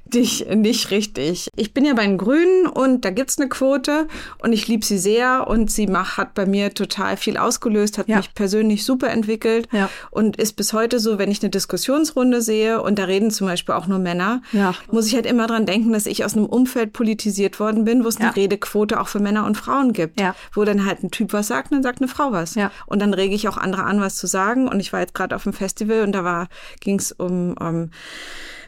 dich 0.06 0.46
nicht 0.46 0.90
richtig. 0.90 1.48
Ich 1.56 1.74
bin 1.74 1.84
ja 1.84 1.94
bei 1.94 2.06
den 2.06 2.18
Grünen 2.18 2.66
und 2.66 3.04
da 3.04 3.10
gibt's 3.10 3.38
eine 3.38 3.48
Quote 3.48 4.06
und 4.38 4.52
ich 4.52 4.68
liebe 4.68 4.84
sie 4.84 4.98
sehr 4.98 5.46
und 5.48 5.70
sie 5.70 5.86
macht, 5.86 6.16
hat 6.16 6.34
bei 6.34 6.46
mir 6.46 6.53
total 6.74 7.16
viel 7.16 7.36
ausgelöst, 7.36 7.98
hat 7.98 8.08
ja. 8.08 8.18
mich 8.18 8.34
persönlich 8.34 8.84
super 8.84 9.10
entwickelt 9.10 9.68
ja. 9.72 9.90
und 10.10 10.36
ist 10.36 10.54
bis 10.54 10.72
heute 10.72 10.98
so, 10.98 11.18
wenn 11.18 11.30
ich 11.30 11.42
eine 11.42 11.50
Diskussionsrunde 11.50 12.40
sehe 12.40 12.82
und 12.82 12.98
da 12.98 13.04
reden 13.04 13.30
zum 13.30 13.46
Beispiel 13.46 13.74
auch 13.74 13.86
nur 13.86 13.98
Männer, 13.98 14.42
ja. 14.52 14.74
muss 14.90 15.06
ich 15.06 15.14
halt 15.14 15.26
immer 15.26 15.46
dran 15.46 15.66
denken, 15.66 15.92
dass 15.92 16.06
ich 16.06 16.24
aus 16.24 16.36
einem 16.36 16.46
Umfeld 16.46 16.92
politisiert 16.92 17.60
worden 17.60 17.84
bin, 17.84 18.04
wo 18.04 18.08
es 18.08 18.18
eine 18.18 18.34
Redequote 18.34 19.00
auch 19.00 19.08
für 19.08 19.20
Männer 19.20 19.44
und 19.46 19.56
Frauen 19.56 19.92
gibt, 19.92 20.20
wo 20.52 20.64
dann 20.64 20.86
halt 20.86 21.02
ein 21.02 21.10
Typ 21.10 21.32
was 21.32 21.48
sagt 21.48 21.70
und 21.70 21.78
dann 21.78 21.82
sagt 21.82 22.00
eine 22.00 22.08
Frau 22.08 22.32
was. 22.32 22.56
Und 22.86 23.00
dann 23.00 23.14
rege 23.14 23.34
ich 23.34 23.48
auch 23.48 23.56
andere 23.56 23.84
an, 23.84 24.00
was 24.00 24.16
zu 24.16 24.26
sagen. 24.26 24.68
Und 24.68 24.80
ich 24.80 24.92
war 24.92 25.00
jetzt 25.00 25.14
gerade 25.14 25.34
auf 25.34 25.44
dem 25.44 25.52
Festival 25.52 26.02
und 26.02 26.12
da 26.12 26.24
war 26.24 26.48
ging 26.80 26.98
es 26.98 27.12
um, 27.12 27.54
um 27.58 27.90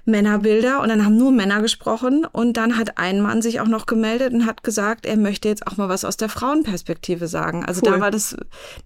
Männerbilder 0.07 0.81
und 0.81 0.89
dann 0.89 1.05
haben 1.05 1.17
nur 1.17 1.33
Männer 1.33 1.61
gesprochen 1.61 2.27
und 2.31 2.57
dann 2.57 2.79
hat 2.79 2.97
ein 2.97 3.21
Mann 3.21 3.43
sich 3.43 3.61
auch 3.61 3.67
noch 3.67 3.87
gemeldet 3.87 4.33
und 4.33 4.47
hat 4.47 4.63
gesagt, 4.63 5.05
er 5.05 5.17
möchte 5.17 5.49
jetzt 5.49 5.67
auch 5.67 5.77
mal 5.77 5.89
was 5.89 6.05
aus 6.05 6.17
der 6.17 6.29
Frauenperspektive 6.29 7.27
sagen. 7.27 7.65
Also 7.65 7.83
cool. 7.85 7.93
da 7.93 8.01
war 8.01 8.11
das, 8.11 8.37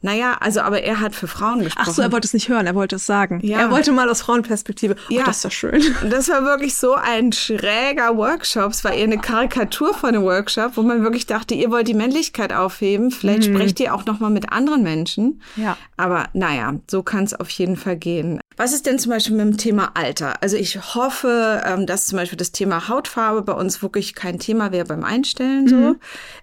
naja, 0.01 0.39
also 0.41 0.61
aber 0.61 0.83
er 0.83 1.01
hat 1.01 1.15
für 1.15 1.29
Frauen 1.29 1.63
gesprochen. 1.63 1.87
Ach 1.89 1.95
so, 1.95 2.03
er 2.03 2.11
wollte 2.11 2.27
es 2.27 2.33
nicht 2.33 2.49
hören, 2.49 2.67
er 2.67 2.75
wollte 2.75 2.97
es 2.97 3.07
sagen. 3.07 3.41
Ja. 3.43 3.61
Er 3.61 3.71
wollte 3.71 3.93
mal 3.93 4.09
aus 4.09 4.23
Frauenperspektive. 4.23 4.97
Oh, 5.11 5.13
ja, 5.13 5.25
das 5.25 5.37
ist 5.37 5.45
doch 5.45 5.53
schön. 5.53 5.83
Das 6.11 6.29
war 6.29 6.45
wirklich 6.45 6.75
so 6.75 6.95
ein 6.95 7.33
schräger 7.33 8.17
Workshop. 8.17 8.73
Es 8.73 8.83
war 8.85 8.93
eher 8.93 9.05
eine 9.05 9.19
Karikatur 9.19 9.95
von 9.95 10.11
einem 10.11 10.25
Workshop, 10.25 10.77
wo 10.77 10.83
man 10.83 11.03
wirklich 11.03 11.27
dachte, 11.27 11.55
ihr 11.55 11.71
wollt 11.71 11.87
die 11.89 11.95
Männlichkeit 11.95 12.53
aufheben, 12.53 13.11
vielleicht 13.11 13.49
mhm. 13.49 13.55
sprecht 13.55 13.81
ihr 13.81 13.95
auch 13.95 14.07
noch 14.07 14.19
mal 14.21 14.31
mit 14.31 14.53
anderen 14.53 14.83
Menschen. 14.83 15.41
Ja. 15.57 15.77
Aber 15.97 16.29
naja, 16.33 16.75
so 16.91 17.03
kann 17.03 17.25
es 17.25 17.35
auf 17.35 17.51
jeden 17.51 17.77
Fall 17.77 17.97
gehen. 17.97 18.41
Was 18.61 18.75
ist 18.75 18.85
denn 18.85 18.99
zum 18.99 19.09
Beispiel 19.13 19.35
mit 19.37 19.47
dem 19.47 19.57
Thema 19.57 19.93
Alter? 19.95 20.43
Also 20.43 20.59
ich 20.59 20.95
hoffe, 20.95 21.63
ähm, 21.65 21.87
dass 21.87 22.05
zum 22.05 22.19
Beispiel 22.19 22.37
das 22.37 22.53
Thema 22.53 22.89
Hautfarbe 22.89 23.41
bei 23.41 23.55
uns 23.55 23.81
wirklich 23.81 24.15
kein 24.15 24.39
Thema 24.39 24.71
wäre 24.71 24.85
beim 24.85 25.03
Einstellen. 25.03 25.67
So, 25.67 25.77
Mhm. 25.77 25.97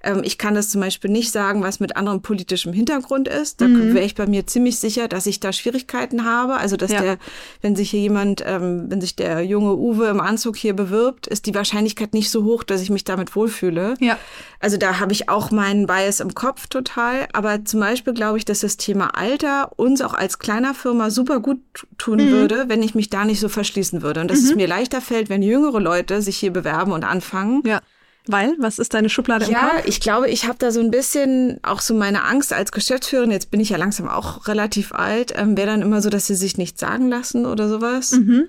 ähm, 0.04 0.22
ich 0.24 0.40
kann 0.40 0.56
das 0.56 0.70
zum 0.70 0.82
Beispiel 0.82 1.12
nicht 1.12 1.32
sagen, 1.32 1.62
was 1.62 1.80
mit 1.80 1.96
anderem 1.96 2.24
politischem 2.24 2.74
Hintergrund 2.74 3.28
ist. 3.28 3.62
Da 3.62 3.68
Mhm. 3.68 3.94
wäre 3.94 4.04
ich 4.04 4.16
bei 4.16 4.26
mir 4.26 4.48
ziemlich 4.48 4.80
sicher, 4.80 5.08
dass 5.08 5.28
ich 5.28 5.40
da 5.42 5.54
Schwierigkeiten 5.54 6.26
habe. 6.26 6.56
Also 6.58 6.76
dass 6.76 6.92
Ja. 6.92 7.02
der, 7.02 7.18
wenn 7.62 7.76
sich 7.76 7.92
hier 7.92 8.00
jemand, 8.02 8.42
ähm, 8.44 8.86
wenn 8.90 9.00
sich 9.00 9.16
der 9.16 9.42
junge 9.46 9.76
Uwe 9.76 10.08
im 10.08 10.20
Anzug 10.20 10.58
hier 10.58 10.76
bewirbt, 10.76 11.28
ist 11.28 11.46
die 11.46 11.54
Wahrscheinlichkeit 11.54 12.16
nicht 12.16 12.32
so 12.32 12.44
hoch, 12.46 12.64
dass 12.64 12.82
ich 12.82 12.90
mich 12.90 13.04
damit 13.04 13.36
wohlfühle. 13.36 13.94
Ja. 14.00 14.18
Also 14.60 14.78
da 14.78 15.00
habe 15.00 15.12
ich 15.14 15.30
auch 15.30 15.52
meinen 15.52 15.86
Bias 15.88 16.20
im 16.20 16.34
Kopf 16.34 16.68
total. 16.68 17.28
Aber 17.34 17.64
zum 17.66 17.80
Beispiel 17.80 18.14
glaube 18.14 18.38
ich, 18.38 18.46
dass 18.46 18.62
das 18.62 18.78
Thema 18.78 19.16
Alter 19.16 19.72
uns 19.78 20.02
auch 20.02 20.14
als 20.14 20.40
kleiner 20.40 20.74
Firma 20.74 21.10
super 21.12 21.40
gut 21.40 21.60
tun 21.98 22.18
Mhm. 22.26 22.32
würde, 22.32 22.66
wenn 22.68 22.82
ich 22.82 22.96
mich 22.96 23.10
da 23.10 23.24
nicht 23.26 23.40
so 23.40 23.50
verschließen 23.50 24.02
würde. 24.02 24.22
Und 24.22 24.32
dass 24.32 24.40
es 24.40 24.56
mir 24.56 24.68
leichter 24.68 25.02
fällt, 25.02 25.30
wenn 25.30 25.42
jüngere 25.44 25.80
Leute 25.80 26.22
sich 26.22 26.38
hier 26.38 26.52
bewerben 26.52 26.92
und 26.92 27.04
anfangen. 27.04 27.62
Ja. 27.66 27.82
Weil, 28.30 28.56
was 28.60 28.78
ist 28.78 28.94
deine 28.94 29.08
Schublade 29.10 29.46
im 29.46 29.52
Ja, 29.52 29.70
Kopf? 29.70 29.84
ich 29.86 30.02
glaube, 30.02 30.30
ich 30.30 30.46
habe 30.48 30.58
da 30.60 30.72
so 30.72 30.82
ein 30.82 30.92
bisschen 30.92 31.60
auch 31.64 31.80
so 31.80 31.94
meine 31.94 32.24
Angst 32.26 32.52
als 32.52 32.74
Geschäftsführerin, 32.74 33.32
jetzt 33.32 33.52
bin 33.52 33.62
ich 33.62 33.70
ja 33.70 33.78
langsam 33.78 34.10
auch 34.10 34.48
relativ 34.50 34.92
alt, 34.92 35.34
ähm, 35.38 35.56
wäre 35.56 35.68
dann 35.68 35.82
immer 35.82 36.02
so, 36.02 36.10
dass 36.10 36.28
sie 36.28 36.36
sich 36.36 36.58
nichts 36.58 36.82
sagen 36.82 37.08
lassen 37.08 37.46
oder 37.46 37.70
sowas. 37.70 38.12
Mhm. 38.12 38.48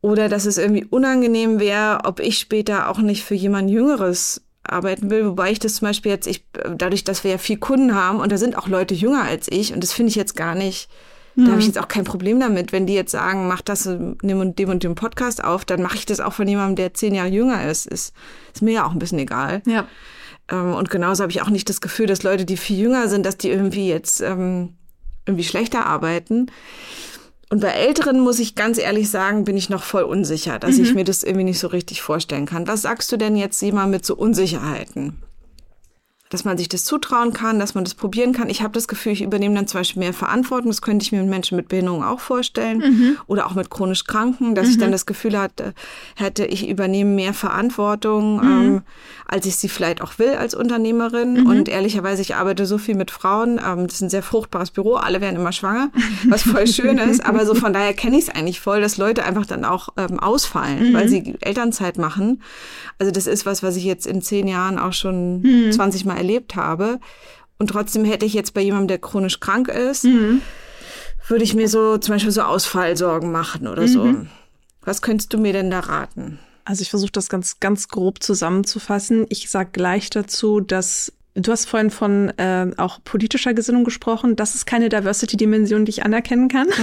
Oder 0.00 0.28
dass 0.28 0.46
es 0.46 0.58
irgendwie 0.58 0.84
unangenehm 0.84 1.58
wäre, 1.58 2.00
ob 2.04 2.20
ich 2.20 2.38
später 2.38 2.88
auch 2.88 2.98
nicht 2.98 3.24
für 3.24 3.34
jemand 3.34 3.68
Jüngeres 3.68 4.42
arbeiten 4.62 5.10
will. 5.10 5.26
Wobei 5.26 5.50
ich 5.50 5.58
das 5.58 5.74
zum 5.74 5.88
Beispiel 5.88 6.12
jetzt, 6.12 6.26
ich, 6.26 6.44
dadurch, 6.76 7.04
dass 7.04 7.24
wir 7.24 7.32
ja 7.32 7.38
viel 7.38 7.58
Kunden 7.58 7.94
haben 7.94 8.20
und 8.20 8.30
da 8.32 8.38
sind 8.38 8.56
auch 8.56 8.68
Leute 8.68 8.94
jünger 8.94 9.22
als 9.22 9.48
ich 9.50 9.72
und 9.72 9.82
das 9.82 9.92
finde 9.92 10.10
ich 10.10 10.16
jetzt 10.16 10.36
gar 10.36 10.54
nicht, 10.54 10.88
da 11.36 11.52
habe 11.52 11.60
ich 11.60 11.66
jetzt 11.66 11.78
auch 11.78 11.88
kein 11.88 12.04
Problem 12.04 12.40
damit. 12.40 12.72
Wenn 12.72 12.86
die 12.86 12.94
jetzt 12.94 13.12
sagen, 13.12 13.48
mach 13.48 13.62
das, 13.62 13.86
nimm 13.86 14.40
und 14.40 14.58
dem 14.58 14.68
und 14.68 14.82
dem 14.82 14.94
Podcast 14.94 15.42
auf, 15.42 15.64
dann 15.64 15.80
mache 15.80 15.96
ich 15.96 16.06
das 16.06 16.20
auch 16.20 16.32
von 16.32 16.46
jemandem, 16.46 16.76
der 16.76 16.94
zehn 16.94 17.14
Jahre 17.14 17.28
jünger 17.28 17.68
ist. 17.68 17.86
Ist, 17.86 18.14
ist 18.52 18.62
mir 18.62 18.72
ja 18.72 18.86
auch 18.86 18.92
ein 18.92 18.98
bisschen 18.98 19.20
egal. 19.20 19.62
Ja. 19.64 19.86
Ähm, 20.50 20.74
und 20.74 20.90
genauso 20.90 21.22
habe 21.22 21.30
ich 21.30 21.40
auch 21.40 21.50
nicht 21.50 21.68
das 21.68 21.80
Gefühl, 21.80 22.06
dass 22.06 22.22
Leute, 22.22 22.44
die 22.44 22.56
viel 22.56 22.78
jünger 22.78 23.08
sind, 23.08 23.24
dass 23.24 23.38
die 23.38 23.48
irgendwie 23.48 23.88
jetzt 23.88 24.20
ähm, 24.20 24.74
irgendwie 25.24 25.44
schlechter 25.44 25.86
arbeiten. 25.86 26.50
Und 27.50 27.60
bei 27.60 27.70
Älteren 27.70 28.20
muss 28.20 28.38
ich 28.38 28.54
ganz 28.54 28.78
ehrlich 28.78 29.10
sagen, 29.10 29.44
bin 29.44 29.56
ich 29.56 29.70
noch 29.70 29.82
voll 29.82 30.04
unsicher, 30.04 30.60
dass 30.60 30.78
ich 30.78 30.94
mir 30.94 31.04
das 31.04 31.24
irgendwie 31.24 31.44
nicht 31.44 31.58
so 31.58 31.66
richtig 31.66 32.00
vorstellen 32.00 32.46
kann. 32.46 32.68
Was 32.68 32.82
sagst 32.82 33.10
du 33.10 33.16
denn 33.16 33.34
jetzt 33.34 33.60
jemand 33.60 33.90
mit 33.90 34.06
so 34.06 34.14
Unsicherheiten? 34.14 35.20
Dass 36.30 36.44
man 36.44 36.56
sich 36.56 36.68
das 36.68 36.84
zutrauen 36.84 37.32
kann, 37.32 37.58
dass 37.58 37.74
man 37.74 37.84
das 37.84 37.94
probieren 37.94 38.32
kann. 38.32 38.48
Ich 38.48 38.62
habe 38.62 38.72
das 38.72 38.88
Gefühl, 38.88 39.12
ich 39.12 39.22
übernehme 39.22 39.54
dann 39.54 39.66
zum 39.66 39.80
Beispiel 39.80 40.00
mehr 40.00 40.14
Verantwortung. 40.14 40.70
Das 40.70 40.80
könnte 40.80 41.04
ich 41.04 41.12
mir 41.12 41.20
mit 41.20 41.28
Menschen 41.28 41.56
mit 41.56 41.68
Behinderung 41.68 42.02
auch 42.02 42.20
vorstellen. 42.20 43.18
Oder 43.26 43.46
auch 43.46 43.54
mit 43.54 43.68
chronisch 43.68 44.04
Kranken, 44.04 44.54
dass 44.54 44.68
ich 44.68 44.78
dann 44.78 44.92
das 44.92 45.06
Gefühl 45.06 45.38
hatte, 45.38 45.74
hätte, 46.14 46.46
ich 46.46 46.68
übernehme 46.68 47.10
mehr 47.10 47.34
Verantwortung, 47.34 48.40
ähm, 48.42 48.82
als 49.26 49.46
ich 49.46 49.56
sie 49.56 49.68
vielleicht 49.68 50.02
auch 50.02 50.18
will 50.18 50.30
als 50.30 50.54
Unternehmerin. 50.54 51.46
Und 51.46 51.68
ehrlicherweise, 51.68 52.22
ich 52.22 52.36
arbeite 52.36 52.64
so 52.64 52.78
viel 52.78 52.94
mit 52.94 53.10
Frauen. 53.10 53.60
Ähm, 53.64 53.86
das 53.86 53.96
ist 53.96 54.02
ein 54.02 54.10
sehr 54.10 54.22
fruchtbares 54.22 54.70
Büro. 54.70 54.94
Alle 54.94 55.20
werden 55.20 55.36
immer 55.36 55.52
schwanger, 55.52 55.90
was 56.28 56.42
voll 56.42 56.66
schön 56.68 56.98
ist. 56.98 57.26
Aber 57.26 57.44
so 57.44 57.54
von 57.54 57.72
daher 57.72 57.92
kenne 57.92 58.16
ich 58.16 58.28
es 58.28 58.34
eigentlich 58.34 58.60
voll, 58.60 58.80
dass 58.80 58.96
Leute 58.98 59.24
einfach 59.24 59.46
dann 59.46 59.64
auch 59.64 59.88
ähm, 59.96 60.20
ausfallen, 60.20 60.94
weil 60.94 61.08
sie 61.08 61.34
Elternzeit 61.40 61.98
machen. 61.98 62.42
Also 62.98 63.10
das 63.10 63.26
ist 63.26 63.46
was, 63.46 63.62
was 63.62 63.76
ich 63.76 63.84
jetzt 63.84 64.06
in 64.06 64.22
zehn 64.22 64.46
Jahren 64.46 64.78
auch 64.78 64.92
schon 64.92 65.42
20 65.72 66.04
Mal 66.04 66.19
erlebt 66.20 66.54
habe. 66.54 67.00
Und 67.58 67.68
trotzdem 67.70 68.04
hätte 68.04 68.24
ich 68.26 68.34
jetzt 68.34 68.54
bei 68.54 68.60
jemandem, 68.60 68.88
der 68.88 68.98
chronisch 68.98 69.40
krank 69.40 69.68
ist, 69.68 70.04
würde 71.28 71.44
ich 71.44 71.54
mir 71.54 71.68
so 71.68 71.98
zum 71.98 72.14
Beispiel 72.14 72.30
so 72.30 72.42
Ausfallsorgen 72.42 73.32
machen 73.32 73.66
oder 73.66 73.88
so. 73.88 74.14
Was 74.82 75.02
könntest 75.02 75.32
du 75.32 75.38
mir 75.38 75.52
denn 75.52 75.70
da 75.70 75.80
raten? 75.80 76.38
Also 76.64 76.82
ich 76.82 76.90
versuche 76.90 77.12
das 77.12 77.28
ganz, 77.28 77.58
ganz 77.60 77.88
grob 77.88 78.22
zusammenzufassen. 78.22 79.26
Ich 79.28 79.50
sage 79.50 79.70
gleich 79.72 80.08
dazu, 80.10 80.60
dass 80.60 81.12
du 81.46 81.52
hast 81.52 81.66
vorhin 81.66 81.90
von 81.90 82.30
äh, 82.38 82.70
auch 82.76 82.98
politischer 83.04 83.54
Gesinnung 83.54 83.84
gesprochen. 83.84 84.36
Das 84.36 84.54
ist 84.54 84.66
keine 84.66 84.88
Diversity-Dimension, 84.88 85.84
die 85.84 85.90
ich 85.90 86.04
anerkennen 86.04 86.48
kann. 86.48 86.66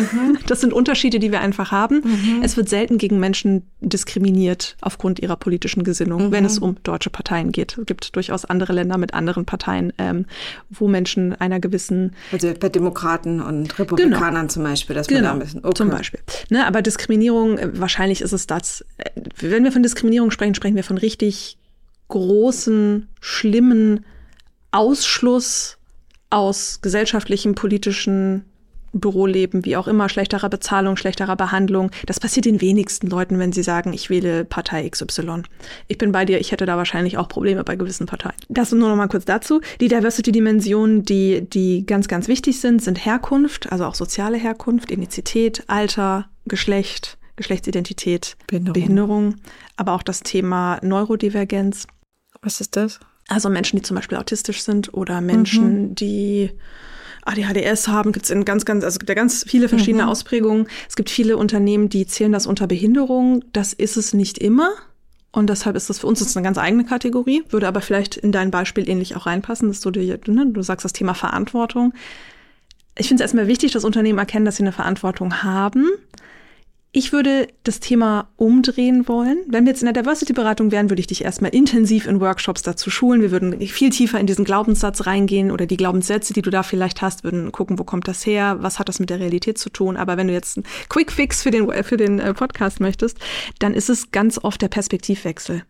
Das 0.48 0.62
sind 0.62 0.72
Unterschiede, 0.72 1.20
die 1.20 1.32
wir 1.32 1.42
einfach 1.42 1.72
haben. 1.72 2.02
Es 2.42 2.56
wird 2.58 2.70
selten 2.70 2.98
gegen 2.98 3.20
Menschen 3.20 3.64
diskriminiert 3.82 4.78
aufgrund 4.82 5.20
ihrer 5.20 5.36
politischen 5.36 5.84
Gesinnung, 5.84 6.32
wenn 6.32 6.46
es 6.46 6.60
um 6.60 6.78
deutsche 6.84 7.10
Parteien 7.10 7.52
geht. 7.52 7.78
Es 7.78 7.86
gibt 7.86 8.16
durchaus 8.16 8.46
andere 8.46 8.74
Länder 8.74 8.98
mit 8.98 9.14
anderen 9.14 9.46
Parteien, 9.46 9.92
ähm, 9.98 10.26
wo 10.70 10.88
Menschen 10.88 11.34
einer 11.34 11.60
gewissen 11.60 12.14
Also 12.32 12.54
bei 12.60 12.70
Demokraten 12.70 13.42
und 13.42 13.78
Republikanern 13.78 14.50
zum 14.50 14.64
Beispiel, 14.64 14.96
dass 14.96 15.10
man 15.10 15.24
da 15.24 15.34
ein 15.34 15.40
bisschen. 15.40 15.62
Genau. 15.62 15.74
Zum 15.74 15.90
Beispiel. 15.90 16.20
Ne, 16.50 16.66
aber 16.66 16.82
Diskriminierung, 16.82 17.58
äh, 17.58 17.80
wahrscheinlich 17.80 18.22
ist 18.22 18.34
es 18.34 18.48
das. 18.48 18.86
äh, 18.98 19.10
Wenn 19.40 19.64
wir 19.64 19.72
von 19.72 19.84
Diskriminierung 19.84 20.32
sprechen, 20.32 20.56
sprechen 20.56 20.76
wir 20.76 20.84
von 20.84 20.98
richtig 20.98 21.58
großen, 22.08 23.08
schlimmen 23.20 24.06
Ausschluss 24.78 25.78
aus 26.30 26.80
gesellschaftlichen, 26.82 27.56
politischen 27.56 28.46
Büroleben, 28.94 29.66
wie 29.66 29.76
auch 29.76 29.88
immer, 29.88 30.08
schlechterer 30.08 30.50
Bezahlung, 30.50 30.98
schlechterer 30.98 31.36
Behandlung. 31.36 31.92
Das 32.06 32.20
passiert 32.20 32.46
den 32.46 32.62
wenigsten 32.62 33.08
Leuten, 33.08 33.40
wenn 33.40 33.52
sie 33.52 33.64
sagen, 33.64 33.92
ich 33.92 34.10
wähle 34.10 34.46
Partei 34.46 34.88
XY. 34.88 35.44
Ich 35.88 35.98
bin 35.98 36.12
bei 36.12 36.26
dir, 36.26 36.40
ich 36.40 36.52
hätte 36.52 36.66
da 36.66 36.78
wahrscheinlich 36.78 37.18
auch 37.18 37.28
Probleme 37.28 37.64
bei 37.64 37.76
gewissen 37.76 38.06
Parteien. 38.06 38.36
Das 38.50 38.72
nur 38.72 38.90
noch 38.90 38.96
mal 38.96 39.08
kurz 39.08 39.26
dazu. 39.26 39.62
Die 39.82 39.88
Diversity-Dimensionen, 39.88 41.04
die, 41.04 41.42
die 41.42 41.86
ganz, 41.86 42.08
ganz 42.08 42.28
wichtig 42.28 42.60
sind, 42.60 42.82
sind 42.82 43.04
Herkunft, 43.04 43.72
also 43.72 43.86
auch 43.86 43.96
soziale 43.96 44.38
Herkunft, 44.38 44.92
Ethnizität, 44.92 45.64
Alter, 45.68 46.30
Geschlecht, 46.46 47.18
Geschlechtsidentität, 47.36 48.38
Behinderung. 48.48 48.74
Behinderung 48.74 49.36
aber 49.76 49.94
auch 49.94 50.04
das 50.04 50.22
Thema 50.22 50.80
Neurodivergenz. 50.82 51.88
Was 52.42 52.62
ist 52.62 52.76
das? 52.76 53.00
Also 53.28 53.50
Menschen, 53.50 53.78
die 53.78 53.82
zum 53.82 53.96
Beispiel 53.96 54.18
autistisch 54.18 54.62
sind 54.62 54.94
oder 54.94 55.20
Menschen, 55.20 55.96
die 55.96 56.52
ADHDS 57.26 57.90
haben, 57.90 58.14
gibt 58.14 58.26
es 58.26 58.32
in 58.32 58.46
ganz, 58.46 58.64
ganz, 58.64 58.86
also 58.86 58.96
es 58.96 59.00
gibt 59.00 59.10
ja 59.10 59.16
ganz 59.16 59.44
viele 59.46 59.68
verschiedene 59.68 60.08
Ausprägungen. 60.08 60.68
Es 60.88 60.96
gibt 60.96 61.10
viele 61.10 61.36
Unternehmen, 61.36 61.90
die 61.90 62.08
zählen 62.08 62.32
das 62.32 62.48
unter 62.48 62.68
Behinderung. 62.68 63.44
Das 63.52 63.74
ist 63.74 63.98
es 63.98 64.14
nicht 64.14 64.38
immer. 64.38 64.70
Und 65.32 65.50
deshalb 65.50 65.76
ist 65.76 65.90
das 65.90 66.00
für 66.00 66.08
uns 66.08 66.22
jetzt 66.22 66.36
eine 66.38 66.44
ganz 66.44 66.58
eigene 66.58 66.86
Kategorie, 66.86 67.44
würde 67.50 67.68
aber 67.68 67.82
vielleicht 67.82 68.16
in 68.16 68.32
dein 68.32 68.50
Beispiel 68.50 68.90
ähnlich 68.90 69.16
auch 69.16 69.26
reinpassen, 69.26 69.68
dass 69.68 69.82
du 69.82 69.92
dir, 69.92 70.20
ne, 70.26 70.48
du 70.48 70.62
sagst 70.62 70.86
das 70.86 70.94
Thema 70.94 71.14
Verantwortung. 71.14 71.94
Ich 72.98 73.08
finde 73.08 73.22
es 73.22 73.26
erstmal 73.26 73.48
wichtig, 73.48 73.74
dass 73.74 73.84
Unternehmen 73.84 74.18
erkennen, 74.18 74.46
dass 74.46 74.56
sie 74.56 74.64
eine 74.64 74.72
Verantwortung 74.72 75.44
haben. 75.44 75.90
Ich 76.94 77.12
würde 77.12 77.48
das 77.64 77.80
Thema 77.80 78.30
umdrehen 78.38 79.08
wollen. 79.08 79.40
Wenn 79.48 79.66
wir 79.66 79.72
jetzt 79.72 79.84
in 79.84 79.94
der 79.94 80.02
Diversity-Beratung 80.02 80.72
wären, 80.72 80.90
würde 80.90 81.02
ich 81.02 81.08
dich 81.08 81.24
erstmal 81.24 81.54
intensiv 81.54 82.08
in 82.08 82.22
Workshops 82.22 82.62
dazu 82.62 82.90
schulen. 82.90 83.22
Wir 83.22 83.32
würden 83.32 83.60
viel 83.68 83.90
tiefer 83.90 84.20
in 84.20 84.26
diesen 84.26 84.46
Glaubenssatz 84.46 85.06
reingehen 85.06 85.52
oder 85.52 85.66
die 85.66 85.78
Glaubenssätze, 85.78 86.34
die 86.34 86.42
du 86.42 86.50
da 86.50 86.64
vielleicht 86.64 87.02
hast, 87.02 87.24
würden 87.24 87.52
gucken, 87.52 87.78
wo 87.78 87.84
kommt 87.84 88.08
das 88.08 88.26
her, 88.26 88.58
was 88.62 88.80
hat 88.80 88.88
das 88.90 89.00
mit 89.00 89.10
der 89.10 89.20
Realität 89.20 89.58
zu 89.58 89.70
tun. 89.70 89.98
Aber 89.98 90.18
wenn 90.18 90.28
du 90.28 90.34
jetzt 90.34 90.58
einen 90.58 90.66
Quick 90.88 91.12
Fix 91.12 91.44
für 91.44 91.52
den, 91.52 91.72
für 91.84 91.98
den 91.98 92.20
äh, 92.20 92.34
Podcast 92.34 92.80
möchtest, 92.80 93.20
dann 93.60 93.74
ist 93.74 93.90
es 93.90 94.12
ganz 94.12 94.40
oft 94.42 94.62
der 94.62 94.70
Perspektivwechsel. 94.70 95.64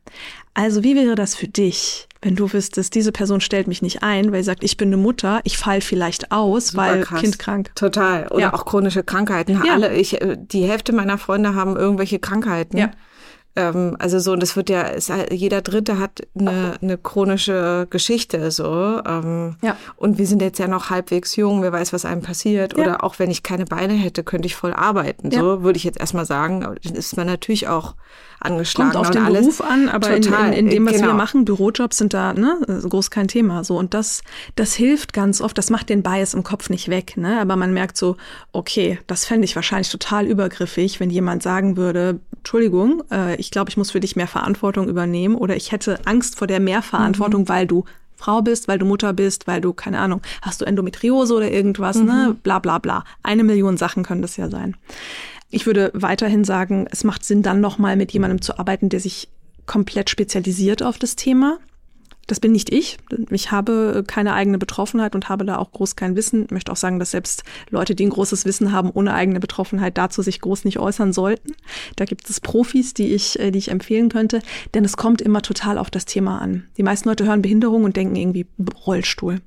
Also 0.53 0.83
wie 0.83 0.95
wäre 0.95 1.15
das 1.15 1.35
für 1.35 1.47
dich, 1.47 2.06
wenn 2.21 2.35
du 2.35 2.51
wüsstest, 2.51 2.95
diese 2.95 3.11
Person 3.11 3.41
stellt 3.41 3.67
mich 3.67 3.81
nicht 3.81 4.03
ein, 4.03 4.31
weil 4.31 4.41
sie 4.43 4.47
sagt, 4.47 4.63
ich 4.63 4.77
bin 4.77 4.89
eine 4.89 4.97
Mutter, 4.97 5.41
ich 5.43 5.57
fall 5.57 5.81
vielleicht 5.81 6.31
aus, 6.31 6.75
weil 6.75 7.01
krass. 7.01 7.21
Kind 7.21 7.39
krank. 7.39 7.71
Total. 7.75 8.27
Oder 8.29 8.39
Ja. 8.41 8.53
auch 8.53 8.65
chronische 8.65 9.03
Krankheiten. 9.03 9.61
Ja. 9.63 9.73
Alle, 9.73 9.93
ich, 9.95 10.21
äh, 10.21 10.37
die 10.39 10.65
Hälfte 10.65 10.93
meiner 10.93 11.17
Freunde 11.17 11.55
haben 11.55 11.75
irgendwelche 11.75 12.19
Krankheiten. 12.19 12.77
Ja. 12.77 12.91
Ähm, 13.55 13.95
also 13.97 14.19
so, 14.19 14.33
und 14.33 14.43
das 14.43 14.55
wird 14.55 14.69
ja, 14.69 14.81
ist, 14.83 15.09
halt- 15.09 15.33
jeder 15.33 15.61
Dritte 15.61 15.97
hat 15.97 16.21
eine, 16.37 16.73
eine 16.79 16.95
chronische 16.97 17.87
Geschichte, 17.89 18.51
so. 18.51 19.01
Ähm, 19.05 19.55
Ja. 19.63 19.75
Und 19.95 20.19
wir 20.19 20.27
sind 20.27 20.43
jetzt 20.43 20.59
ja 20.59 20.67
noch 20.67 20.91
halbwegs 20.91 21.35
jung, 21.35 21.63
wer 21.63 21.71
weiß, 21.71 21.91
was 21.91 22.05
einem 22.05 22.21
passiert. 22.21 22.77
Ja. 22.77 22.83
Oder 22.83 23.03
auch 23.03 23.17
wenn 23.17 23.31
ich 23.31 23.41
keine 23.41 23.65
Beine 23.65 23.93
hätte, 23.93 24.23
könnte 24.23 24.45
ich 24.45 24.55
voll 24.55 24.73
arbeiten. 24.73 25.31
Ja. 25.31 25.39
So 25.39 25.63
würde 25.63 25.77
ich 25.77 25.83
jetzt 25.83 25.99
erstmal 25.99 26.25
sagen. 26.25 26.63
Aber 26.63 26.75
dann 26.75 26.93
ist 26.93 27.17
man 27.17 27.25
natürlich 27.25 27.67
auch 27.67 27.95
angeschlagen. 28.39 28.91
Kommt 28.91 29.05
auf 29.05 29.11
den 29.11 29.23
alles. 29.23 29.41
Beruf 29.41 29.61
an, 29.61 29.89
aber 29.89 30.15
in, 30.15 30.21
Total, 30.21 30.49
in, 30.49 30.67
in 30.67 30.69
dem, 30.69 30.85
was 30.85 30.93
genau. 30.93 31.07
wir 31.07 31.13
machen, 31.13 31.45
Bürojobs 31.45 31.97
sind 31.97 32.13
da 32.13 32.33
ne, 32.33 32.59
groß 32.87 33.11
kein 33.11 33.27
Thema. 33.27 33.63
So 33.63 33.77
und 33.77 33.93
das, 33.93 34.21
das 34.55 34.73
hilft 34.73 35.13
ganz 35.13 35.41
oft. 35.41 35.57
Das 35.57 35.69
macht 35.69 35.89
den 35.89 36.03
Bias 36.03 36.33
im 36.33 36.43
Kopf 36.43 36.69
nicht 36.69 36.89
weg, 36.89 37.17
ne? 37.17 37.39
Aber 37.39 37.55
man 37.55 37.73
merkt 37.73 37.97
so, 37.97 38.17
okay, 38.51 38.99
das 39.07 39.25
fände 39.25 39.45
ich 39.45 39.55
wahrscheinlich 39.55 39.89
total 39.89 40.25
übergriffig, 40.25 40.99
wenn 40.99 41.09
jemand 41.09 41.43
sagen 41.43 41.77
würde, 41.77 42.19
Entschuldigung, 42.37 43.03
äh, 43.11 43.35
ich 43.35 43.51
glaube, 43.51 43.69
ich 43.69 43.77
muss 43.77 43.91
für 43.91 43.99
dich 43.99 44.15
mehr 44.15 44.27
Verantwortung 44.27 44.87
übernehmen 44.87 45.35
oder 45.35 45.55
ich 45.55 45.71
hätte 45.71 45.99
Angst 46.05 46.37
vor 46.37 46.47
der 46.47 46.59
Mehrverantwortung, 46.59 47.41
Mhm. 47.41 47.49
weil 47.49 47.67
du 47.67 47.83
Frau 48.15 48.41
bist, 48.41 48.67
weil 48.67 48.79
du 48.79 48.85
Mutter 48.85 49.13
bist, 49.13 49.45
weil 49.45 49.61
du, 49.61 49.73
keine 49.73 49.99
Ahnung, 49.99 50.21
hast 50.41 50.59
du 50.61 50.65
Endometriose 50.65 51.33
oder 51.35 51.51
irgendwas, 51.51 51.97
ne? 51.97 52.29
Mhm. 52.29 52.35
Bla 52.37 52.59
bla 52.59 52.79
bla. 52.79 53.03
Eine 53.21 53.43
Million 53.43 53.77
Sachen 53.77 54.03
können 54.03 54.21
das 54.23 54.37
ja 54.37 54.49
sein. 54.49 54.75
Ich 55.49 55.65
würde 55.65 55.91
weiterhin 55.93 56.43
sagen, 56.43 56.87
es 56.91 57.03
macht 57.03 57.23
Sinn, 57.23 57.41
dann 57.41 57.61
nochmal 57.61 57.95
mit 57.95 58.11
jemandem 58.11 58.41
zu 58.41 58.59
arbeiten, 58.59 58.89
der 58.89 58.99
sich 58.99 59.29
komplett 59.65 60.09
spezialisiert 60.09 60.83
auf 60.83 60.97
das 60.97 61.15
Thema. 61.15 61.59
Das 62.27 62.41
bin 62.41 62.51
nicht 62.51 62.73
ich. 62.73 62.97
Ich 63.31 63.51
habe 63.51 64.03
keine 64.05 64.33
eigene 64.33 64.57
Betroffenheit 64.57 65.15
und 65.15 65.29
habe 65.29 65.45
da 65.45 65.57
auch 65.57 65.71
groß 65.71 65.95
kein 65.95 66.17
Wissen. 66.17 66.43
Ich 66.45 66.51
möchte 66.51 66.71
auch 66.73 66.77
sagen, 66.77 66.99
dass 66.99 67.11
selbst 67.11 67.43
Leute, 67.69 67.95
die 67.95 68.05
ein 68.05 68.09
großes 68.09 68.43
Wissen 68.43 68.73
haben, 68.73 68.91
ohne 68.93 69.13
eigene 69.13 69.39
Betroffenheit 69.39 69.97
dazu 69.97 70.21
sich 70.21 70.41
groß 70.41 70.65
nicht 70.65 70.77
äußern 70.77 71.13
sollten. 71.13 71.53
Da 71.95 72.03
gibt 72.03 72.29
es 72.29 72.41
Profis, 72.41 72.93
die 72.93 73.13
ich, 73.13 73.39
äh, 73.39 73.51
die 73.51 73.59
ich 73.59 73.71
empfehlen 73.71 74.09
könnte. 74.09 74.41
Denn 74.73 74.83
es 74.83 74.97
kommt 74.97 75.21
immer 75.21 75.41
total 75.41 75.77
auf 75.77 75.89
das 75.89 76.03
Thema 76.03 76.39
an. 76.41 76.67
Die 76.75 76.83
meisten 76.83 77.07
Leute 77.07 77.25
hören 77.25 77.41
Behinderung 77.41 77.85
und 77.85 77.95
denken 77.95 78.17
irgendwie 78.17 78.45
Rollstuhl. 78.85 79.39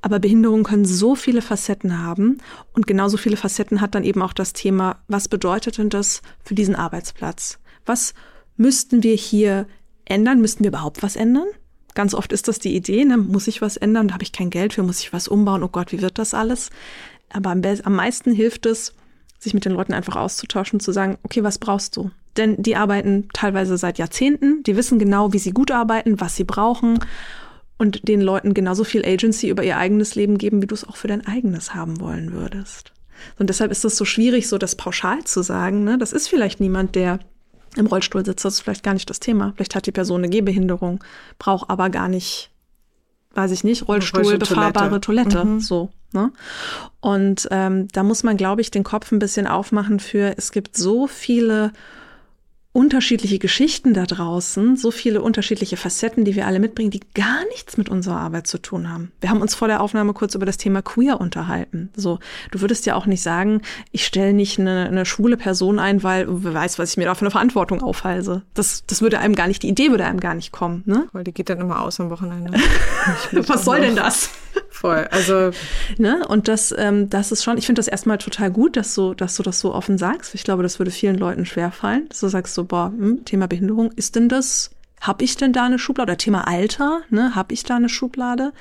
Aber 0.00 0.18
Behinderungen 0.18 0.64
können 0.64 0.86
so 0.86 1.14
viele 1.14 1.42
Facetten 1.42 2.02
haben 2.02 2.38
und 2.72 2.86
genauso 2.86 3.18
viele 3.18 3.36
Facetten 3.36 3.82
hat 3.82 3.94
dann 3.94 4.04
eben 4.04 4.22
auch 4.22 4.32
das 4.32 4.54
Thema, 4.54 5.02
was 5.06 5.28
bedeutet 5.28 5.76
denn 5.76 5.90
das 5.90 6.22
für 6.42 6.54
diesen 6.54 6.76
Arbeitsplatz? 6.76 7.58
Was 7.84 8.14
müssten 8.56 9.02
wir 9.02 9.14
hier 9.14 9.66
ändern? 10.06 10.40
Müssten 10.40 10.64
wir 10.64 10.68
überhaupt 10.68 11.02
was 11.02 11.16
ändern? 11.16 11.46
Ganz 11.94 12.14
oft 12.14 12.32
ist 12.32 12.48
das 12.48 12.58
die 12.58 12.74
Idee, 12.74 13.04
ne? 13.04 13.18
muss 13.18 13.48
ich 13.48 13.60
was 13.60 13.76
ändern, 13.76 14.08
da 14.08 14.14
habe 14.14 14.24
ich 14.24 14.32
kein 14.32 14.50
Geld 14.50 14.72
für, 14.72 14.82
muss 14.82 15.00
ich 15.00 15.12
was 15.12 15.28
umbauen, 15.28 15.62
oh 15.62 15.68
Gott, 15.68 15.92
wie 15.92 16.00
wird 16.00 16.18
das 16.18 16.34
alles? 16.34 16.70
Aber 17.32 17.50
am, 17.50 17.62
am 17.62 17.94
meisten 17.94 18.32
hilft 18.32 18.66
es, 18.66 18.94
sich 19.38 19.54
mit 19.54 19.64
den 19.64 19.72
Leuten 19.72 19.92
einfach 19.92 20.16
auszutauschen, 20.16 20.80
zu 20.80 20.92
sagen, 20.92 21.18
okay, 21.24 21.42
was 21.42 21.58
brauchst 21.58 21.96
du? 21.96 22.10
Denn 22.36 22.62
die 22.62 22.76
arbeiten 22.76 23.28
teilweise 23.34 23.76
seit 23.76 23.98
Jahrzehnten, 23.98 24.62
die 24.62 24.76
wissen 24.76 24.98
genau, 24.98 25.32
wie 25.32 25.38
sie 25.38 25.50
gut 25.50 25.70
arbeiten, 25.70 26.20
was 26.20 26.36
sie 26.36 26.44
brauchen 26.44 27.00
und 27.76 28.08
den 28.08 28.20
Leuten 28.20 28.54
genauso 28.54 28.84
viel 28.84 29.04
Agency 29.04 29.48
über 29.48 29.64
ihr 29.64 29.76
eigenes 29.76 30.14
Leben 30.14 30.38
geben, 30.38 30.62
wie 30.62 30.66
du 30.66 30.74
es 30.74 30.86
auch 30.88 30.96
für 30.96 31.08
dein 31.08 31.26
eigenes 31.26 31.74
haben 31.74 32.00
wollen 32.00 32.32
würdest. 32.32 32.92
Und 33.38 33.50
deshalb 33.50 33.70
ist 33.70 33.84
es 33.84 33.96
so 33.96 34.04
schwierig, 34.04 34.48
so 34.48 34.56
das 34.56 34.76
pauschal 34.76 35.24
zu 35.24 35.42
sagen. 35.42 35.84
Ne? 35.84 35.98
Das 35.98 36.12
ist 36.12 36.28
vielleicht 36.28 36.60
niemand, 36.60 36.94
der 36.94 37.18
im 37.76 37.86
Rollstuhl 37.86 38.24
sitzt, 38.24 38.44
das 38.44 38.54
ist 38.54 38.60
vielleicht 38.60 38.82
gar 38.82 38.94
nicht 38.94 39.08
das 39.08 39.20
Thema. 39.20 39.52
Vielleicht 39.54 39.74
hat 39.74 39.86
die 39.86 39.92
Person 39.92 40.18
eine 40.18 40.28
Gehbehinderung, 40.28 41.02
braucht 41.38 41.70
aber 41.70 41.90
gar 41.90 42.08
nicht, 42.08 42.50
weiß 43.34 43.50
ich 43.50 43.64
nicht, 43.64 43.88
Rollstuhl, 43.88 44.38
befahrbare 44.38 45.00
Toilette. 45.00 45.30
Toilette 45.30 45.44
mhm. 45.44 45.60
So. 45.60 45.90
Ne? 46.12 46.30
Und 47.00 47.48
ähm, 47.50 47.88
da 47.92 48.02
muss 48.02 48.22
man, 48.22 48.36
glaube 48.36 48.60
ich, 48.60 48.70
den 48.70 48.84
Kopf 48.84 49.10
ein 49.12 49.18
bisschen 49.18 49.46
aufmachen 49.46 50.00
für, 50.00 50.34
es 50.36 50.52
gibt 50.52 50.76
so 50.76 51.06
viele 51.06 51.72
unterschiedliche 52.72 53.38
Geschichten 53.38 53.92
da 53.92 54.06
draußen, 54.06 54.76
so 54.76 54.90
viele 54.90 55.20
unterschiedliche 55.20 55.76
Facetten, 55.76 56.24
die 56.24 56.34
wir 56.34 56.46
alle 56.46 56.58
mitbringen, 56.58 56.90
die 56.90 57.02
gar 57.14 57.44
nichts 57.50 57.76
mit 57.76 57.90
unserer 57.90 58.18
Arbeit 58.18 58.46
zu 58.46 58.56
tun 58.56 58.90
haben. 58.90 59.12
Wir 59.20 59.28
haben 59.28 59.42
uns 59.42 59.54
vor 59.54 59.68
der 59.68 59.82
Aufnahme 59.82 60.14
kurz 60.14 60.34
über 60.34 60.46
das 60.46 60.56
Thema 60.56 60.80
Queer 60.80 61.20
unterhalten. 61.20 61.90
So, 61.94 62.18
du 62.50 62.62
würdest 62.62 62.86
ja 62.86 62.94
auch 62.94 63.04
nicht 63.04 63.20
sagen, 63.20 63.60
ich 63.90 64.06
stelle 64.06 64.32
nicht 64.32 64.58
eine, 64.58 64.86
eine 64.86 65.04
schwule 65.04 65.36
Person 65.36 65.78
ein, 65.78 66.02
weil 66.02 66.26
wer 66.28 66.54
weiß, 66.54 66.78
was 66.78 66.92
ich 66.92 66.96
mir 66.96 67.04
da 67.04 67.14
für 67.14 67.22
eine 67.22 67.30
Verantwortung 67.30 67.82
aufhalse. 67.82 68.42
Das, 68.54 68.84
das 68.86 69.02
würde 69.02 69.18
einem 69.18 69.34
gar 69.34 69.48
nicht, 69.48 69.62
die 69.62 69.68
Idee 69.68 69.90
würde 69.90 70.06
einem 70.06 70.20
gar 70.20 70.34
nicht 70.34 70.50
kommen. 70.50 70.82
Ne? 70.86 71.08
Weil 71.12 71.24
die 71.24 71.32
geht 71.32 71.50
dann 71.50 71.60
immer 71.60 71.82
aus 71.82 72.00
am 72.00 72.08
Wochenende. 72.08 72.58
was 73.32 73.66
soll 73.66 73.80
denn 73.80 73.96
das? 73.96 74.30
Voll. 74.70 75.08
Also 75.10 75.50
ne? 75.98 76.26
Und 76.26 76.48
das, 76.48 76.74
ähm, 76.76 77.08
das 77.08 77.32
ist 77.32 77.44
schon. 77.44 77.56
Ich 77.56 77.66
finde 77.66 77.78
das 77.78 77.88
erstmal 77.88 78.18
total 78.18 78.50
gut, 78.50 78.76
dass 78.76 78.94
du, 78.94 79.14
dass 79.14 79.36
du 79.36 79.42
das 79.42 79.60
so 79.60 79.74
offen 79.74 79.98
sagst. 79.98 80.34
Ich 80.34 80.44
glaube, 80.44 80.62
das 80.62 80.78
würde 80.78 80.90
vielen 80.90 81.16
Leuten 81.16 81.46
schwerfallen, 81.46 82.08
dass 82.08 82.20
du 82.20 82.28
sagst 82.28 82.54
so, 82.54 82.61
boah, 82.64 82.86
hm, 82.86 83.24
Thema 83.24 83.46
Behinderung, 83.48 83.92
ist 83.92 84.16
denn 84.16 84.28
das? 84.28 84.70
Hab 85.00 85.20
ich 85.22 85.36
denn 85.36 85.52
da 85.52 85.64
eine 85.64 85.78
Schublade? 85.78 86.12
Oder 86.12 86.18
Thema 86.18 86.46
Alter, 86.46 87.02
ne? 87.10 87.34
Hab 87.34 87.52
ich 87.52 87.64
da 87.64 87.76
eine 87.76 87.88
Schublade? 87.88 88.52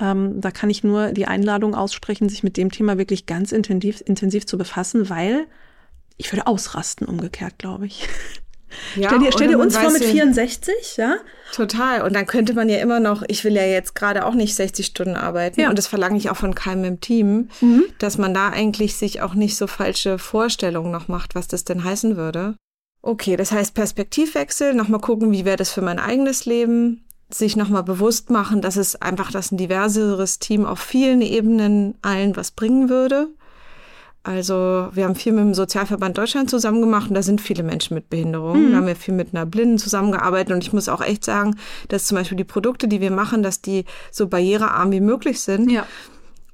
Ähm, 0.00 0.40
da 0.40 0.50
kann 0.50 0.70
ich 0.70 0.84
nur 0.84 1.12
die 1.12 1.26
Einladung 1.26 1.74
aussprechen, 1.74 2.28
sich 2.28 2.42
mit 2.42 2.56
dem 2.56 2.70
Thema 2.70 2.98
wirklich 2.98 3.26
ganz 3.26 3.52
intensiv, 3.52 4.02
intensiv 4.06 4.46
zu 4.46 4.56
befassen, 4.56 5.10
weil 5.10 5.46
ich 6.16 6.32
würde 6.32 6.46
ausrasten, 6.46 7.06
umgekehrt, 7.06 7.58
glaube 7.58 7.86
ich. 7.86 8.08
Ja, 8.96 9.08
stell 9.08 9.18
dir, 9.18 9.32
stell 9.32 9.48
dir 9.48 9.58
uns 9.58 9.76
vor 9.76 9.90
mit 9.90 10.02
64, 10.02 10.96
ja? 10.96 11.16
Total. 11.52 12.00
Und 12.00 12.14
dann 12.14 12.26
könnte 12.26 12.54
man 12.54 12.70
ja 12.70 12.78
immer 12.78 13.00
noch, 13.00 13.22
ich 13.28 13.44
will 13.44 13.54
ja 13.54 13.64
jetzt 13.64 13.94
gerade 13.94 14.24
auch 14.24 14.32
nicht 14.32 14.54
60 14.54 14.86
Stunden 14.86 15.14
arbeiten 15.14 15.60
ja. 15.60 15.68
und 15.68 15.76
das 15.76 15.86
verlange 15.86 16.16
ich 16.16 16.30
auch 16.30 16.36
von 16.36 16.54
keinem 16.54 16.84
im 16.84 17.00
Team, 17.00 17.50
mhm. 17.60 17.84
dass 17.98 18.16
man 18.16 18.32
da 18.32 18.48
eigentlich 18.48 18.96
sich 18.96 19.20
auch 19.20 19.34
nicht 19.34 19.56
so 19.56 19.66
falsche 19.66 20.18
Vorstellungen 20.18 20.90
noch 20.90 21.08
macht, 21.08 21.34
was 21.34 21.48
das 21.48 21.64
denn 21.64 21.84
heißen 21.84 22.16
würde. 22.16 22.56
Okay, 23.02 23.36
das 23.36 23.50
heißt 23.50 23.74
Perspektivwechsel, 23.74 24.74
nochmal 24.74 25.00
gucken, 25.00 25.32
wie 25.32 25.44
wäre 25.44 25.56
das 25.56 25.72
für 25.72 25.82
mein 25.82 25.98
eigenes 25.98 26.46
Leben, 26.46 27.04
sich 27.30 27.56
nochmal 27.56 27.82
bewusst 27.82 28.30
machen, 28.30 28.60
dass 28.60 28.76
es 28.76 29.00
einfach, 29.00 29.32
dass 29.32 29.50
ein 29.50 29.56
diverseres 29.56 30.38
Team 30.38 30.64
auf 30.64 30.78
vielen 30.78 31.20
Ebenen 31.20 31.94
allen 32.02 32.36
was 32.36 32.52
bringen 32.52 32.88
würde. 32.88 33.28
Also 34.24 34.88
wir 34.92 35.04
haben 35.04 35.16
viel 35.16 35.32
mit 35.32 35.42
dem 35.42 35.54
Sozialverband 35.54 36.16
Deutschland 36.16 36.48
zusammen 36.48 36.80
gemacht 36.80 37.08
und 37.08 37.14
da 37.14 37.22
sind 37.22 37.40
viele 37.40 37.64
Menschen 37.64 37.94
mit 37.94 38.08
Behinderungen. 38.08 38.68
Mhm. 38.68 38.70
Da 38.70 38.76
haben 38.76 38.86
wir 38.86 38.94
viel 38.94 39.14
mit 39.14 39.34
einer 39.34 39.46
Blinden 39.46 39.78
zusammengearbeitet 39.78 40.54
und 40.54 40.62
ich 40.62 40.72
muss 40.72 40.88
auch 40.88 41.00
echt 41.00 41.24
sagen, 41.24 41.56
dass 41.88 42.06
zum 42.06 42.18
Beispiel 42.18 42.38
die 42.38 42.44
Produkte, 42.44 42.86
die 42.86 43.00
wir 43.00 43.10
machen, 43.10 43.42
dass 43.42 43.62
die 43.62 43.84
so 44.12 44.28
barrierearm 44.28 44.92
wie 44.92 45.00
möglich 45.00 45.40
sind. 45.40 45.72
Ja. 45.72 45.86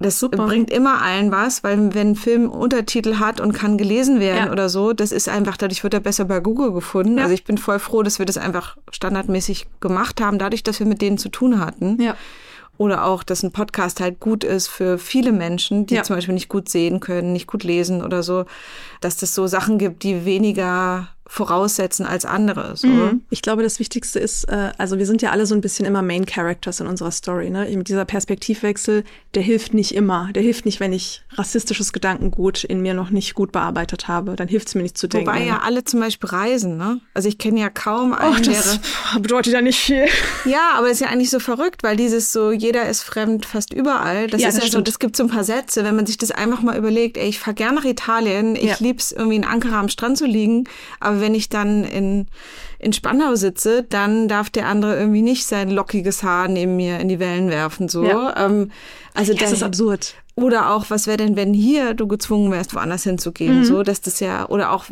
Das 0.01 0.21
Super. 0.21 0.47
bringt 0.47 0.71
immer 0.71 1.03
allen 1.03 1.33
was, 1.33 1.65
weil 1.65 1.93
wenn 1.93 2.11
ein 2.11 2.17
Film 2.17 2.49
Untertitel 2.49 3.17
hat 3.17 3.41
und 3.41 3.53
kann 3.53 3.77
gelesen 3.77 4.21
werden 4.21 4.47
ja. 4.47 4.53
oder 4.53 4.69
so, 4.69 4.93
das 4.93 5.11
ist 5.11 5.29
einfach, 5.29 5.57
dadurch 5.57 5.83
wird 5.83 5.93
er 5.93 6.01
besser 6.01 6.25
bei 6.25 6.39
Google 6.39 6.73
gefunden. 6.73 7.19
Ja. 7.19 7.25
Also 7.25 7.35
ich 7.35 7.45
bin 7.45 7.59
voll 7.59 7.81
froh, 7.81 8.05
dass 8.05 8.21
wir 8.21 8.27
das 8.27 8.39
einfach 8.39 8.77
standardmäßig 8.93 9.67
gemacht 9.81 10.21
haben, 10.21 10.39
dadurch, 10.39 10.63
dass 10.63 10.79
wir 10.79 10.87
mit 10.87 11.03
denen 11.03 11.19
zu 11.19 11.31
tun 11.31 11.59
hatten. 11.59 12.01
Ja. 12.01 12.17
Oder 12.77 13.07
auch, 13.07 13.25
dass 13.25 13.43
ein 13.43 13.51
Podcast 13.51 14.01
halt 14.01 14.21
gut 14.21 14.45
ist 14.45 14.69
für 14.69 14.99
viele 14.99 15.33
Menschen, 15.33 15.87
die 15.87 15.97
ja. 15.97 16.05
zum 16.05 16.15
Beispiel 16.15 16.35
nicht 16.35 16.49
gut 16.49 16.69
sehen 16.69 17.01
können, 17.01 17.33
nicht 17.33 17.49
gut 17.49 17.65
lesen 17.65 18.05
oder 18.05 18.23
so. 18.23 18.45
Dass 19.01 19.17
das 19.17 19.35
so 19.35 19.49
Sachen 19.49 19.79
gibt, 19.79 20.05
die 20.05 20.25
weniger 20.25 21.09
voraussetzen 21.29 22.07
als 22.07 22.25
andere. 22.25 22.75
So. 22.75 22.89
Mhm. 22.89 23.23
Ich 23.29 23.43
glaube, 23.43 23.63
das 23.63 23.79
Wichtigste 23.79 24.19
ist, 24.19 24.45
äh, 24.45 24.73
also 24.79 24.99
wir 24.99 25.07
sind 25.07 25.21
ja 25.21 25.31
alle 25.31 25.45
so 25.45 25.55
ein 25.55 25.61
bisschen 25.61 25.85
immer 25.85 26.01
Main 26.01 26.25
Characters 26.25 26.81
in 26.81 26.87
unserer 26.87 27.11
Story. 27.11 27.51
Ne? 27.51 27.69
Mit 27.77 27.89
dieser 27.89 28.07
Perspektivwechsel, 28.07 29.05
der 29.35 29.43
hilft 29.43 29.75
nicht 29.75 29.95
immer. 29.95 30.31
Der 30.35 30.43
hilft 30.43 30.65
nicht, 30.65 30.81
wenn 30.81 30.95
ich 30.95 31.23
rassistisches 31.35 31.93
Gedankengut 31.93 32.65
in 32.65 32.81
mir 32.81 32.95
noch 32.95 33.11
nicht 33.11 33.35
gut 33.35 33.53
bearbeitet 33.53 34.09
habe. 34.09 34.37
Dann 34.37 34.49
hilft 34.49 34.69
es 34.69 34.75
mir 34.75 34.83
nicht 34.83 34.97
zu 34.97 35.07
denken. 35.07 35.29
Wobei 35.29 35.45
ja 35.45 35.61
alle 35.61 35.85
zum 35.85 36.01
Beispiel 36.01 36.31
reisen. 36.31 36.79
Ne? 36.79 37.01
Also 37.13 37.29
ich 37.29 37.37
kenne 37.37 37.61
ja 37.61 37.69
kaum 37.69 38.15
einen, 38.15 38.35
Och, 38.35 38.41
das 38.41 38.81
der 39.13 39.21
bedeutet 39.21 39.53
ja 39.53 39.61
nicht 39.61 39.79
viel. 39.79 40.07
Ja, 40.47 40.73
aber 40.77 40.89
ist 40.89 41.01
ja 41.01 41.09
eigentlich 41.09 41.31
so 41.31 41.41
verrückt, 41.41 41.83
weil 41.83 41.97
dieses 41.99 42.33
so, 42.33 42.53
jeder 42.53 42.89
ist 42.89 43.03
fremd 43.03 43.45
fast 43.45 43.75
überall. 43.75 44.29
Das 44.29 44.41
ja, 44.41 44.49
ist 44.49 44.57
das 44.57 44.65
ja 44.65 44.69
stimmt. 44.69 44.87
so, 44.87 44.91
das 44.93 44.99
gibt 44.99 45.17
so 45.17 45.25
ein 45.25 45.29
paar 45.29 45.45
Sätze, 45.45 45.85
wenn 45.85 45.95
man 45.95 46.07
sich 46.07 46.17
das 46.17 46.31
einfach 46.31 46.63
mal 46.63 46.77
überlegt, 46.77 47.19
ey, 47.19 47.29
ich 47.29 47.39
fahre 47.39 47.55
gerne 47.55 47.77
nach 47.77 47.85
Italien, 47.85 48.57
ich 48.57 48.65
ja. 48.65 48.77
lieb's 48.79 49.13
irgendwie 49.13 49.37
in 49.37 49.45
Ankara 49.45 49.79
am 49.79 49.91
Strand 49.91 50.17
zu 50.17 50.25
liegen, 50.25 50.65
aber 51.01 51.18
wenn 51.21 51.35
ich 51.35 51.49
dann 51.49 51.85
in, 51.85 52.27
in 52.79 52.93
Spandau 52.93 53.35
sitze, 53.35 53.85
dann 53.89 54.29
darf 54.29 54.51
der 54.51 54.67
andere 54.67 54.99
irgendwie 54.99 55.23
nicht 55.23 55.47
sein 55.47 55.71
lockiges 55.71 56.23
Haar 56.23 56.49
neben 56.49 56.77
mir 56.77 56.99
in 57.01 57.09
die 57.09 57.19
Wellen 57.19 57.49
werfen. 57.49 57.89
So. 57.89 58.05
Ja. 58.05 58.35
Ähm, 58.37 58.71
also 59.15 59.33
ja, 59.33 59.41
das 59.41 59.53
ist 59.53 59.63
absurd. 59.63 60.15
Oder 60.35 60.71
auch, 60.71 60.87
was 60.89 61.09
wäre 61.09 61.17
denn, 61.17 61.35
wenn 61.35 61.53
hier 61.53 61.95
du 61.95 62.07
gezwungen 62.07 62.53
wärst, 62.53 62.73
woanders 62.73 63.03
hinzugehen? 63.03 63.61
Mhm. 63.61 63.65
So, 63.65 63.83
dass 63.83 64.01
das 64.01 64.21
ja, 64.21 64.49
oder 64.49 64.71
auch, 64.71 64.85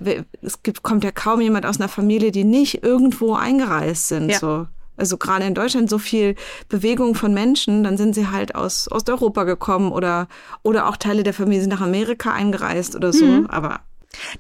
es 0.43 0.63
gibt, 0.65 0.83
kommt 0.83 1.05
ja 1.05 1.13
kaum 1.13 1.41
jemand 1.41 1.67
aus 1.67 1.79
einer 1.79 1.89
Familie, 1.89 2.33
die 2.33 2.43
nicht 2.43 2.83
irgendwo 2.83 3.35
eingereist 3.35 4.09
sind. 4.09 4.31
Ja. 4.31 4.39
So. 4.41 4.67
Also 4.97 5.19
gerade 5.19 5.45
in 5.45 5.55
Deutschland 5.55 5.91
so 5.91 5.99
viel 5.99 6.35
Bewegung 6.69 7.15
von 7.15 7.33
Menschen, 7.33 7.85
dann 7.85 7.97
sind 7.97 8.15
sie 8.15 8.29
halt 8.29 8.55
aus 8.55 8.91
Osteuropa 8.91 9.45
gekommen 9.45 9.93
oder, 9.93 10.27
oder 10.63 10.89
auch 10.89 10.97
Teile 10.97 11.23
der 11.23 11.35
Familie 11.35 11.61
sind 11.61 11.71
nach 11.71 11.83
Amerika 11.83 12.33
eingereist 12.33 12.97
oder 12.97 13.13
so. 13.13 13.25
Mhm. 13.25 13.47
Aber 13.47 13.81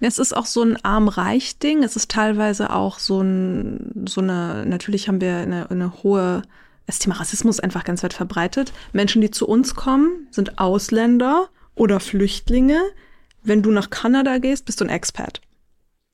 es 0.00 0.18
ist 0.18 0.36
auch 0.36 0.46
so 0.46 0.62
ein 0.62 0.82
Arm-Reich-Ding. 0.84 1.82
Es 1.82 1.96
ist 1.96 2.10
teilweise 2.10 2.70
auch 2.70 2.98
so, 2.98 3.20
ein, 3.20 4.04
so 4.08 4.20
eine, 4.20 4.64
natürlich 4.66 5.08
haben 5.08 5.20
wir 5.20 5.36
eine, 5.36 5.70
eine 5.70 6.02
hohe, 6.02 6.42
das 6.86 6.98
Thema 6.98 7.16
Rassismus 7.16 7.60
einfach 7.60 7.84
ganz 7.84 8.02
weit 8.02 8.12
verbreitet. 8.12 8.72
Menschen, 8.92 9.22
die 9.22 9.30
zu 9.30 9.46
uns 9.46 9.74
kommen, 9.74 10.28
sind 10.30 10.58
Ausländer 10.58 11.48
oder 11.74 12.00
Flüchtlinge. 12.00 12.80
Wenn 13.42 13.62
du 13.62 13.70
nach 13.70 13.90
Kanada 13.90 14.38
gehst, 14.38 14.64
bist 14.66 14.80
du 14.80 14.84
ein 14.84 14.90
Expat. 14.90 15.40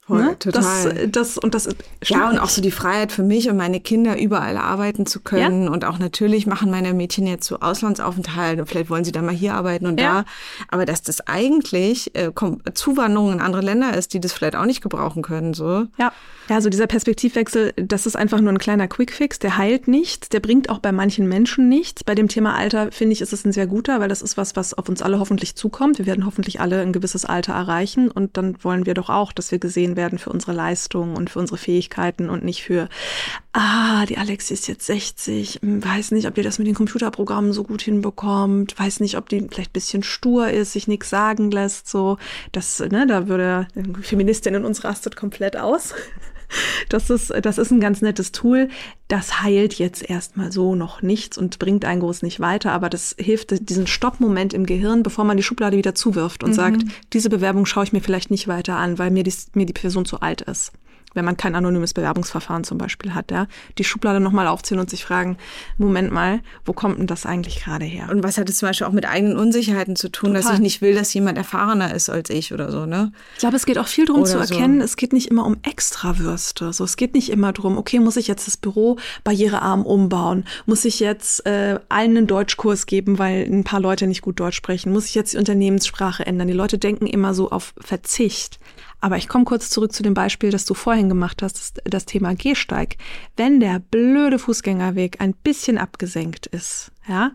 Ne? 0.09 0.37
total. 0.39 1.09
Das, 1.09 1.11
das, 1.11 1.39
und 1.39 1.55
das 1.55 1.69
ja, 2.05 2.29
und 2.29 2.39
auch 2.39 2.49
so 2.49 2.61
die 2.61 2.73
Freiheit 2.73 3.13
für 3.13 3.23
mich 3.23 3.49
und 3.49 3.57
meine 3.57 3.79
Kinder 3.79 4.19
überall 4.19 4.57
arbeiten 4.57 5.07
zu 5.07 5.21
können. 5.21 5.65
Ja. 5.65 5.71
Und 5.71 5.85
auch 5.85 5.99
natürlich 5.99 6.47
machen 6.47 6.71
meine 6.71 6.93
Mädchen 6.93 7.27
jetzt 7.27 7.47
so 7.47 7.61
Auslandsaufenthalt 7.61 8.59
und 8.59 8.67
vielleicht 8.67 8.91
wollen 8.91 9.05
sie 9.05 9.13
dann 9.13 9.25
mal 9.25 9.35
hier 9.35 9.55
arbeiten 9.55 9.87
und 9.87 10.01
ja. 10.01 10.23
da. 10.23 10.25
Aber 10.69 10.87
dass 10.87 11.03
das 11.03 11.21
eigentlich 11.29 12.15
äh, 12.17 12.33
Zuwanderung 12.75 13.33
in 13.33 13.41
andere 13.41 13.63
Länder 13.63 13.97
ist, 13.97 14.13
die 14.13 14.21
das 14.21 14.33
vielleicht 14.33 14.57
auch 14.57 14.67
nicht 14.67 14.83
gebrauchen 14.83 15.23
können. 15.23 15.55
So. 15.55 15.87
Ja. 15.99 16.13
Ja, 16.49 16.57
also 16.57 16.69
dieser 16.69 16.87
Perspektivwechsel, 16.87 17.73
das 17.77 18.05
ist 18.05 18.17
einfach 18.17 18.41
nur 18.41 18.53
ein 18.53 18.59
kleiner 18.59 18.89
Quickfix, 18.89 19.39
der 19.39 19.57
heilt 19.57 19.87
nichts, 19.87 20.29
der 20.29 20.41
bringt 20.41 20.71
auch 20.71 20.81
bei 20.81 20.91
manchen 20.91 21.29
Menschen 21.29 21.69
nichts. 21.69 22.03
Bei 22.03 22.15
dem 22.15 22.29
Thema 22.29 22.55
Alter 22.55 22.91
finde 22.91 23.13
ich, 23.13 23.21
ist 23.21 23.33
es 23.33 23.45
ein 23.45 23.53
sehr 23.53 23.67
guter, 23.67 24.01
weil 24.01 24.09
das 24.09 24.23
ist 24.23 24.37
was, 24.37 24.57
was 24.57 24.75
auf 24.75 24.89
uns 24.89 25.03
alle 25.03 25.21
hoffentlich 25.21 25.55
zukommt. 25.55 25.99
Wir 25.99 26.07
werden 26.07 26.27
hoffentlich 26.27 26.61
alle 26.61 26.83
ein 26.83 26.93
gewisses 26.93 27.25
Alter 27.25 27.53
erreichen 27.53 28.11
und 28.11 28.37
dann 28.37 28.57
wollen 28.65 28.87
wir 28.87 28.95
doch 28.95 29.09
auch, 29.09 29.33
dass 29.33 29.53
wir 29.53 29.59
gesehen 29.59 29.97
werden 29.97 30.19
für 30.19 30.31
unsere 30.31 30.53
Leistungen 30.53 31.17
und 31.17 31.31
für 31.31 31.39
unsere 31.39 31.59
Fähigkeiten 31.59 32.29
und 32.29 32.45
nicht 32.45 32.65
für, 32.65 32.89
ah, 33.53 34.05
die 34.07 34.19
Alexi 34.19 34.55
ist 34.55 34.67
jetzt 34.67 34.87
60, 34.87 35.61
hm, 35.63 35.85
weiß 35.85 36.11
nicht, 36.11 36.27
ob 36.27 36.37
ihr 36.37 36.45
das 36.45 36.59
mit 36.59 36.67
den 36.67 36.75
Computerprogrammen 36.75 37.53
so 37.53 37.63
gut 37.63 37.83
hinbekommt, 37.83 38.79
weiß 38.79 39.01
nicht, 39.01 39.17
ob 39.17 39.29
die 39.29 39.47
vielleicht 39.49 39.71
ein 39.71 39.75
bisschen 39.75 40.03
stur 40.03 40.51
ist, 40.51 40.73
sich 40.73 40.89
nichts 40.89 41.09
sagen 41.09 41.51
lässt, 41.51 41.89
so. 41.89 42.19
Das, 42.51 42.81
ne, 42.81 43.07
da 43.07 43.29
würde 43.29 43.69
Feministin 44.03 44.55
in 44.55 44.65
uns 44.65 44.85
rastet 44.85 45.17
komplett 45.17 45.57
aus. 45.57 45.95
Das 46.89 47.11
ist, 47.11 47.33
das 47.43 47.59
ist 47.59 47.71
ein 47.71 47.81
ganz 47.81 48.03
nettes 48.03 48.33
Tool. 48.33 48.69
Das 49.09 49.43
heilt 49.43 49.75
jetzt 49.75 50.09
erstmal 50.09 50.53
so 50.53 50.75
noch 50.75 51.03
nichts 51.03 51.39
und 51.39 51.59
bringt 51.59 51.85
einen 51.85 52.01
groß 52.01 52.23
nicht 52.23 52.41
weiter, 52.41 52.73
aber 52.73 52.91
das 52.91 53.15
hilft 53.19 53.69
diesen 53.69 53.87
Stoppmoment 53.87 54.55
im 54.55 54.67
Gehirn, 54.67 55.03
bevor 55.03 55.25
man 55.25 55.37
die 55.37 55.43
Schublade 55.43 55.77
wieder 55.77 55.95
zuwirft 55.95 56.43
und 56.43 56.51
mhm. 56.51 56.55
sagt, 56.55 56.83
diese 57.13 57.31
Bewerbung 57.31 57.67
schaue 57.67 57.85
ich 57.85 57.93
mir 57.93 58.01
vielleicht 58.01 58.31
nicht 58.31 58.49
weiter 58.49 58.77
an, 58.77 58.99
weil 58.99 59.11
mir 59.11 59.23
die, 59.23 59.35
mir 59.55 59.67
die 59.67 59.73
Person 59.73 60.05
zu 60.05 60.21
alt 60.21 60.43
ist 60.43 60.73
wenn 61.15 61.25
man 61.25 61.37
kein 61.37 61.55
anonymes 61.55 61.95
Bewerbungsverfahren 61.95 62.65
zum 62.65 62.79
Beispiel 62.79 63.15
hat, 63.15 63.31
ja, 63.31 63.47
die 63.79 63.85
Schublade 63.85 64.21
nochmal 64.21 64.47
aufziehen 64.47 64.79
und 64.79 64.89
sich 64.89 65.05
fragen, 65.05 65.37
Moment 65.79 66.13
mal, 66.13 66.41
wo 66.65 66.73
kommt 66.73 66.99
denn 66.99 67.07
das 67.07 67.27
eigentlich 67.27 67.63
gerade 67.63 67.85
her? 67.85 68.09
Und 68.11 68.23
was 68.23 68.39
hat 68.39 68.49
es 68.49 68.59
zum 68.59 68.69
Beispiel 68.69 68.87
auch 68.87 68.93
mit 68.93 69.09
eigenen 69.09 69.37
Unsicherheiten 69.37 69.97
zu 69.97 70.11
tun, 70.11 70.31
Total. 70.31 70.43
dass 70.43 70.53
ich 70.55 70.61
nicht 70.61 70.83
will, 70.83 70.95
dass 70.95 71.13
jemand 71.13 71.39
erfahrener 71.39 71.95
ist 71.95 72.09
als 72.09 72.31
ich 72.31 72.53
oder 72.53 72.71
so, 72.71 72.87
ne? 72.87 73.13
Ich 73.35 73.41
glaube, 73.41 73.57
es 73.57 73.67
geht 73.67 73.79
auch 73.79 73.89
viel 73.89 74.07
darum 74.07 74.25
zu 74.25 74.39
erkennen, 74.39 74.79
so. 74.79 74.85
es 74.85 74.97
geht 74.97 75.13
nicht 75.13 75.31
immer 75.31 75.45
um 75.45 75.57
Extrawürste. 75.63 76.73
So, 76.73 76.85
es 76.85 76.97
geht 76.97 77.15
nicht 77.15 77.31
immer 77.31 77.53
darum, 77.53 77.79
okay, 77.79 77.99
muss 77.99 78.17
ich 78.17 78.29
jetzt 78.29 78.47
das 78.47 78.57
Büro 78.57 78.99
barrierearm 79.25 79.85
umbauen? 79.85 80.45
Muss 80.67 80.85
ich 80.85 81.01
jetzt 81.01 81.45
äh, 81.47 81.79
allen 81.89 82.17
einen 82.17 82.27
Deutschkurs 82.27 82.87
geben, 82.87 83.19
weil 83.19 83.45
ein 83.45 83.65
paar 83.65 83.81
Leute 83.81 84.07
nicht 84.07 84.23
gut 84.23 84.41
Deutsch 84.41 84.57
sprechen? 84.57 84.93
Muss 84.93 85.07
ich 85.07 85.15
jetzt 85.15 85.33
die 85.33 85.39
Unternehmenssprache 85.39 86.27
ändern? 86.27 86.49
Die 86.49 86.55
Leute 86.55 86.79
denken 86.79 87.07
immer 87.07 87.35
so 87.35 87.51
auf 87.51 87.75
Verzicht. 87.79 88.59
Aber 89.03 89.17
ich 89.17 89.27
komme 89.27 89.45
kurz 89.45 89.69
zurück 89.69 89.93
zu 89.93 90.05
dem 90.05 90.15
Beispiel, 90.15 90.51
das 90.51 90.65
du 90.65 90.75
vorhin 90.75 91.09
gemacht 91.09 91.43
hast, 91.43 91.81
das, 91.85 92.07
Thema 92.07 92.37
Gehsteig. 92.37 92.97
Wenn 93.37 93.59
der 93.59 93.81
blöde 93.81 94.39
Fußgängerweg 94.39 95.21
ein 95.21 95.35
bisschen 95.35 95.77
abgesenkt 95.77 96.47
ist, 96.47 96.93
ja, 97.09 97.33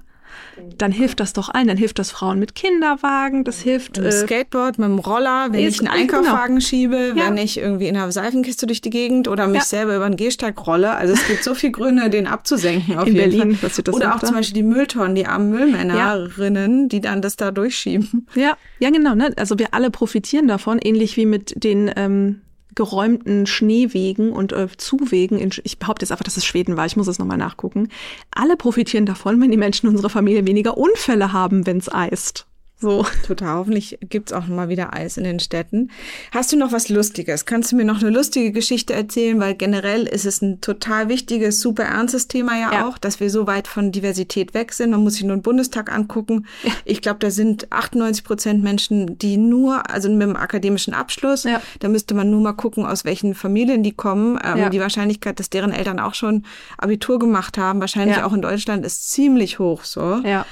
dann 0.78 0.92
hilft 0.92 1.20
das 1.20 1.34
doch 1.34 1.50
allen. 1.50 1.68
Dann 1.68 1.78
hilft 1.78 2.00
das 2.00 2.12
Frauen 2.12 2.40
mit 2.40 2.56
Kinderwagen, 2.56 3.44
das 3.44 3.60
hilft. 3.62 3.98
Mit 3.98 4.06
dem 4.06 4.10
äh, 4.10 4.12
Skateboard, 4.12 4.80
mit 4.80 4.88
dem 4.88 5.00
Roller, 5.00 5.48
wenn 5.52 5.60
ich 5.60 5.80
einen 5.80 5.88
Einkaufswagen 5.88 6.56
genau. 6.56 6.60
schiebe, 6.62 7.14
ja. 7.16 7.28
wenn 7.28 7.38
ich 7.38 7.58
irgendwie 7.60 7.88
in 7.88 7.96
einer 7.96 8.12
Seifenkiste 8.12 8.68
durch 8.68 8.82
die 8.82 8.90
Gegend 8.90 9.28
oder 9.28 9.48
mich 9.48 9.60
ja. 9.60 9.66
selber 9.66 9.96
über 9.96 10.10
den 10.10 10.18
Gehsteig 10.18 10.66
rolle. 10.66 10.92
Also 10.92 11.14
es 11.14 11.28
gibt 11.28 11.44
so 11.44 11.54
viele 11.54 11.72
Gründe, 11.72 12.10
den 12.10 12.28
abzusenken 12.28 12.98
auf 12.98 13.08
in 13.08 13.16
jeden 13.16 13.32
Berlin, 13.32 13.56
Fall. 13.56 13.70
Das 13.70 13.94
oder 13.94 14.16
auch 14.16 14.20
da? 14.20 14.28
zum 14.28 14.36
Beispiel 14.36 14.56
die 14.56 14.64
Mülltonnen, 14.64 15.16
die 15.16 15.26
armen 15.26 15.50
Müllmännerinnen, 15.50 16.82
ja. 16.82 16.88
die 16.88 17.02
dann 17.02 17.22
das 17.22 17.36
da 17.36 17.52
durchschieben. 17.52 18.28
Ja, 18.36 18.58
ja 18.80 18.90
genau. 18.90 19.16
Ne? 19.16 19.34
Also 19.38 19.58
wir 19.60 19.74
alle 19.74 19.92
profitieren 19.92 20.48
davon, 20.48 20.80
ähnlich 20.80 21.18
wie 21.18 21.26
mit 21.26 21.64
den 21.64 21.92
ähm, 21.96 22.42
geräumten 22.78 23.48
Schneewegen 23.48 24.32
und 24.32 24.54
äh, 24.54 24.68
Zuwegen, 24.78 25.38
in, 25.40 25.52
ich 25.64 25.80
behaupte 25.80 26.04
jetzt 26.04 26.12
einfach, 26.12 26.24
dass 26.24 26.38
es 26.38 26.46
Schweden 26.46 26.78
war, 26.78 26.86
ich 26.86 26.96
muss 26.96 27.08
es 27.08 27.20
nochmal 27.20 27.38
nachgucken, 27.38 27.90
alle 28.32 28.56
profitieren 28.56 29.06
davon, 29.06 29.42
wenn 29.42 29.52
die 29.52 29.58
Menschen 29.58 29.88
in 29.88 29.96
unserer 29.96 30.12
Familie 30.12 30.46
weniger 30.46 30.78
Unfälle 30.78 31.34
haben, 31.34 31.66
wenn 31.66 31.78
es 31.78 31.92
eist. 31.92 32.46
So. 32.80 33.06
Total. 33.26 33.56
Hoffentlich 33.56 33.98
gibt's 34.02 34.32
auch 34.32 34.46
mal 34.46 34.70
wieder 34.70 34.94
Eis 34.94 35.18
in 35.18 35.24
den 35.24 35.40
Städten. 35.40 35.90
Hast 36.32 36.52
du 36.52 36.58
noch 36.58 36.72
was 36.72 36.90
Lustiges? 36.90 37.46
Kannst 37.46 37.72
du 37.72 37.76
mir 37.76 37.86
noch 37.86 38.02
eine 38.02 38.12
lustige 38.12 38.52
Geschichte 38.52 38.94
erzählen? 38.94 39.40
Weil 39.40 39.56
generell 39.56 40.04
ist 40.04 40.26
es 40.26 40.44
ein 40.44 40.62
total 40.62 41.10
wichtiges, 41.10 41.60
super 41.60 41.86
ernstes 41.86 42.28
Thema 42.28 42.54
ja, 42.54 42.72
ja. 42.72 42.88
auch, 42.88 43.00
dass 43.00 43.20
wir 43.20 43.32
so 43.32 43.48
weit 43.48 43.68
von 43.68 43.92
Diversität 43.92 44.54
weg 44.54 44.74
sind. 44.74 44.92
Man 44.92 45.02
muss 45.02 45.14
sich 45.14 45.24
nur 45.24 45.36
den 45.36 45.42
Bundestag 45.42 45.92
angucken. 45.92 46.46
Ja. 46.64 46.72
Ich 46.86 47.02
glaube, 47.02 47.18
da 47.20 47.32
sind 47.32 47.72
98 47.72 48.24
Prozent 48.24 48.64
Menschen, 48.64 49.18
die 49.18 49.38
nur, 49.38 49.90
also 49.90 50.10
mit 50.10 50.22
einem 50.22 50.36
akademischen 50.36 50.94
Abschluss, 50.94 51.46
ja. 51.46 51.62
da 51.80 51.90
müsste 51.90 52.14
man 52.14 52.30
nur 52.30 52.42
mal 52.42 52.54
gucken, 52.54 52.86
aus 52.86 53.06
welchen 53.06 53.34
Familien 53.34 53.82
die 53.82 53.94
kommen. 53.94 54.40
Ähm, 54.44 54.70
die 54.70 54.80
Wahrscheinlichkeit, 54.80 55.40
dass 55.40 55.50
deren 55.50 55.72
Eltern 55.72 56.00
auch 56.00 56.14
schon 56.14 56.44
Abitur 56.78 57.18
gemacht 57.18 57.58
haben, 57.58 57.80
wahrscheinlich 57.80 58.22
auch 58.22 58.34
in 58.34 58.42
Deutschland, 58.42 58.86
ist 58.86 59.10
ziemlich 59.10 59.58
hoch 59.58 59.84
so. 59.84 60.22
Ja. 60.24 60.46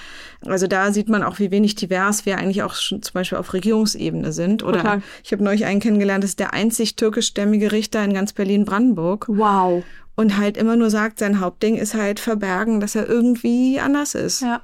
Also 0.46 0.68
da 0.68 0.92
sieht 0.92 1.10
man 1.10 1.24
auch, 1.24 1.40
wie 1.40 1.52
wenig 1.52 1.76
divers 1.76 2.26
wir 2.26 2.38
eigentlich 2.38 2.64
auch 2.64 2.76
schon 2.76 3.02
zum 3.02 3.14
Beispiel 3.14 3.38
auf 3.38 3.54
Regierungsebene 3.54 4.32
sind. 4.32 4.64
Oder 4.64 4.78
Total. 4.78 5.02
ich 5.24 5.32
habe 5.32 5.44
neulich 5.44 5.66
einen 5.66 5.80
kennengelernt, 5.80 6.24
das 6.24 6.32
ist 6.32 6.40
der 6.40 6.54
einzig 6.54 6.96
türkischstämmige 6.96 7.72
Richter 7.72 8.04
in 8.04 8.14
ganz 8.14 8.34
Berlin-Brandenburg. 8.34 9.26
Wow. 9.28 9.84
Und 10.16 10.38
halt 10.38 10.58
immer 10.58 10.76
nur 10.76 10.90
sagt, 10.90 11.20
sein 11.20 11.40
Hauptding 11.40 11.76
ist 11.76 11.94
halt 11.94 12.20
verbergen, 12.20 12.80
dass 12.80 12.96
er 12.96 13.08
irgendwie 13.08 13.80
anders 13.80 14.16
ist. 14.16 14.42
Ja. 14.42 14.62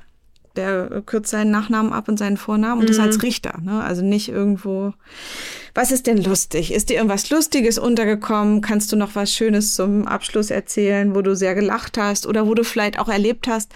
Der 0.55 1.01
kürzt 1.05 1.31
seinen 1.31 1.51
Nachnamen 1.51 1.93
ab 1.93 2.09
und 2.09 2.17
seinen 2.17 2.35
Vornamen 2.35 2.81
und 2.81 2.85
mhm. 2.85 2.89
das 2.89 2.99
als 2.99 3.23
Richter. 3.23 3.59
Ne? 3.61 3.81
Also 3.81 4.01
nicht 4.01 4.27
irgendwo. 4.27 4.93
Was 5.73 5.91
ist 5.91 6.07
denn 6.07 6.21
lustig? 6.21 6.73
Ist 6.73 6.89
dir 6.89 6.97
irgendwas 6.97 7.29
Lustiges 7.29 7.77
untergekommen? 7.77 8.59
Kannst 8.59 8.91
du 8.91 8.97
noch 8.97 9.15
was 9.15 9.33
Schönes 9.33 9.75
zum 9.75 10.07
Abschluss 10.07 10.51
erzählen, 10.51 11.15
wo 11.15 11.21
du 11.21 11.35
sehr 11.35 11.55
gelacht 11.55 11.97
hast 11.97 12.27
oder 12.27 12.47
wo 12.47 12.53
du 12.53 12.65
vielleicht 12.65 12.99
auch 12.99 13.07
erlebt 13.07 13.47
hast, 13.47 13.71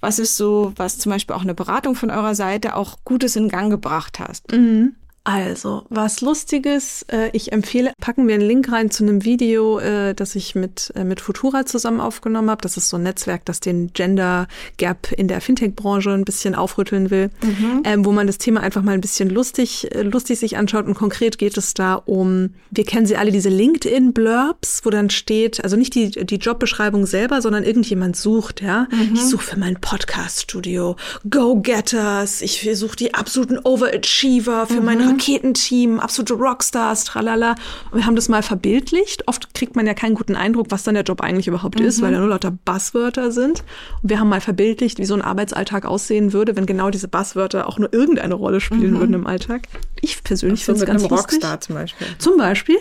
was 0.00 0.18
ist 0.18 0.36
so, 0.36 0.72
was 0.76 0.98
zum 0.98 1.10
Beispiel 1.10 1.36
auch 1.36 1.42
eine 1.42 1.54
Beratung 1.54 1.94
von 1.94 2.10
eurer 2.10 2.34
Seite 2.34 2.74
auch 2.74 2.98
Gutes 3.04 3.36
in 3.36 3.48
Gang 3.48 3.70
gebracht 3.70 4.18
hast? 4.18 4.50
Mhm. 4.52 4.96
Also, 5.22 5.84
was 5.90 6.22
Lustiges. 6.22 7.04
Äh, 7.12 7.28
ich 7.34 7.52
empfehle, 7.52 7.92
packen 8.00 8.26
wir 8.26 8.34
einen 8.34 8.46
Link 8.46 8.72
rein 8.72 8.90
zu 8.90 9.04
einem 9.04 9.24
Video, 9.24 9.78
äh, 9.78 10.14
das 10.14 10.34
ich 10.34 10.54
mit, 10.54 10.92
äh, 10.96 11.04
mit 11.04 11.20
Futura 11.20 11.66
zusammen 11.66 12.00
aufgenommen 12.00 12.48
habe. 12.48 12.62
Das 12.62 12.78
ist 12.78 12.88
so 12.88 12.96
ein 12.96 13.02
Netzwerk, 13.02 13.44
das 13.44 13.60
den 13.60 13.92
Gender 13.92 14.48
Gap 14.78 15.12
in 15.12 15.28
der 15.28 15.42
Fintech-Branche 15.42 16.10
ein 16.10 16.24
bisschen 16.24 16.54
aufrütteln 16.54 17.10
will, 17.10 17.30
mhm. 17.42 17.82
ähm, 17.84 18.04
wo 18.06 18.12
man 18.12 18.26
das 18.26 18.38
Thema 18.38 18.62
einfach 18.62 18.82
mal 18.82 18.92
ein 18.92 19.02
bisschen 19.02 19.28
lustig, 19.28 19.94
äh, 19.94 20.02
lustig 20.02 20.38
sich 20.38 20.56
anschaut. 20.56 20.86
Und 20.86 20.94
konkret 20.94 21.36
geht 21.36 21.58
es 21.58 21.74
da 21.74 21.94
um, 21.94 22.54
wir 22.70 22.84
kennen 22.84 23.04
sie 23.04 23.16
alle, 23.16 23.30
diese 23.30 23.50
LinkedIn-Blurbs, 23.50 24.80
wo 24.84 24.90
dann 24.90 25.10
steht, 25.10 25.62
also 25.62 25.76
nicht 25.76 25.94
die, 25.94 26.10
die 26.10 26.36
Jobbeschreibung 26.36 27.04
selber, 27.04 27.42
sondern 27.42 27.64
irgendjemand 27.64 28.16
sucht, 28.16 28.62
ja. 28.62 28.88
Mhm. 28.90 29.14
Ich 29.14 29.24
suche 29.26 29.44
für 29.44 29.58
mein 29.58 29.78
Podcast-Studio 29.82 30.96
Go-Getters, 31.28 32.40
ich 32.40 32.66
suche 32.72 32.96
die 32.96 33.12
absoluten 33.12 33.58
Overachiever 33.58 34.66
für 34.66 34.80
mhm. 34.80 34.84
mein 34.86 35.09
Raketenteam, 35.10 36.00
absolute 36.00 36.34
Rockstars, 36.34 37.04
tralala. 37.04 37.54
Und 37.90 37.98
wir 37.98 38.06
haben 38.06 38.16
das 38.16 38.28
mal 38.28 38.42
verbildlicht. 38.42 39.26
Oft 39.28 39.54
kriegt 39.54 39.76
man 39.76 39.86
ja 39.86 39.94
keinen 39.94 40.14
guten 40.14 40.36
Eindruck, 40.36 40.66
was 40.70 40.82
dann 40.82 40.94
der 40.94 41.04
Job 41.04 41.20
eigentlich 41.20 41.48
überhaupt 41.48 41.80
mhm. 41.80 41.86
ist, 41.86 42.02
weil 42.02 42.12
da 42.12 42.18
nur 42.18 42.28
lauter 42.28 42.50
Buzzwörter 42.50 43.32
sind. 43.32 43.64
Und 44.02 44.10
wir 44.10 44.20
haben 44.20 44.28
mal 44.28 44.40
verbildlicht, 44.40 44.98
wie 44.98 45.04
so 45.04 45.14
ein 45.14 45.22
Arbeitsalltag 45.22 45.84
aussehen 45.84 46.32
würde, 46.32 46.56
wenn 46.56 46.66
genau 46.66 46.90
diese 46.90 47.08
Buzzwörter 47.08 47.68
auch 47.68 47.78
nur 47.78 47.92
irgendeine 47.92 48.34
Rolle 48.34 48.60
spielen 48.60 48.94
mhm. 48.94 49.00
würden 49.00 49.14
im 49.14 49.26
Alltag. 49.26 49.62
Ich 50.00 50.22
persönlich 50.22 50.64
finde 50.64 50.80
es 50.80 50.86
ganz 50.86 51.02
einem 51.02 51.10
lustig. 51.10 51.34
Rockstar 51.34 51.60
zum 51.60 51.74
Beispiel. 51.74 52.06
Zum 52.18 52.36
Beispiel. 52.36 52.76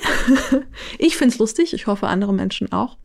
ich 0.98 1.18
finde 1.18 1.34
es 1.34 1.40
lustig. 1.40 1.74
Ich 1.74 1.88
hoffe, 1.88 2.08
andere 2.08 2.34
Menschen 2.34 2.72
auch. 2.72 2.98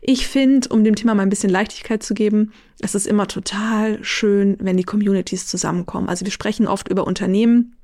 Ich 0.00 0.26
finde, 0.26 0.68
um 0.68 0.84
dem 0.84 0.96
Thema 0.96 1.14
mal 1.14 1.22
ein 1.22 1.28
bisschen 1.28 1.50
Leichtigkeit 1.50 2.02
zu 2.02 2.14
geben, 2.14 2.52
es 2.80 2.94
ist 2.94 3.06
immer 3.06 3.28
total 3.28 4.02
schön, 4.02 4.56
wenn 4.60 4.76
die 4.76 4.84
Communities 4.84 5.46
zusammenkommen. 5.46 6.08
Also 6.08 6.24
wir 6.24 6.32
sprechen 6.32 6.66
oft 6.66 6.88
über 6.88 7.06
Unternehmen, 7.06 7.76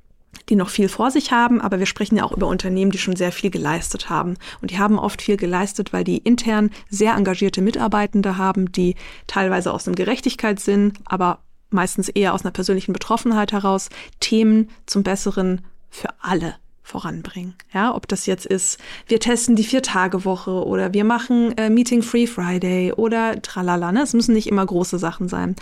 die 0.49 0.55
noch 0.55 0.69
viel 0.69 0.89
vor 0.89 1.11
sich 1.11 1.31
haben, 1.31 1.61
aber 1.61 1.79
wir 1.79 1.85
sprechen 1.85 2.17
ja 2.17 2.23
auch 2.23 2.31
über 2.31 2.47
Unternehmen, 2.47 2.91
die 2.91 2.97
schon 2.97 3.15
sehr 3.15 3.31
viel 3.31 3.49
geleistet 3.49 4.09
haben. 4.09 4.35
Und 4.61 4.71
die 4.71 4.79
haben 4.79 4.99
oft 4.99 5.21
viel 5.21 5.37
geleistet, 5.37 5.93
weil 5.93 6.03
die 6.03 6.17
intern 6.17 6.71
sehr 6.89 7.13
engagierte 7.13 7.61
Mitarbeitende 7.61 8.37
haben, 8.37 8.71
die 8.71 8.95
teilweise 9.27 9.71
aus 9.71 9.87
einem 9.87 9.95
Gerechtigkeitssinn, 9.95 10.93
aber 11.05 11.39
meistens 11.69 12.09
eher 12.09 12.33
aus 12.33 12.43
einer 12.43 12.51
persönlichen 12.51 12.93
Betroffenheit 12.93 13.51
heraus 13.51 13.89
Themen 14.19 14.69
zum 14.85 15.03
Besseren 15.03 15.61
für 15.89 16.09
alle 16.19 16.55
voranbringen. 16.81 17.53
Ja, 17.71 17.93
ob 17.93 18.07
das 18.07 18.25
jetzt 18.25 18.47
ist, 18.47 18.79
wir 19.07 19.19
testen 19.19 19.55
die 19.55 19.63
Vier-Tage-Woche 19.63 20.65
oder 20.65 20.91
wir 20.91 21.03
machen 21.03 21.55
äh, 21.55 21.69
Meeting 21.69 22.01
Free 22.01 22.25
Friday 22.25 22.93
oder 22.93 23.39
tralala. 23.43 23.91
Ne? 23.91 24.01
Es 24.01 24.13
müssen 24.13 24.33
nicht 24.33 24.47
immer 24.47 24.65
große 24.65 24.97
Sachen 24.97 25.29
sein. 25.29 25.55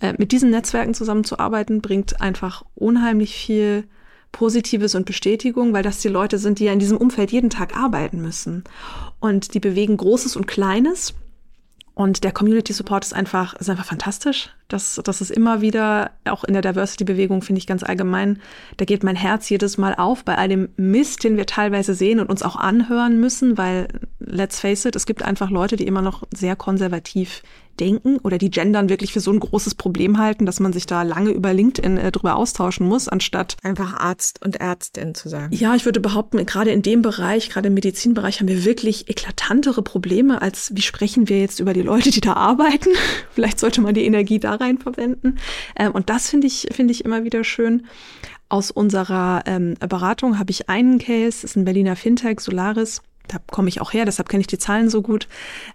Äh, 0.00 0.14
mit 0.16 0.32
diesen 0.32 0.48
Netzwerken 0.48 0.94
zusammenzuarbeiten 0.94 1.82
bringt 1.82 2.22
einfach 2.22 2.64
unheimlich 2.74 3.34
viel 3.36 3.84
Positives 4.32 4.94
und 4.94 5.06
Bestätigung, 5.06 5.72
weil 5.72 5.82
das 5.82 6.00
die 6.00 6.08
Leute 6.08 6.38
sind, 6.38 6.58
die 6.58 6.64
ja 6.64 6.72
in 6.72 6.78
diesem 6.78 6.96
Umfeld 6.96 7.32
jeden 7.32 7.50
Tag 7.50 7.76
arbeiten 7.76 8.20
müssen. 8.20 8.64
Und 9.18 9.54
die 9.54 9.60
bewegen 9.60 9.96
Großes 9.96 10.36
und 10.36 10.46
Kleines. 10.46 11.14
Und 11.94 12.24
der 12.24 12.32
Community 12.32 12.72
Support 12.72 13.04
ist 13.04 13.12
einfach, 13.12 13.54
ist 13.54 13.68
einfach 13.68 13.84
fantastisch. 13.84 14.48
Das, 14.68 15.00
das 15.04 15.20
ist 15.20 15.30
immer 15.30 15.60
wieder, 15.60 16.12
auch 16.24 16.44
in 16.44 16.54
der 16.54 16.62
Diversity-Bewegung 16.62 17.42
finde 17.42 17.58
ich 17.58 17.66
ganz 17.66 17.82
allgemein, 17.82 18.40
da 18.78 18.86
geht 18.86 19.02
mein 19.02 19.16
Herz 19.16 19.50
jedes 19.50 19.76
Mal 19.76 19.94
auf 19.94 20.24
bei 20.24 20.38
all 20.38 20.48
dem 20.48 20.70
Mist, 20.76 21.24
den 21.24 21.36
wir 21.36 21.44
teilweise 21.44 21.92
sehen 21.92 22.20
und 22.20 22.30
uns 22.30 22.42
auch 22.42 22.56
anhören 22.56 23.20
müssen, 23.20 23.58
weil, 23.58 23.88
let's 24.18 24.60
face 24.60 24.86
it, 24.86 24.96
es 24.96 25.04
gibt 25.04 25.22
einfach 25.22 25.50
Leute, 25.50 25.76
die 25.76 25.86
immer 25.86 26.00
noch 26.00 26.22
sehr 26.34 26.56
konservativ 26.56 27.42
denken 27.80 28.18
oder 28.18 28.38
die 28.38 28.50
Gendern 28.50 28.88
wirklich 28.88 29.12
für 29.12 29.20
so 29.20 29.32
ein 29.32 29.40
großes 29.40 29.74
Problem 29.74 30.18
halten, 30.18 30.46
dass 30.46 30.60
man 30.60 30.72
sich 30.72 30.86
da 30.86 31.02
lange 31.02 31.30
über 31.30 31.52
LinkedIn 31.52 31.96
äh, 31.96 32.12
drüber 32.12 32.36
austauschen 32.36 32.86
muss, 32.86 33.08
anstatt 33.08 33.56
einfach 33.62 33.94
Arzt 33.94 34.44
und 34.44 34.56
Ärztin 34.56 35.14
zu 35.14 35.28
sagen. 35.28 35.54
Ja, 35.54 35.74
ich 35.74 35.84
würde 35.84 36.00
behaupten, 36.00 36.44
gerade 36.46 36.70
in 36.70 36.82
dem 36.82 37.02
Bereich, 37.02 37.48
gerade 37.48 37.68
im 37.68 37.74
Medizinbereich 37.74 38.40
haben 38.40 38.48
wir 38.48 38.64
wirklich 38.64 39.08
eklatantere 39.08 39.82
Probleme, 39.82 40.42
als 40.42 40.72
wie 40.74 40.82
sprechen 40.82 41.28
wir 41.28 41.40
jetzt 41.40 41.60
über 41.60 41.72
die 41.72 41.82
Leute, 41.82 42.10
die 42.10 42.20
da 42.20 42.34
arbeiten. 42.34 42.90
Vielleicht 43.30 43.58
sollte 43.58 43.80
man 43.80 43.94
die 43.94 44.04
Energie 44.04 44.38
da 44.38 44.54
rein 44.54 44.78
verwenden. 44.78 45.38
Ähm, 45.76 45.92
und 45.92 46.10
das 46.10 46.28
finde 46.28 46.46
ich, 46.46 46.68
finde 46.72 46.92
ich 46.92 47.04
immer 47.04 47.24
wieder 47.24 47.44
schön. 47.44 47.86
Aus 48.48 48.72
unserer 48.72 49.44
ähm, 49.46 49.74
Beratung 49.78 50.38
habe 50.38 50.50
ich 50.50 50.68
einen 50.68 50.98
Case, 50.98 51.42
das 51.42 51.44
ist 51.44 51.56
ein 51.56 51.64
Berliner 51.64 51.94
Fintech, 51.94 52.40
Solaris 52.40 53.00
da 53.30 53.38
komme 53.50 53.68
ich 53.68 53.80
auch 53.80 53.92
her, 53.92 54.04
deshalb 54.04 54.28
kenne 54.28 54.40
ich 54.40 54.46
die 54.46 54.58
Zahlen 54.58 54.90
so 54.90 55.02
gut, 55.02 55.28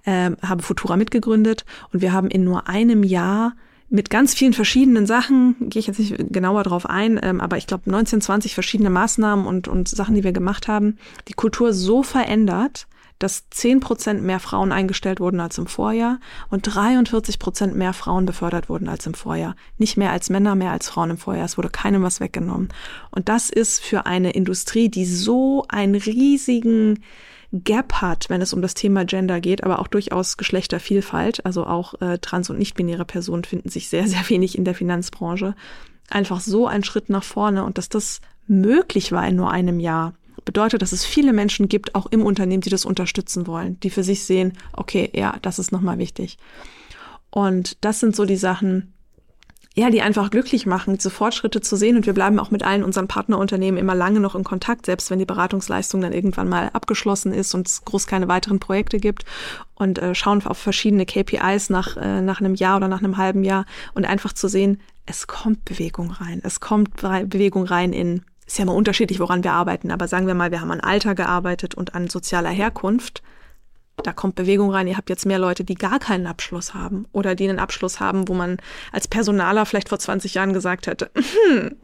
äh, 0.04 0.32
habe 0.42 0.64
Futura 0.64 0.98
mitgegründet 0.98 1.66
und 1.94 2.02
wir 2.02 2.12
haben 2.12 2.30
in 2.30 2.44
nur 2.44 2.68
einem 2.68 3.04
Jahr 3.04 3.54
mit 3.90 4.10
ganz 4.10 4.34
vielen 4.34 4.54
verschiedenen 4.54 5.06
Sachen, 5.06 5.56
gehe 5.60 5.80
ich 5.80 5.88
jetzt 5.88 6.00
nicht 6.00 6.16
genauer 6.32 6.64
drauf 6.64 6.86
ein, 6.88 7.20
ähm, 7.22 7.40
aber 7.40 7.58
ich 7.58 7.68
glaube 7.68 7.90
19, 7.90 8.20
20 8.20 8.54
verschiedene 8.54 8.90
Maßnahmen 8.90 9.46
und, 9.46 9.68
und 9.68 9.88
Sachen, 9.88 10.16
die 10.16 10.24
wir 10.24 10.34
gemacht 10.34 10.68
haben, 10.68 10.98
die 11.28 11.34
Kultur 11.34 11.72
so 11.72 12.04
verändert, 12.04 12.88
dass 13.20 13.50
10 13.50 13.80
Prozent 13.80 14.24
mehr 14.24 14.40
Frauen 14.40 14.72
eingestellt 14.72 15.20
wurden 15.20 15.40
als 15.40 15.58
im 15.58 15.68
Vorjahr 15.68 16.20
und 16.50 16.64
43 16.64 17.40
Prozent 17.40 17.76
mehr 17.76 17.94
Frauen 17.94 18.26
befördert 18.26 18.68
wurden 18.68 18.90
als 18.90 19.06
im 19.06 19.14
Vorjahr. 19.14 19.56
Nicht 19.78 19.96
mehr 19.96 20.12
als 20.12 20.30
Männer, 20.30 20.56
mehr 20.56 20.72
als 20.72 20.90
Frauen 20.90 21.12
im 21.12 21.18
Vorjahr. 21.18 21.46
Es 21.46 21.58
wurde 21.58 21.70
keinem 21.70 22.04
was 22.04 22.20
weggenommen. 22.20 22.70
Und 23.12 23.30
das 23.30 23.50
ist 23.50 23.82
für 23.82 24.06
eine 24.06 24.32
Industrie, 24.32 24.90
die 24.90 25.06
so 25.06 25.64
einen 25.70 25.96
riesigen 25.96 27.04
Gap 27.52 27.94
hat, 28.02 28.30
wenn 28.30 28.42
es 28.42 28.54
um 28.54 28.62
das 28.62 28.74
Thema 28.74 29.06
Gender 29.06 29.40
geht, 29.40 29.64
aber 29.64 29.80
auch 29.80 29.88
durchaus 29.88 30.38
Geschlechtervielfalt. 30.38 31.46
Also 31.46 31.66
auch 31.66 32.00
äh, 32.02 32.18
trans- 32.20 32.50
und 32.50 32.60
nicht-binäre 32.60 33.06
Personen 33.06 33.44
finden 33.44 33.70
sich 33.70 33.90
sehr, 33.90 34.08
sehr 34.08 34.30
wenig 34.30 34.58
in 34.58 34.66
der 34.66 34.76
Finanzbranche. 34.76 35.56
Einfach 36.10 36.40
so 36.40 36.68
ein 36.68 36.84
Schritt 36.84 37.10
nach 37.10 37.24
vorne 37.24 37.64
und 37.64 37.78
dass 37.78 37.90
das 37.90 38.22
möglich 38.48 39.12
war 39.12 39.28
in 39.28 39.36
nur 39.36 39.52
einem 39.52 39.80
Jahr 39.80 40.14
bedeutet, 40.44 40.82
dass 40.82 40.92
es 40.92 41.06
viele 41.06 41.34
Menschen 41.34 41.68
gibt, 41.68 41.96
auch 41.96 42.06
im 42.06 42.24
Unternehmen, 42.24 42.62
die 42.62 42.70
das 42.70 42.86
unterstützen 42.86 43.48
wollen, 43.48 43.80
die 43.80 43.90
für 43.90 44.04
sich 44.04 44.24
sehen, 44.24 44.54
okay, 44.74 45.10
ja, 45.14 45.38
das 45.42 45.60
ist 45.60 45.72
nochmal 45.72 45.98
wichtig. 45.98 46.38
Und 47.32 47.84
das 47.84 48.00
sind 48.00 48.16
so 48.16 48.26
die 48.26 48.38
Sachen, 48.38 48.94
ja, 49.78 49.90
die 49.90 50.02
einfach 50.02 50.32
glücklich 50.32 50.66
machen, 50.66 50.96
diese 50.96 51.10
Fortschritte 51.10 51.60
zu 51.60 51.76
sehen. 51.76 51.98
Und 51.98 52.06
wir 52.06 52.14
bleiben 52.14 52.40
auch 52.40 52.50
mit 52.50 52.64
allen 52.64 52.84
unseren 52.84 53.10
Partnerunternehmen 53.10 53.78
immer 53.78 53.94
lange 53.94 54.22
noch 54.22 54.34
in 54.34 54.46
Kontakt, 54.46 54.86
selbst 54.86 55.12
wenn 55.12 55.20
die 55.20 55.26
Beratungsleistung 55.26 56.00
dann 56.00 56.14
irgendwann 56.14 56.48
mal 56.48 56.70
abgeschlossen 56.72 57.34
ist 57.34 57.54
und 57.54 57.68
es 57.68 57.84
groß 57.84 58.08
keine 58.08 58.30
weiteren 58.30 58.60
Projekte 58.60 59.00
gibt 59.00 59.26
und 59.76 60.00
äh, 60.00 60.16
schauen 60.16 60.46
auf 60.46 60.58
verschiedene 60.58 61.06
KPIs 61.06 61.70
nach, 61.70 61.98
äh, 61.98 62.22
nach 62.22 62.40
einem 62.40 62.56
Jahr 62.56 62.78
oder 62.78 62.88
nach 62.88 63.00
einem 63.00 63.18
halben 63.18 63.44
Jahr 63.44 63.66
und 63.94 64.06
einfach 64.06 64.32
zu 64.32 64.48
sehen, 64.48 64.80
es 65.06 65.28
kommt 65.28 65.66
Bewegung 65.66 66.10
rein. 66.12 66.42
Es 66.44 66.62
kommt 66.62 66.96
Bewegung 66.96 67.66
rein 67.66 67.92
in 67.92 68.24
ist 68.48 68.60
ja 68.60 68.64
immer 68.64 68.76
unterschiedlich, 68.76 69.20
woran 69.20 69.44
wir 69.44 69.54
arbeiten, 69.54 69.90
aber 69.90 70.08
sagen 70.08 70.28
wir 70.28 70.36
mal, 70.36 70.52
wir 70.52 70.62
haben 70.62 70.70
an 70.70 70.80
Alter 70.80 71.16
gearbeitet 71.16 71.74
und 71.74 71.96
an 71.96 72.10
sozialer 72.10 72.52
Herkunft. 72.52 73.24
Da 74.04 74.14
kommt 74.14 74.36
Bewegung 74.36 74.72
rein. 74.72 74.88
Ihr 74.88 74.98
habt 74.98 75.10
jetzt 75.10 75.26
mehr 75.26 75.40
Leute, 75.40 75.64
die 75.64 75.76
gar 75.76 76.00
keinen 76.00 76.28
Abschluss 76.28 76.74
haben 76.74 77.06
oder 77.12 77.36
die 77.36 77.48
einen 77.48 77.60
Abschluss 77.60 78.00
haben, 78.00 78.28
wo 78.28 78.34
man 78.34 78.58
als 78.92 79.08
Personaler 79.08 79.66
vielleicht 79.66 79.90
vor 79.90 80.00
20 80.00 80.34
Jahren 80.34 80.54
gesagt 80.54 80.88
hätte, 80.88 81.10
hm, 81.16 81.78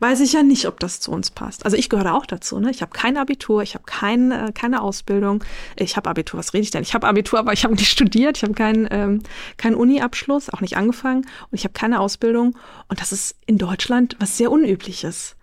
weiß 0.00 0.20
ich 0.20 0.32
ja 0.32 0.42
nicht, 0.42 0.66
ob 0.66 0.80
das 0.80 1.00
zu 1.00 1.10
uns 1.10 1.30
passt. 1.30 1.64
Also 1.64 1.76
ich 1.76 1.88
gehöre 1.88 2.14
auch 2.14 2.26
dazu. 2.26 2.58
Ne? 2.58 2.70
Ich 2.70 2.82
habe 2.82 2.92
kein 2.92 3.16
Abitur, 3.16 3.62
ich 3.62 3.74
habe 3.74 3.84
kein, 3.84 4.30
äh, 4.30 4.52
keine 4.54 4.82
Ausbildung. 4.82 5.44
Ich 5.76 5.96
habe 5.96 6.10
Abitur, 6.10 6.38
was 6.38 6.52
rede 6.52 6.64
ich 6.64 6.70
denn? 6.70 6.82
Ich 6.82 6.94
habe 6.94 7.06
Abitur, 7.06 7.38
aber 7.38 7.52
ich 7.52 7.64
habe 7.64 7.74
nicht 7.74 7.90
studiert. 7.90 8.36
Ich 8.36 8.42
habe 8.42 8.54
keinen 8.54 8.88
ähm, 8.90 9.22
kein 9.56 9.74
Uni-Abschluss, 9.74 10.50
auch 10.50 10.60
nicht 10.60 10.76
angefangen. 10.76 11.22
Und 11.50 11.58
ich 11.58 11.64
habe 11.64 11.74
keine 11.74 12.00
Ausbildung. 12.00 12.56
Und 12.88 13.00
das 13.00 13.12
ist 13.12 13.36
in 13.46 13.58
Deutschland 13.58 14.16
was 14.18 14.36
sehr 14.36 14.50
Unübliches. 14.50 15.36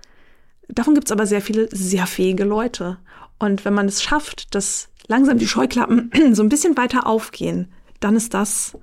Davon 0.68 0.94
gibt 0.94 1.08
es 1.08 1.12
aber 1.12 1.26
sehr 1.26 1.42
viele 1.42 1.68
sehr 1.72 2.06
fähige 2.06 2.44
Leute. 2.44 2.98
Und 3.40 3.66
wenn 3.66 3.74
man 3.74 3.88
es 3.88 4.04
schafft, 4.04 4.54
dass 4.54 4.89
langsam 5.10 5.38
die 5.38 5.48
Scheuklappen 5.48 6.12
so 6.32 6.42
ein 6.42 6.50
bisschen 6.50 6.78
weiter 6.78 7.06
aufgehen, 7.06 7.68
dann 8.00 8.16
ist 8.16 8.34
das 8.34 8.78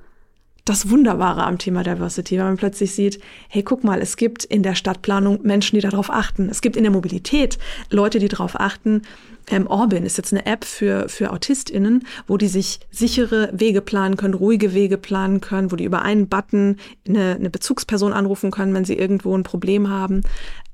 das 0.67 0.91
Wunderbare 0.91 1.45
am 1.45 1.59
Thema 1.59 1.85
Diversity, 1.85 2.39
wenn 2.39 2.47
man 2.47 2.57
plötzlich 2.57 2.93
sieht, 2.93 3.21
hey, 3.49 3.63
guck 3.63 3.85
mal, 3.85 4.03
es 4.03 4.17
gibt 4.17 4.45
in 4.45 4.65
der 4.65 4.75
Stadtplanung 4.75 5.43
Menschen, 5.43 5.77
die 5.77 5.81
darauf 5.81 6.11
achten. 6.11 6.49
Es 6.51 6.61
gibt 6.61 6.77
in 6.77 6.83
der 6.83 6.91
Mobilität 6.91 7.57
Leute, 7.89 8.19
die 8.19 8.27
darauf 8.27 8.59
achten. 8.59 9.03
Ähm, 9.49 9.69
Orbin 9.69 10.05
ist 10.05 10.17
jetzt 10.17 10.33
eine 10.33 10.45
App 10.45 10.65
für, 10.65 11.09
für 11.09 11.31
AutistInnen, 11.31 12.05
wo 12.27 12.37
die 12.37 12.49
sich 12.49 12.81
sichere 12.91 13.49
Wege 13.53 13.81
planen 13.81 14.17
können, 14.17 14.35
ruhige 14.35 14.75
Wege 14.75 14.99
planen 14.99 15.41
können, 15.41 15.71
wo 15.71 15.77
die 15.77 15.85
über 15.85 16.03
einen 16.03 16.29
Button 16.29 16.79
eine, 17.09 17.37
eine 17.37 17.49
Bezugsperson 17.49 18.13
anrufen 18.13 18.51
können, 18.51 18.75
wenn 18.75 18.85
sie 18.85 18.99
irgendwo 18.99 19.39
ein 19.39 19.45
Problem 19.45 19.89
haben 19.89 20.23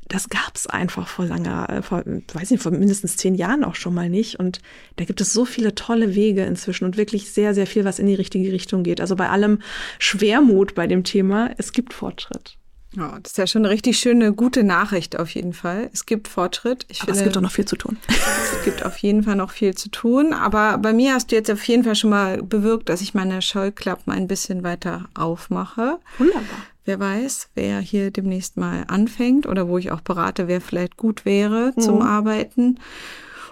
das 0.09 0.28
gab 0.28 0.55
es 0.55 0.66
einfach 0.66 1.09
vor 1.09 1.24
langer, 1.24 1.68
äh, 1.70 1.82
vor, 1.82 2.03
weiß 2.05 2.50
nicht, 2.50 2.62
vor 2.62 2.72
mindestens 2.72 3.16
zehn 3.16 3.34
Jahren 3.34 3.64
auch 3.64 3.74
schon 3.74 3.94
mal 3.94 4.09
nicht. 4.09 4.38
Und 4.38 4.61
da 4.96 5.05
gibt 5.05 5.20
es 5.20 5.32
so 5.32 5.44
viele 5.44 5.74
tolle 5.74 6.14
Wege 6.14 6.44
inzwischen 6.44 6.84
und 6.84 6.96
wirklich 6.96 7.30
sehr, 7.30 7.55
sehr 7.55 7.66
viel, 7.66 7.84
was 7.84 7.98
in 7.98 8.07
die 8.07 8.14
richtige 8.14 8.53
Richtung 8.53 8.82
geht. 8.82 9.00
Also 9.00 9.16
bei 9.16 9.28
allem 9.28 9.61
Schwermut 9.98 10.74
bei 10.74 10.86
dem 10.86 11.05
Thema, 11.05 11.50
es 11.57 11.72
gibt 11.72 11.94
Fortschritt. 11.94 12.59
Ja, 12.94 13.18
das 13.22 13.32
ist 13.32 13.38
ja 13.38 13.46
schon 13.46 13.64
eine 13.64 13.72
richtig 13.72 13.98
schöne, 13.98 14.34
gute 14.34 14.64
Nachricht 14.64 15.18
auf 15.18 15.30
jeden 15.30 15.55
Fall. 15.55 15.88
Es 15.94 16.05
gibt 16.05 16.28
Fortschritt. 16.28 16.84
Ich 16.88 17.00
aber 17.00 17.07
finde, 17.07 17.20
es 17.20 17.24
gibt 17.24 17.36
auch 17.38 17.42
noch 17.42 17.50
viel 17.50 17.64
zu 17.64 17.76
tun. 17.76 17.96
Es 18.07 18.64
gibt 18.64 18.84
auf 18.84 18.98
jeden 18.98 19.22
Fall 19.22 19.36
noch 19.36 19.50
viel 19.50 19.74
zu 19.74 19.88
tun. 19.88 20.34
Aber 20.34 20.76
bei 20.76 20.92
mir 20.92 21.14
hast 21.14 21.32
du 21.32 21.36
jetzt 21.36 21.50
auf 21.50 21.64
jeden 21.64 21.84
Fall 21.84 21.94
schon 21.94 22.11
mal 22.11 22.42
bewirkt, 22.42 22.90
dass 22.90 23.00
ich 23.00 23.14
meine 23.14 23.40
Scheuklappen 23.40 24.12
ein 24.12 24.28
bisschen 24.28 24.62
weiter 24.62 25.09
aufmache. 25.14 25.98
Wunderbar. 26.18 26.44
Wer 26.85 26.99
weiß, 26.99 27.51
wer 27.55 27.80
hier 27.80 28.11
demnächst 28.11 28.57
mal 28.57 28.85
anfängt 28.89 29.47
oder 29.47 29.68
wo 29.68 29.78
ich 29.78 29.93
auch 29.93 30.01
berate, 30.01 30.49
wer 30.49 30.61
vielleicht 30.61 30.97
gut 30.97 31.24
wäre 31.24 31.72
zum 31.78 31.97
mhm. 31.97 32.03
Arbeiten. 32.03 32.78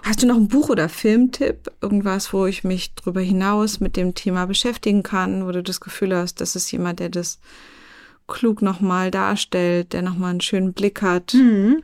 Hast 0.03 0.23
du 0.23 0.27
noch 0.27 0.35
ein 0.35 0.47
Buch- 0.47 0.69
oder 0.69 0.89
Filmtipp? 0.89 1.71
Irgendwas, 1.79 2.33
wo 2.33 2.45
ich 2.45 2.63
mich 2.63 2.95
darüber 2.95 3.21
hinaus 3.21 3.79
mit 3.79 3.95
dem 3.95 4.15
Thema 4.15 4.47
beschäftigen 4.47 5.03
kann, 5.03 5.45
wo 5.45 5.51
du 5.51 5.61
das 5.61 5.79
Gefühl 5.79 6.15
hast, 6.15 6.41
das 6.41 6.55
ist 6.55 6.71
jemand, 6.71 6.99
der 6.99 7.09
das 7.09 7.39
klug 8.27 8.61
nochmal 8.61 9.11
darstellt, 9.11 9.93
der 9.93 10.01
nochmal 10.01 10.31
einen 10.31 10.41
schönen 10.41 10.73
Blick 10.73 11.01
hat? 11.01 11.33
Mhm. 11.33 11.83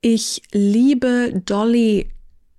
Ich 0.00 0.42
liebe 0.52 1.42
Dolly 1.44 2.10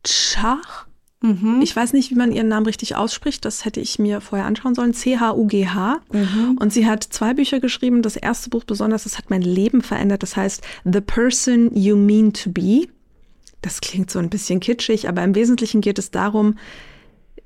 Chach. 0.03 0.87
Mhm. 1.23 1.61
Ich 1.63 1.73
weiß 1.73 1.93
nicht, 1.93 2.11
wie 2.11 2.15
man 2.15 2.33
ihren 2.33 2.49
Namen 2.49 2.65
richtig 2.65 2.95
ausspricht. 2.95 3.45
Das 3.45 3.63
hätte 3.63 3.79
ich 3.79 3.97
mir 3.97 4.19
vorher 4.19 4.45
anschauen 4.45 4.75
sollen. 4.75 4.93
C-H-U-G-H. 4.93 6.01
Mhm. 6.11 6.57
Und 6.59 6.73
sie 6.73 6.85
hat 6.85 7.03
zwei 7.03 7.33
Bücher 7.33 7.61
geschrieben. 7.61 8.01
Das 8.01 8.17
erste 8.17 8.49
Buch 8.49 8.65
besonders, 8.65 9.05
das 9.05 9.17
hat 9.17 9.29
mein 9.29 9.41
Leben 9.41 9.81
verändert. 9.81 10.21
Das 10.21 10.35
heißt 10.35 10.61
The 10.83 10.99
Person 10.99 11.73
You 11.73 11.95
Mean 11.95 12.33
to 12.33 12.51
Be. 12.51 12.87
Das 13.61 13.79
klingt 13.79 14.11
so 14.11 14.19
ein 14.19 14.29
bisschen 14.29 14.59
kitschig, 14.59 15.07
aber 15.07 15.23
im 15.23 15.33
Wesentlichen 15.33 15.79
geht 15.79 15.97
es 15.97 16.11
darum, 16.11 16.55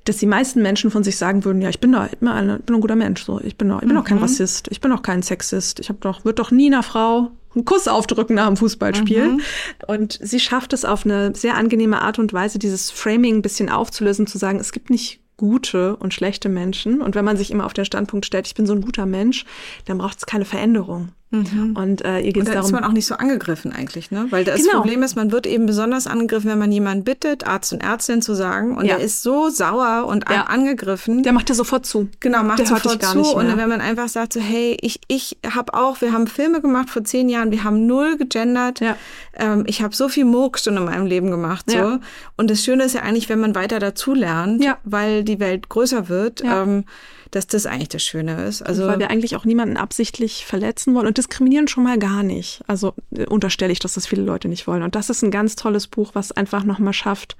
dass 0.04 0.16
die 0.16 0.26
meisten 0.26 0.62
Menschen 0.62 0.90
von 0.90 1.04
sich 1.04 1.16
sagen 1.16 1.44
würden, 1.44 1.62
ja, 1.62 1.68
ich 1.68 1.78
bin 1.78 1.92
doch, 1.92 2.06
ich 2.10 2.18
bin, 2.18 2.28
ein, 2.28 2.58
ich 2.58 2.64
bin 2.64 2.74
ein 2.74 2.80
guter 2.80 2.96
Mensch, 2.96 3.22
so, 3.22 3.40
ich 3.40 3.56
bin 3.56 3.68
doch, 3.68 3.82
ich 3.82 3.86
bin 3.86 3.96
mhm. 3.96 4.02
kein 4.02 4.18
Rassist, 4.18 4.66
ich 4.70 4.80
bin 4.80 4.90
doch 4.90 5.02
kein 5.02 5.22
Sexist, 5.22 5.78
ich 5.78 5.88
habe 5.90 6.00
doch, 6.00 6.24
wird 6.24 6.40
doch 6.40 6.50
nie 6.50 6.66
einer 6.66 6.82
Frau 6.82 7.30
einen 7.54 7.64
Kuss 7.64 7.88
aufdrücken 7.88 8.36
nach 8.36 8.46
dem 8.46 8.56
Fußballspiel. 8.56 9.32
Mhm. 9.32 9.40
Und 9.86 10.18
sie 10.22 10.40
schafft 10.40 10.72
es 10.72 10.84
auf 10.84 11.04
eine 11.04 11.34
sehr 11.34 11.56
angenehme 11.56 12.02
Art 12.02 12.18
und 12.18 12.32
Weise, 12.32 12.58
dieses 12.58 12.90
Framing 12.90 13.36
ein 13.36 13.42
bisschen 13.42 13.68
aufzulösen, 13.68 14.26
zu 14.26 14.38
sagen, 14.38 14.60
es 14.60 14.72
gibt 14.72 14.90
nicht 14.90 15.20
gute 15.36 15.96
und 15.96 16.12
schlechte 16.12 16.48
Menschen. 16.48 17.00
Und 17.00 17.14
wenn 17.14 17.24
man 17.24 17.36
sich 17.36 17.50
immer 17.50 17.64
auf 17.64 17.72
den 17.72 17.84
Standpunkt 17.84 18.26
stellt, 18.26 18.46
ich 18.46 18.54
bin 18.54 18.66
so 18.66 18.74
ein 18.74 18.82
guter 18.82 19.06
Mensch, 19.06 19.46
dann 19.86 19.98
braucht 19.98 20.18
es 20.18 20.26
keine 20.26 20.44
Veränderung. 20.44 21.12
Mhm. 21.30 21.76
Und 21.76 22.04
äh, 22.04 22.20
ihr 22.20 22.32
geht 22.32 22.44
es 22.44 22.48
darum. 22.48 22.64
ist 22.64 22.72
man 22.72 22.84
auch 22.84 22.92
nicht 22.92 23.04
so 23.04 23.14
angegriffen 23.14 23.72
eigentlich, 23.72 24.10
ne? 24.10 24.26
Weil 24.30 24.44
das 24.44 24.62
genau. 24.62 24.78
Problem 24.78 25.02
ist, 25.02 25.14
man 25.14 25.30
wird 25.30 25.46
eben 25.46 25.66
besonders 25.66 26.06
angegriffen, 26.06 26.50
wenn 26.50 26.58
man 26.58 26.72
jemanden 26.72 27.04
bittet, 27.04 27.46
Arzt 27.46 27.72
und 27.74 27.82
Ärztin 27.82 28.22
zu 28.22 28.34
sagen, 28.34 28.76
und 28.78 28.86
ja. 28.86 28.96
der 28.96 29.04
ist 29.04 29.22
so 29.22 29.50
sauer 29.50 30.06
und 30.06 30.24
ja. 30.30 30.44
angegriffen. 30.44 31.22
Der 31.22 31.34
macht 31.34 31.50
dir 31.50 31.54
sofort 31.54 31.84
zu. 31.84 32.08
Genau, 32.20 32.42
macht 32.42 32.60
der 32.60 32.66
sofort 32.66 33.02
zu. 33.02 33.34
Und 33.34 33.56
wenn 33.58 33.68
man 33.68 33.82
einfach 33.82 34.08
sagt 34.08 34.32
so, 34.32 34.40
hey, 34.40 34.78
ich 34.80 35.00
ich 35.06 35.36
habe 35.54 35.74
auch, 35.74 36.00
wir 36.00 36.12
haben 36.12 36.26
Filme 36.26 36.62
gemacht 36.62 36.88
vor 36.88 37.04
zehn 37.04 37.28
Jahren, 37.28 37.50
wir 37.50 37.62
haben 37.62 37.86
null 37.86 38.16
gegendert. 38.16 38.80
Ja. 38.80 38.96
Ähm, 39.34 39.64
ich 39.66 39.82
habe 39.82 39.94
so 39.94 40.08
viel 40.08 40.24
Murks 40.24 40.64
schon 40.64 40.78
in 40.78 40.84
meinem 40.84 41.06
Leben 41.06 41.30
gemacht, 41.30 41.70
so. 41.70 41.76
Ja. 41.76 42.00
Und 42.38 42.50
das 42.50 42.64
Schöne 42.64 42.84
ist 42.84 42.94
ja 42.94 43.02
eigentlich, 43.02 43.28
wenn 43.28 43.40
man 43.40 43.54
weiter 43.54 43.78
dazu 43.80 44.14
lernt, 44.14 44.64
ja. 44.64 44.78
weil 44.84 45.24
die 45.24 45.40
Welt 45.40 45.68
größer 45.68 46.08
wird. 46.08 46.42
Ja. 46.42 46.62
Ähm, 46.62 46.84
dass 47.30 47.46
das 47.46 47.66
eigentlich 47.66 47.88
das 47.88 48.02
Schöne 48.02 48.46
ist. 48.46 48.62
Also 48.62 48.86
weil 48.86 48.98
wir 48.98 49.10
eigentlich 49.10 49.36
auch 49.36 49.44
niemanden 49.44 49.76
absichtlich 49.76 50.46
verletzen 50.46 50.94
wollen 50.94 51.06
und 51.06 51.18
diskriminieren 51.18 51.68
schon 51.68 51.84
mal 51.84 51.98
gar 51.98 52.22
nicht. 52.22 52.62
Also 52.66 52.94
äh, 53.14 53.26
unterstelle 53.26 53.72
ich, 53.72 53.78
dass 53.78 53.94
das 53.94 54.06
viele 54.06 54.22
Leute 54.22 54.48
nicht 54.48 54.66
wollen. 54.66 54.82
Und 54.82 54.94
das 54.94 55.10
ist 55.10 55.22
ein 55.22 55.30
ganz 55.30 55.56
tolles 55.56 55.86
Buch, 55.86 56.10
was 56.14 56.32
einfach 56.32 56.64
nochmal 56.64 56.92
schafft, 56.92 57.36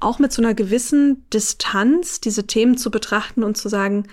auch 0.00 0.18
mit 0.18 0.32
so 0.32 0.42
einer 0.42 0.54
gewissen 0.54 1.24
Distanz 1.30 2.20
diese 2.20 2.46
Themen 2.46 2.76
zu 2.76 2.90
betrachten 2.90 3.42
und 3.42 3.56
zu 3.56 3.68
sagen, 3.68 4.06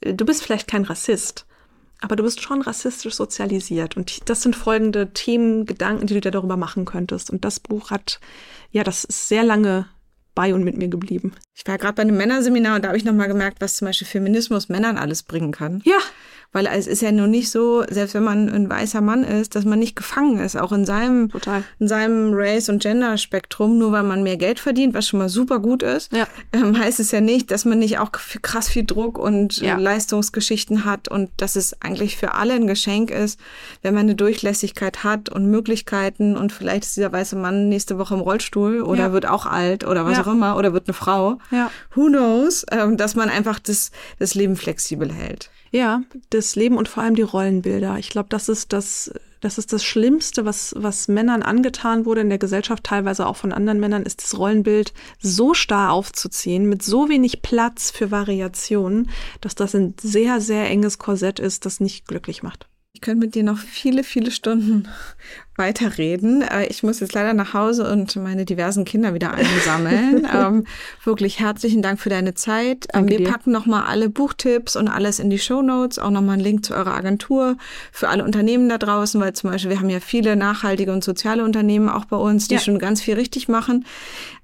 äh, 0.00 0.14
du 0.14 0.24
bist 0.24 0.42
vielleicht 0.42 0.68
kein 0.68 0.84
Rassist, 0.84 1.46
aber 2.00 2.16
du 2.16 2.22
bist 2.22 2.42
schon 2.42 2.62
rassistisch 2.62 3.14
sozialisiert. 3.14 3.96
Und 3.96 4.28
das 4.28 4.42
sind 4.42 4.56
folgende 4.56 5.12
Themen, 5.12 5.66
Gedanken, 5.66 6.06
die 6.06 6.14
du 6.14 6.20
dir 6.20 6.30
darüber 6.30 6.56
machen 6.56 6.84
könntest. 6.84 7.30
Und 7.30 7.44
das 7.44 7.60
Buch 7.60 7.90
hat, 7.90 8.20
ja, 8.70 8.84
das 8.84 9.04
ist 9.04 9.28
sehr 9.28 9.44
lange 9.44 9.86
bei 10.36 10.54
und 10.54 10.62
mit 10.62 10.76
mir 10.76 10.86
geblieben. 10.86 11.32
Ich 11.54 11.66
war 11.66 11.78
gerade 11.78 11.94
bei 11.94 12.02
einem 12.02 12.16
Männerseminar 12.16 12.76
und 12.76 12.84
da 12.84 12.88
habe 12.88 12.98
ich 12.98 13.04
nochmal 13.04 13.26
gemerkt, 13.26 13.60
was 13.60 13.74
zum 13.74 13.86
Beispiel 13.86 14.06
Feminismus 14.06 14.68
Männern 14.68 14.98
alles 14.98 15.24
bringen 15.24 15.50
kann. 15.50 15.82
Ja. 15.84 15.98
Weil 16.56 16.68
es 16.68 16.86
ist 16.86 17.02
ja 17.02 17.12
nur 17.12 17.26
nicht 17.26 17.50
so, 17.50 17.84
selbst 17.86 18.14
wenn 18.14 18.24
man 18.24 18.48
ein 18.48 18.70
weißer 18.70 19.02
Mann 19.02 19.24
ist, 19.24 19.54
dass 19.54 19.66
man 19.66 19.78
nicht 19.78 19.94
gefangen 19.94 20.38
ist, 20.38 20.56
auch 20.56 20.72
in 20.72 20.86
seinem, 20.86 21.28
Total. 21.28 21.62
in 21.78 21.86
seinem 21.86 22.32
Race- 22.32 22.70
und 22.70 22.80
Gender-Spektrum, 22.80 23.76
nur 23.76 23.92
weil 23.92 24.04
man 24.04 24.22
mehr 24.22 24.38
Geld 24.38 24.58
verdient, 24.58 24.94
was 24.94 25.06
schon 25.06 25.18
mal 25.18 25.28
super 25.28 25.58
gut 25.58 25.82
ist, 25.82 26.14
ja. 26.14 26.26
ähm, 26.54 26.78
heißt 26.78 26.98
es 26.98 27.10
ja 27.10 27.20
nicht, 27.20 27.50
dass 27.50 27.66
man 27.66 27.78
nicht 27.78 27.98
auch 27.98 28.10
krass 28.10 28.70
viel 28.70 28.86
Druck 28.86 29.18
und 29.18 29.58
ja. 29.58 29.76
Leistungsgeschichten 29.76 30.86
hat 30.86 31.08
und 31.08 31.28
dass 31.36 31.56
es 31.56 31.82
eigentlich 31.82 32.16
für 32.16 32.32
alle 32.32 32.54
ein 32.54 32.66
Geschenk 32.66 33.10
ist, 33.10 33.38
wenn 33.82 33.92
man 33.92 34.04
eine 34.04 34.14
Durchlässigkeit 34.14 35.04
hat 35.04 35.28
und 35.28 35.50
Möglichkeiten 35.50 36.38
und 36.38 36.52
vielleicht 36.52 36.84
ist 36.84 36.96
dieser 36.96 37.12
weiße 37.12 37.36
Mann 37.36 37.68
nächste 37.68 37.98
Woche 37.98 38.14
im 38.14 38.20
Rollstuhl 38.20 38.80
oder 38.80 39.08
ja. 39.08 39.12
wird 39.12 39.26
auch 39.26 39.44
alt 39.44 39.84
oder 39.84 40.06
was 40.06 40.20
auch 40.20 40.32
immer 40.32 40.56
oder 40.56 40.72
wird 40.72 40.88
eine 40.88 40.94
Frau. 40.94 41.36
Who 41.94 42.06
knows, 42.06 42.64
ähm, 42.70 42.96
dass 42.96 43.14
man 43.14 43.28
einfach 43.28 43.58
das, 43.58 43.90
das 44.18 44.34
Leben 44.34 44.56
flexibel 44.56 45.12
hält. 45.12 45.50
Ja, 45.70 46.02
das 46.30 46.45
Leben 46.54 46.76
und 46.76 46.88
vor 46.88 47.02
allem 47.02 47.16
die 47.16 47.22
Rollenbilder. 47.22 47.98
Ich 47.98 48.10
glaube, 48.10 48.28
das 48.28 48.48
ist 48.48 48.72
das, 48.72 49.10
das 49.40 49.58
ist 49.58 49.72
das 49.72 49.84
Schlimmste, 49.84 50.44
was, 50.44 50.74
was 50.76 51.08
Männern 51.08 51.42
angetan 51.42 52.04
wurde 52.04 52.20
in 52.20 52.28
der 52.28 52.38
Gesellschaft, 52.38 52.84
teilweise 52.84 53.26
auch 53.26 53.36
von 53.36 53.52
anderen 53.52 53.80
Männern, 53.80 54.04
ist 54.04 54.22
das 54.22 54.38
Rollenbild 54.38 54.92
so 55.18 55.54
starr 55.54 55.92
aufzuziehen, 55.92 56.68
mit 56.68 56.82
so 56.82 57.08
wenig 57.08 57.42
Platz 57.42 57.90
für 57.90 58.10
Variationen, 58.10 59.10
dass 59.40 59.54
das 59.54 59.74
ein 59.74 59.94
sehr, 60.00 60.40
sehr 60.40 60.68
enges 60.68 60.98
Korsett 60.98 61.40
ist, 61.40 61.66
das 61.66 61.80
nicht 61.80 62.06
glücklich 62.06 62.42
macht. 62.42 62.68
Ich 62.92 63.02
könnte 63.02 63.26
mit 63.26 63.34
dir 63.34 63.42
noch 63.42 63.58
viele, 63.58 64.04
viele 64.04 64.30
Stunden 64.30 64.88
weiterreden. 65.56 66.42
Äh, 66.42 66.66
ich 66.66 66.82
muss 66.82 67.00
jetzt 67.00 67.14
leider 67.14 67.34
nach 67.34 67.54
Hause 67.54 67.90
und 67.90 68.14
meine 68.16 68.44
diversen 68.44 68.84
Kinder 68.84 69.14
wieder 69.14 69.32
einsammeln. 69.32 70.26
ähm, 70.34 70.64
wirklich 71.04 71.38
herzlichen 71.38 71.82
Dank 71.82 72.00
für 72.00 72.10
deine 72.10 72.34
Zeit. 72.34 72.86
Ähm, 72.92 73.08
wir 73.08 73.18
dir. 73.18 73.28
packen 73.28 73.52
nochmal 73.52 73.84
alle 73.84 74.08
Buchtipps 74.08 74.76
und 74.76 74.88
alles 74.88 75.18
in 75.18 75.30
die 75.30 75.38
Show 75.38 75.62
Notes. 75.62 75.98
Auch 75.98 76.10
nochmal 76.10 76.34
einen 76.34 76.42
Link 76.42 76.64
zu 76.64 76.74
eurer 76.74 76.94
Agentur 76.94 77.56
für 77.92 78.08
alle 78.08 78.24
Unternehmen 78.24 78.68
da 78.68 78.78
draußen, 78.78 79.20
weil 79.20 79.32
zum 79.32 79.50
Beispiel 79.50 79.70
wir 79.70 79.80
haben 79.80 79.90
ja 79.90 80.00
viele 80.00 80.36
nachhaltige 80.36 80.92
und 80.92 81.04
soziale 81.04 81.44
Unternehmen 81.44 81.88
auch 81.88 82.04
bei 82.04 82.16
uns, 82.16 82.48
die 82.48 82.54
ja. 82.54 82.60
schon 82.60 82.78
ganz 82.78 83.02
viel 83.02 83.14
richtig 83.14 83.48
machen 83.48 83.84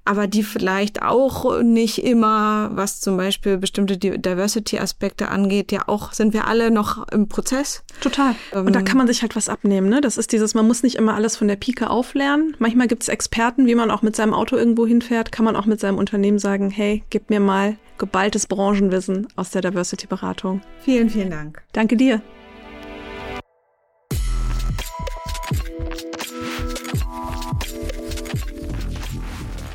aber 0.05 0.27
die 0.27 0.43
vielleicht 0.43 1.01
auch 1.01 1.61
nicht 1.61 2.03
immer, 2.03 2.71
was 2.73 2.99
zum 2.99 3.15
Beispiel 3.15 3.57
bestimmte 3.57 3.97
Diversity-Aspekte 3.97 5.29
angeht, 5.29 5.71
ja 5.71 5.83
auch 5.87 6.11
sind 6.11 6.33
wir 6.33 6.47
alle 6.47 6.71
noch 6.71 7.07
im 7.09 7.29
Prozess. 7.29 7.83
Total. 8.01 8.35
Ähm, 8.51 8.65
und 8.65 8.75
da 8.75 8.81
kann 8.81 8.97
man 8.97 9.07
sich 9.07 9.21
halt 9.21 9.35
was 9.35 9.47
abnehmen. 9.47 9.87
Ne? 9.87 10.01
Das 10.01 10.17
ist 10.17 10.33
dieses, 10.33 10.55
man 10.55 10.67
muss 10.67 10.83
nicht 10.83 10.95
immer 10.95 11.02
alles 11.09 11.35
von 11.35 11.47
der 11.47 11.55
Pike 11.55 11.89
auflernen. 11.89 12.55
Manchmal 12.59 12.87
gibt 12.87 13.03
es 13.03 13.09
Experten, 13.09 13.67
wie 13.67 13.75
man 13.75 13.91
auch 13.91 14.01
mit 14.01 14.15
seinem 14.15 14.33
Auto 14.33 14.55
irgendwo 14.55 14.85
hinfährt, 14.85 15.31
kann 15.31 15.45
man 15.45 15.55
auch 15.55 15.65
mit 15.65 15.79
seinem 15.79 15.97
Unternehmen 15.97 16.39
sagen, 16.39 16.69
hey, 16.69 17.03
gib 17.09 17.29
mir 17.29 17.39
mal 17.39 17.77
geballtes 17.97 18.47
Branchenwissen 18.47 19.27
aus 19.35 19.51
der 19.51 19.61
Diversity-Beratung. 19.61 20.61
Vielen, 20.79 21.09
vielen 21.09 21.29
Dank. 21.29 21.63
Danke 21.73 21.95
dir. 21.95 22.21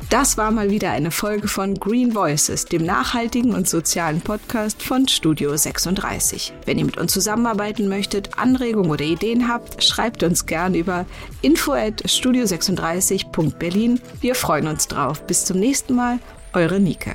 Das 0.09 0.37
war 0.37 0.49
mal 0.49 0.71
wieder 0.71 0.89
eine 0.89 1.11
Folge 1.11 1.47
von 1.47 1.75
Green 1.75 2.15
Voices, 2.15 2.65
dem 2.65 2.83
nachhaltigen 2.83 3.53
und 3.53 3.69
sozialen 3.69 4.21
Podcast 4.21 4.81
von 4.81 5.07
Studio 5.07 5.55
36. 5.55 6.51
Wenn 6.65 6.79
ihr 6.79 6.85
mit 6.85 6.97
uns 6.97 7.13
zusammenarbeiten 7.13 7.87
möchtet, 7.87 8.39
Anregungen 8.39 8.89
oder 8.89 9.05
Ideen 9.05 9.47
habt, 9.47 9.83
schreibt 9.83 10.23
uns 10.23 10.47
gern 10.47 10.73
über 10.73 11.05
info 11.43 11.73
at 11.73 12.01
studio36.berlin. 12.05 14.01
Wir 14.19 14.33
freuen 14.33 14.67
uns 14.67 14.87
drauf. 14.87 15.21
Bis 15.27 15.45
zum 15.45 15.59
nächsten 15.59 15.93
Mal, 15.93 16.17
eure 16.53 16.79
Nike. 16.79 17.13